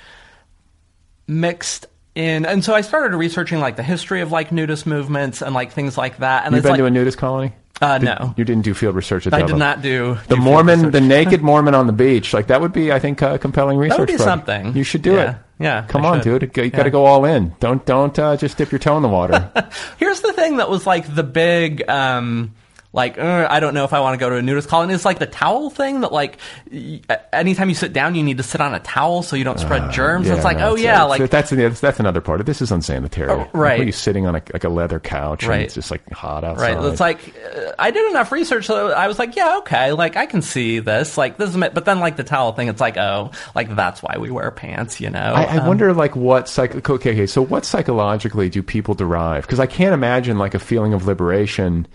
[1.27, 5.55] mixed in, and so I started researching like the history of like nudist movements and
[5.55, 6.44] like things like that.
[6.47, 7.52] And You've been like, to a nudist colony?
[7.80, 8.34] Uh, Did- no.
[8.36, 9.59] You didn't do field research at I that did level?
[9.59, 12.93] not do The do Mormon, the naked Mormon on the beach, like that would be,
[12.93, 13.98] I think, a compelling research.
[13.98, 14.47] would be project.
[14.47, 14.76] something.
[14.76, 15.30] You should do Yeah.
[15.30, 15.36] it.
[15.59, 16.40] Yeah, Come I on, should.
[16.40, 16.56] dude.
[16.56, 17.55] You got to go all in.
[17.60, 19.51] Don't don't uh, just dip your toe in the water.
[19.98, 22.55] Here's the thing that was like the big, um,
[22.93, 24.93] like uh, I don't know if I want to go to a nudist colony.
[24.94, 26.39] It's like the towel thing that like
[26.70, 27.01] y-
[27.32, 29.90] anytime you sit down, you need to sit on a towel so you don't spread
[29.93, 30.27] germs.
[30.28, 32.40] Yeah, it's like no, oh it's- yeah, it's- like that's that's that's another part.
[32.40, 33.31] of This is unsanitary.
[33.31, 33.81] Oh, right.
[33.81, 35.44] are you sitting on a, like a leather couch?
[35.47, 35.55] Right.
[35.56, 36.77] And it's just like hot outside.
[36.77, 36.85] Right.
[36.93, 40.27] It's like uh, I did enough research, so I was like, yeah, okay, like I
[40.27, 41.16] can see this.
[41.16, 44.02] Like this is, ma- but then like the towel thing, it's like, oh, like that's
[44.02, 45.19] why we wear pants, you know?
[45.19, 47.27] I, I Um, wonder, like, what psych- okay, okay.
[47.27, 49.43] So, what psychologically do people derive?
[49.47, 51.86] Because I can't imagine like a feeling of liberation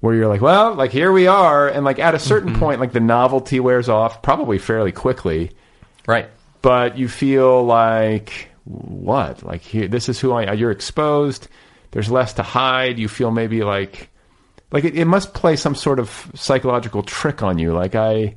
[0.00, 2.60] where you're like, well, like here we are, and like at a certain Mm-hmm.
[2.60, 5.50] point, like the novelty wears off, probably fairly quickly.
[6.06, 6.28] right.
[6.62, 11.46] but you feel like what like here this is who i you're exposed
[11.92, 14.10] there's less to hide you feel maybe like
[14.72, 18.34] like it, it must play some sort of psychological trick on you like i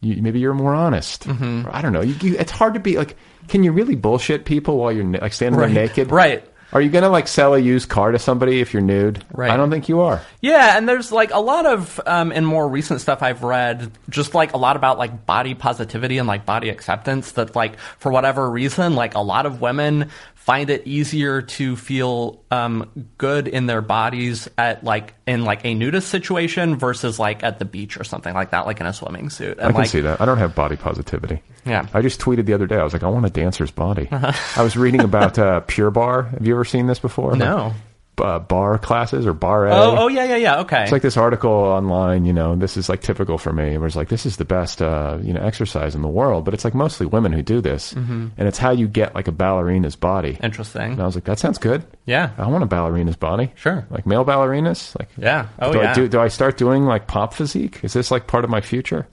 [0.00, 1.68] you, maybe you're more honest Mm-hmm.
[1.70, 3.16] I don't know you, you, it's hard to be like
[3.46, 5.72] can you really bullshit people while you're like standing Right.
[5.72, 6.44] there naked Right.
[6.72, 9.50] Are you gonna like sell a used car to somebody if you're nude Right.
[9.50, 12.68] i don't think you are Yeah, and there's like a lot of um, in more
[12.68, 16.68] recent stuff I've read, just like a lot about like body positivity and like body
[16.68, 17.32] acceptance.
[17.32, 20.10] That like for whatever reason, like a lot of women
[20.46, 25.74] find it easier to feel um, good in their bodies at like in like a
[25.74, 29.28] nudist situation versus like at the beach or something like that, like in a swimming
[29.28, 29.58] suit.
[29.58, 30.20] And I can like, see that.
[30.20, 31.42] I don't have body positivity.
[31.64, 31.88] Yeah.
[31.92, 32.76] I just tweeted the other day.
[32.76, 34.08] I was like, I want a dancer's body.
[34.12, 36.22] I was reading about uh, Pure Barre.
[36.30, 37.34] Have you ever seen this before?
[37.34, 37.56] No.
[37.56, 37.74] Like,
[38.18, 39.70] uh, bar classes or bar A.
[39.74, 40.60] Oh, oh yeah, yeah, yeah.
[40.60, 40.82] Okay.
[40.84, 43.96] It's like this article online, you know, this is like typical for me, where it's
[43.96, 46.74] like, this is the best, uh, you know, exercise in the world, but it's like
[46.74, 47.94] mostly women who do this.
[47.94, 48.30] Mhm.
[48.38, 50.38] And it's how you get like a ballerina's body.
[50.42, 50.92] Interesting.
[50.92, 51.84] And I was like, that sounds good.
[52.06, 52.30] Yeah.
[52.38, 53.52] I want a ballerina's body.
[53.54, 53.86] Sure.
[53.90, 54.98] Like male ballerinas.
[54.98, 55.48] Like, Yeah.
[55.60, 55.90] Oh, do yeah.
[55.90, 57.80] I do, do I start doing like pop physique?
[57.82, 59.06] Is this like part of my future?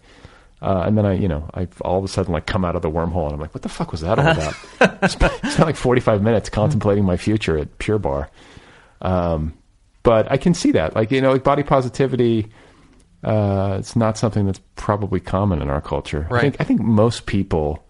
[0.61, 2.81] Uh, and then I, you know, I all of a sudden like come out of
[2.81, 5.11] the wormhole and I'm like, what the fuck was that all about?
[5.11, 8.29] spent like 45 minutes contemplating my future at Pure Barre.
[9.03, 9.53] Um,
[10.01, 12.49] but I can see that, like you know, like body positivity.
[13.23, 16.27] Uh, it's not something that's probably common in our culture.
[16.29, 16.41] I Right.
[16.41, 17.83] think I think most people,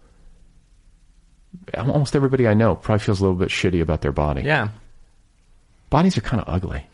[1.76, 4.42] almost everybody I know, probably feels a little bit shitty about their body.
[4.42, 4.68] yeah.
[5.90, 6.84] Bodies are kind of ugly.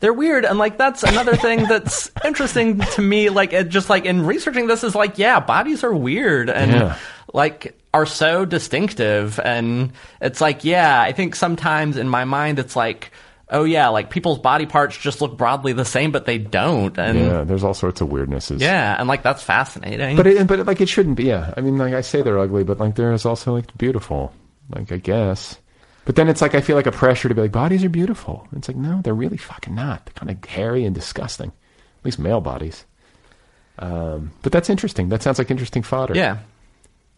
[0.00, 3.30] They're weird, and like that's another thing that's interesting to me.
[3.30, 6.96] Like, it just like in researching this is like, yeah, bodies are weird and Yeah.
[7.32, 12.76] like are so distinctive, and it's like, yeah, I think sometimes in my mind it's
[12.76, 13.10] like,
[13.52, 17.18] oh yeah, like people's body parts just look broadly the same, but they don't, and
[17.18, 18.60] yeah, there's all sorts of weirdnesses.
[18.60, 20.16] Yeah, and like that's fascinating.
[20.16, 21.24] But it, but like it shouldn't be.
[21.24, 24.32] Yeah, I mean, like I say, they're ugly, but like there is also like beautiful.
[24.70, 25.58] Like I guess,
[26.04, 28.48] but then it's like I feel like a pressure to be like bodies are beautiful.
[28.56, 30.06] It's like no, they're really fucking not.
[30.06, 31.48] They're kind of hairy and disgusting.
[31.50, 32.84] At least male bodies.
[33.78, 35.08] Um, but that's interesting.
[35.08, 36.14] That sounds like interesting fodder.
[36.14, 36.38] yeah,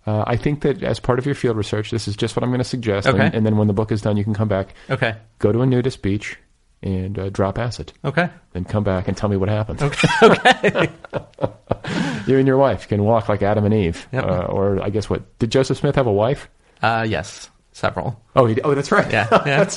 [0.07, 2.51] Uh, I think that as part of your field research, this is just what I'm
[2.51, 3.07] going to suggest.
[3.07, 3.25] Okay.
[3.27, 5.63] And, and then when the book is done, you can come back, okay, go to
[5.63, 6.37] a nudist beach,
[6.83, 7.93] and uh, drop acid.
[8.05, 9.81] okay, Then come back and tell me what happened.
[9.83, 10.91] okay, okay.
[12.27, 14.07] You and your wife can walk like Adam and Eve.
[14.13, 14.25] Yep.
[14.25, 15.39] Uh, or I guess what?
[15.39, 16.49] Did Joseph Smith have a wife?
[16.83, 18.19] uh, yes, several.
[18.35, 19.11] Oh, he, oh, that's right.
[19.13, 19.69] Yeah, yeah.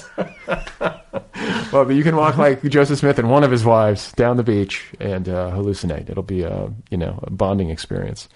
[1.72, 4.44] Well, but you can walk like Joseph Smith and one of his wives down the
[4.44, 6.10] beach and uh, hallucinate.
[6.10, 8.30] It'll be a you know a bonding experience.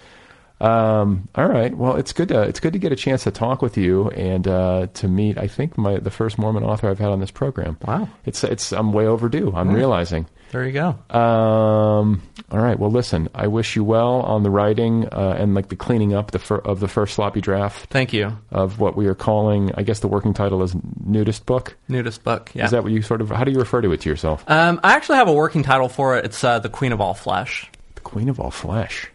[0.62, 1.76] Um, all right.
[1.76, 4.46] Well, it's good to it's good to get a chance to talk with you and
[4.46, 5.36] uh, to meet.
[5.36, 7.76] I think my the first Mormon author I've had on this program.
[7.86, 8.08] Wow.
[8.26, 9.52] It's it's I'm way overdue.
[9.54, 10.26] I'm realizing.
[10.52, 10.88] There you go.
[11.18, 12.20] Um,
[12.50, 12.78] all right.
[12.78, 13.28] Well, listen.
[13.34, 16.58] I wish you well on the writing uh, and like the cleaning up the fir-
[16.58, 18.36] of the first sloppy draft Thank you.
[18.50, 19.72] of what we are calling.
[19.76, 20.74] I guess the working title is
[21.04, 21.76] nudist book.
[21.88, 22.50] Nudist book.
[22.54, 22.66] Yeah.
[22.66, 23.30] Is that what you sort of?
[23.30, 24.44] How do you refer to it to yourself?
[24.48, 26.26] um, I actually have a working title for it.
[26.26, 27.70] It's uh, the Queen of All Flesh.
[27.94, 29.10] the Queen of All Flesh.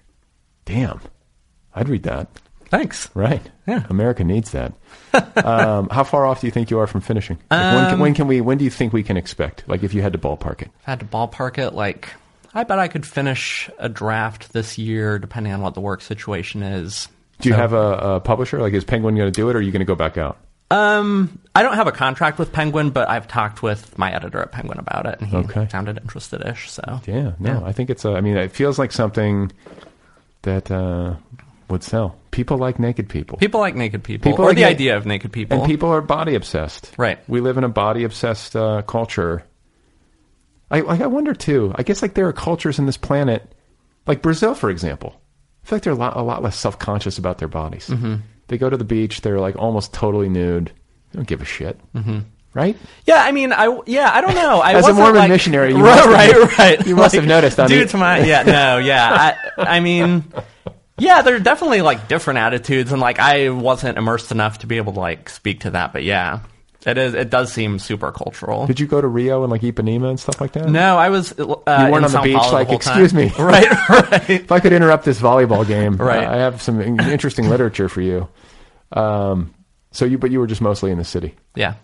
[0.65, 0.99] Damn,
[1.77, 2.27] I'd read that.
[2.69, 3.09] Thanks.
[3.13, 3.41] Right.
[3.65, 3.85] Yeah.
[3.89, 4.73] America needs that.
[5.45, 7.37] um, how far off do you think you are from finishing?
[7.49, 8.41] Like, when, can, Um, when can we?
[8.41, 9.63] When do you think we can expect?
[9.67, 10.69] Like, if you had to ballpark it.
[10.81, 12.09] If I had to ballpark it, like
[12.53, 16.61] I bet I could finish a draft this year, depending on what the work situation
[16.63, 17.07] is.
[17.39, 18.59] Do you So- have a, a publisher?
[18.59, 20.37] Like, is Penguin going to do it, or are you going to go back out?
[20.69, 24.51] Um, I don't have a contract with Penguin, but I've talked with my editor at
[24.51, 25.67] Penguin about it, and he Okay.
[25.71, 26.69] sounded interested-ish.
[26.69, 28.03] So Yeah, no, I think it's.
[28.03, 29.51] A, I mean, it feels like something
[30.41, 31.13] that uh,
[31.69, 32.15] would sell.
[32.31, 33.37] People like naked people.
[33.37, 35.57] people like naked people, People or like the na- idea of naked people.
[35.59, 36.91] And people are body obsessed.
[36.97, 37.19] Right.
[37.27, 39.43] We live in a body obsessed uh, culture.
[40.69, 41.01] I like.
[41.01, 41.71] I wonder too.
[41.75, 43.53] I guess like there are cultures in this planet,
[44.05, 45.19] like Brazil, for example.
[45.63, 47.87] I feel like they're a lot, a lot less self conscious about their bodies.
[47.87, 48.15] Mm-hmm.
[48.47, 49.21] They go to the beach.
[49.21, 50.67] They're like almost totally nude.
[51.11, 51.79] They don't give a shit.
[51.93, 52.19] Mm-hmm.
[52.53, 52.75] Right.
[53.05, 54.59] Yeah, I mean, I yeah, I don't know.
[54.59, 56.87] I As a Mormon like- missionary, you right, must have- right, right.
[56.87, 59.35] you must have noticed on due to my yeah, no, yeah.
[59.57, 60.23] I, I mean,
[60.97, 64.77] yeah, there are definitely like different attitudes, and like I wasn't immersed enough to be
[64.77, 66.39] able to like speak to that, but yeah,
[66.85, 67.13] it is.
[67.13, 68.65] It does seem super cultural.
[68.67, 70.69] Did you go to Rio and like Ipanema and stuff like that?
[70.69, 71.31] no, I was.
[71.33, 71.45] Uh, You
[71.91, 72.75] weren't on the Sao beach, Paulo like, time.
[72.75, 74.29] "Excuse me." right, right.
[74.29, 76.25] If I could interrupt this volleyball game, Right.
[76.25, 78.27] uh, I have some interesting literature for you.
[78.91, 79.53] Um,
[79.91, 81.35] so you, but you were just mostly in the city.
[81.55, 81.75] Yeah,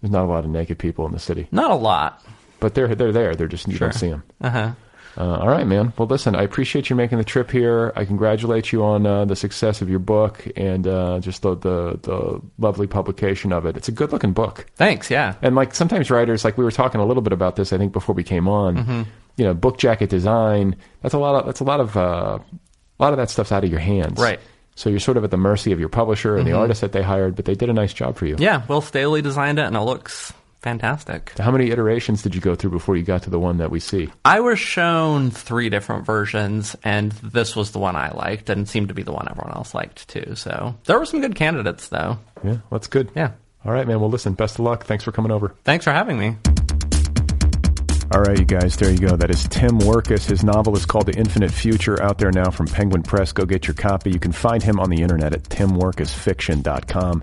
[0.00, 2.22] There's not a lot of naked people in the city, not a lot.
[2.60, 3.34] but they're they're there.
[3.36, 4.22] They're just you don't see them.
[4.40, 4.72] Uh huh.
[5.16, 5.92] Uh, all right, man.
[5.96, 7.92] Well, listen, I appreciate you making the trip here.
[7.94, 11.98] I congratulate you on uh, the success of your book and uh, just the, the
[12.02, 13.76] the lovely publication of it.
[13.76, 14.66] It's a good looking book.
[14.76, 15.10] Thanks.
[15.10, 15.34] Yeah.
[15.42, 17.92] And like sometimes writers, like we were talking a little bit about this, I think
[17.92, 18.76] before we came on.
[18.76, 19.02] Mm-hmm.
[19.36, 20.76] You know, book jacket design.
[21.02, 22.38] That's a lot of that's a lot of uh,
[22.98, 24.20] a lot of that stuff's out of your hands.
[24.20, 24.38] Right.
[24.38, 24.48] Mm-hmm.
[24.76, 27.02] So you're sort of at the mercy of your publisher and the artist that they
[27.02, 28.34] hired, but they did a nice job for you.
[28.38, 28.66] Yeah.
[28.66, 30.32] Will Staehle designed it, and it looks
[30.64, 31.32] fantastic.
[31.38, 33.78] How many iterations did you go through before you got to the one that we
[33.78, 34.10] see?
[34.24, 38.88] I was shown three different versions, and this was the one I liked, and seemed
[38.88, 40.34] to be the one everyone else liked too.
[40.34, 42.18] So there were some good candidates, though.
[42.42, 43.12] Yeah, that's good.
[43.14, 43.32] Yeah.
[43.64, 44.00] All right, man.
[44.00, 44.84] Well, listen, best of luck.
[44.84, 45.54] Thanks for coming over.
[45.64, 46.36] Thanks for having me.
[48.12, 49.16] All right, you guys, there you go.
[49.16, 50.26] That is Tim Wirkus.
[50.26, 53.32] His novel is called The Infinite Future, out there now from Penguin Press.
[53.32, 54.10] Go get your copy.
[54.10, 57.22] You can find him on the internet at timwirkusfiction.com.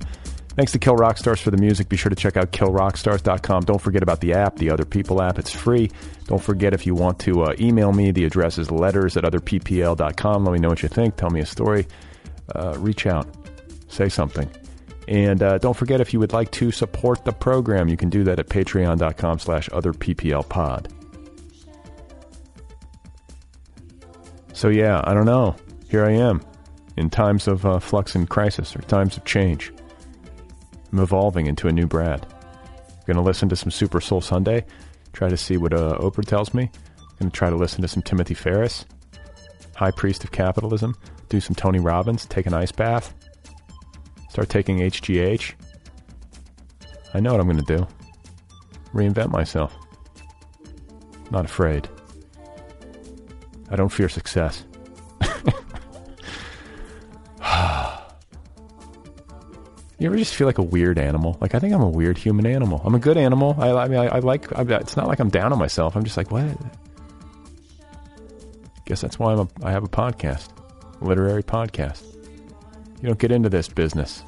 [0.55, 1.87] Thanks to Kill Rock Stars for the music.
[1.87, 3.63] Be sure to check out killrockstars.com.
[3.63, 5.39] Don't forget about the app, the Other People app.
[5.39, 5.89] It's free.
[6.25, 10.43] Don't forget if you want to uh, email me, the address is letters at otherppl.com.
[10.43, 11.15] Let me know what you think.
[11.15, 11.87] Tell me a story.
[12.53, 13.27] Uh, reach out.
[13.87, 14.49] Say something.
[15.07, 18.23] And uh, don't forget if you would like to support the program, you can do
[18.25, 20.91] that at patreon.com slash otherpplpod.
[24.53, 25.55] So yeah, I don't know.
[25.89, 26.41] Here I am
[26.97, 29.71] in times of uh, flux and crisis or times of change.
[30.91, 32.25] I'm evolving into a new Brad.
[32.25, 34.65] I'm going to listen to some Super Soul Sunday,
[35.13, 36.69] try to see what uh, Oprah tells me.
[36.97, 38.85] I'm going to try to listen to some Timothy Ferriss,
[39.75, 40.95] High Priest of Capitalism,
[41.29, 43.13] do some Tony Robbins, take an ice bath,
[44.29, 45.53] start taking HGH.
[47.13, 47.87] I know what I'm going to do.
[48.93, 49.73] Reinvent myself.
[51.29, 51.87] Not afraid.
[53.69, 54.65] I don't fear success.
[60.01, 61.37] You ever just feel like a weird animal?
[61.39, 62.81] Like I think I'm a weird human animal.
[62.83, 63.55] I'm a good animal.
[63.59, 64.51] I, I mean, I, I like.
[64.57, 65.95] I, it's not like I'm down on myself.
[65.95, 66.57] I'm just like, what?
[68.85, 70.49] Guess that's why I'm a, I have a podcast,
[71.01, 72.01] a literary podcast.
[72.99, 74.23] You don't get into this business.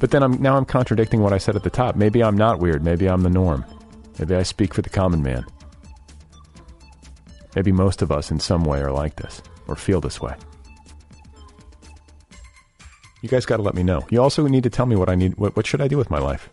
[0.00, 1.96] But then I'm now I'm contradicting what I said at the top.
[1.96, 2.82] Maybe I'm not weird.
[2.82, 3.62] Maybe I'm the norm.
[4.18, 5.44] Maybe I speak for the common man.
[7.54, 10.34] Maybe most of us in some way are like this or feel this way.
[13.20, 14.06] You guys got to let me know.
[14.10, 15.36] You also need to tell me what I need.
[15.36, 16.48] What, what should I do with my life?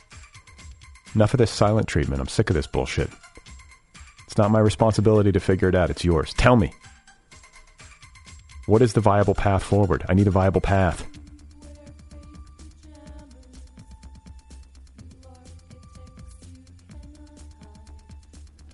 [1.14, 2.20] Enough of this silent treatment.
[2.22, 3.10] I'm sick of this bullshit.
[4.26, 5.90] It's not my responsibility to figure it out.
[5.90, 6.34] It's yours.
[6.34, 6.74] Tell me.
[8.66, 10.04] What is the viable path forward?
[10.10, 11.06] I need a viable path.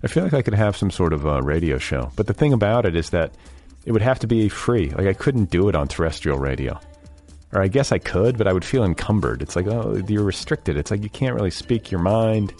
[0.02, 2.52] I feel like I could have some sort of uh, radio show, but the thing
[2.52, 3.34] about it is that
[3.84, 4.90] it would have to be free.
[4.90, 6.80] Like I couldn't do it on terrestrial radio.
[7.52, 9.42] Or I guess I could, but I would feel encumbered.
[9.42, 10.76] It's like, oh, you're restricted.
[10.76, 12.54] It's like you can't really speak your mind.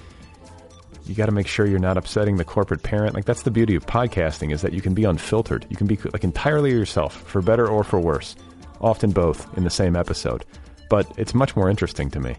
[1.07, 3.15] You got to make sure you're not upsetting the corporate parent.
[3.15, 5.67] Like that's the beauty of podcasting is that you can be unfiltered.
[5.71, 8.37] You can be like entirely yourself, for better or for worse.
[8.81, 10.45] Often both in the same episode.
[10.91, 12.37] But it's much more interesting to me.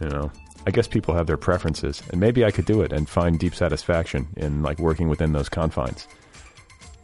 [0.00, 0.32] You know,
[0.66, 3.54] I guess people have their preferences, and maybe I could do it and find deep
[3.54, 6.08] satisfaction in like working within those confines.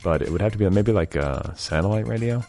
[0.02, 2.44] But it would have to be maybe like a satellite radio.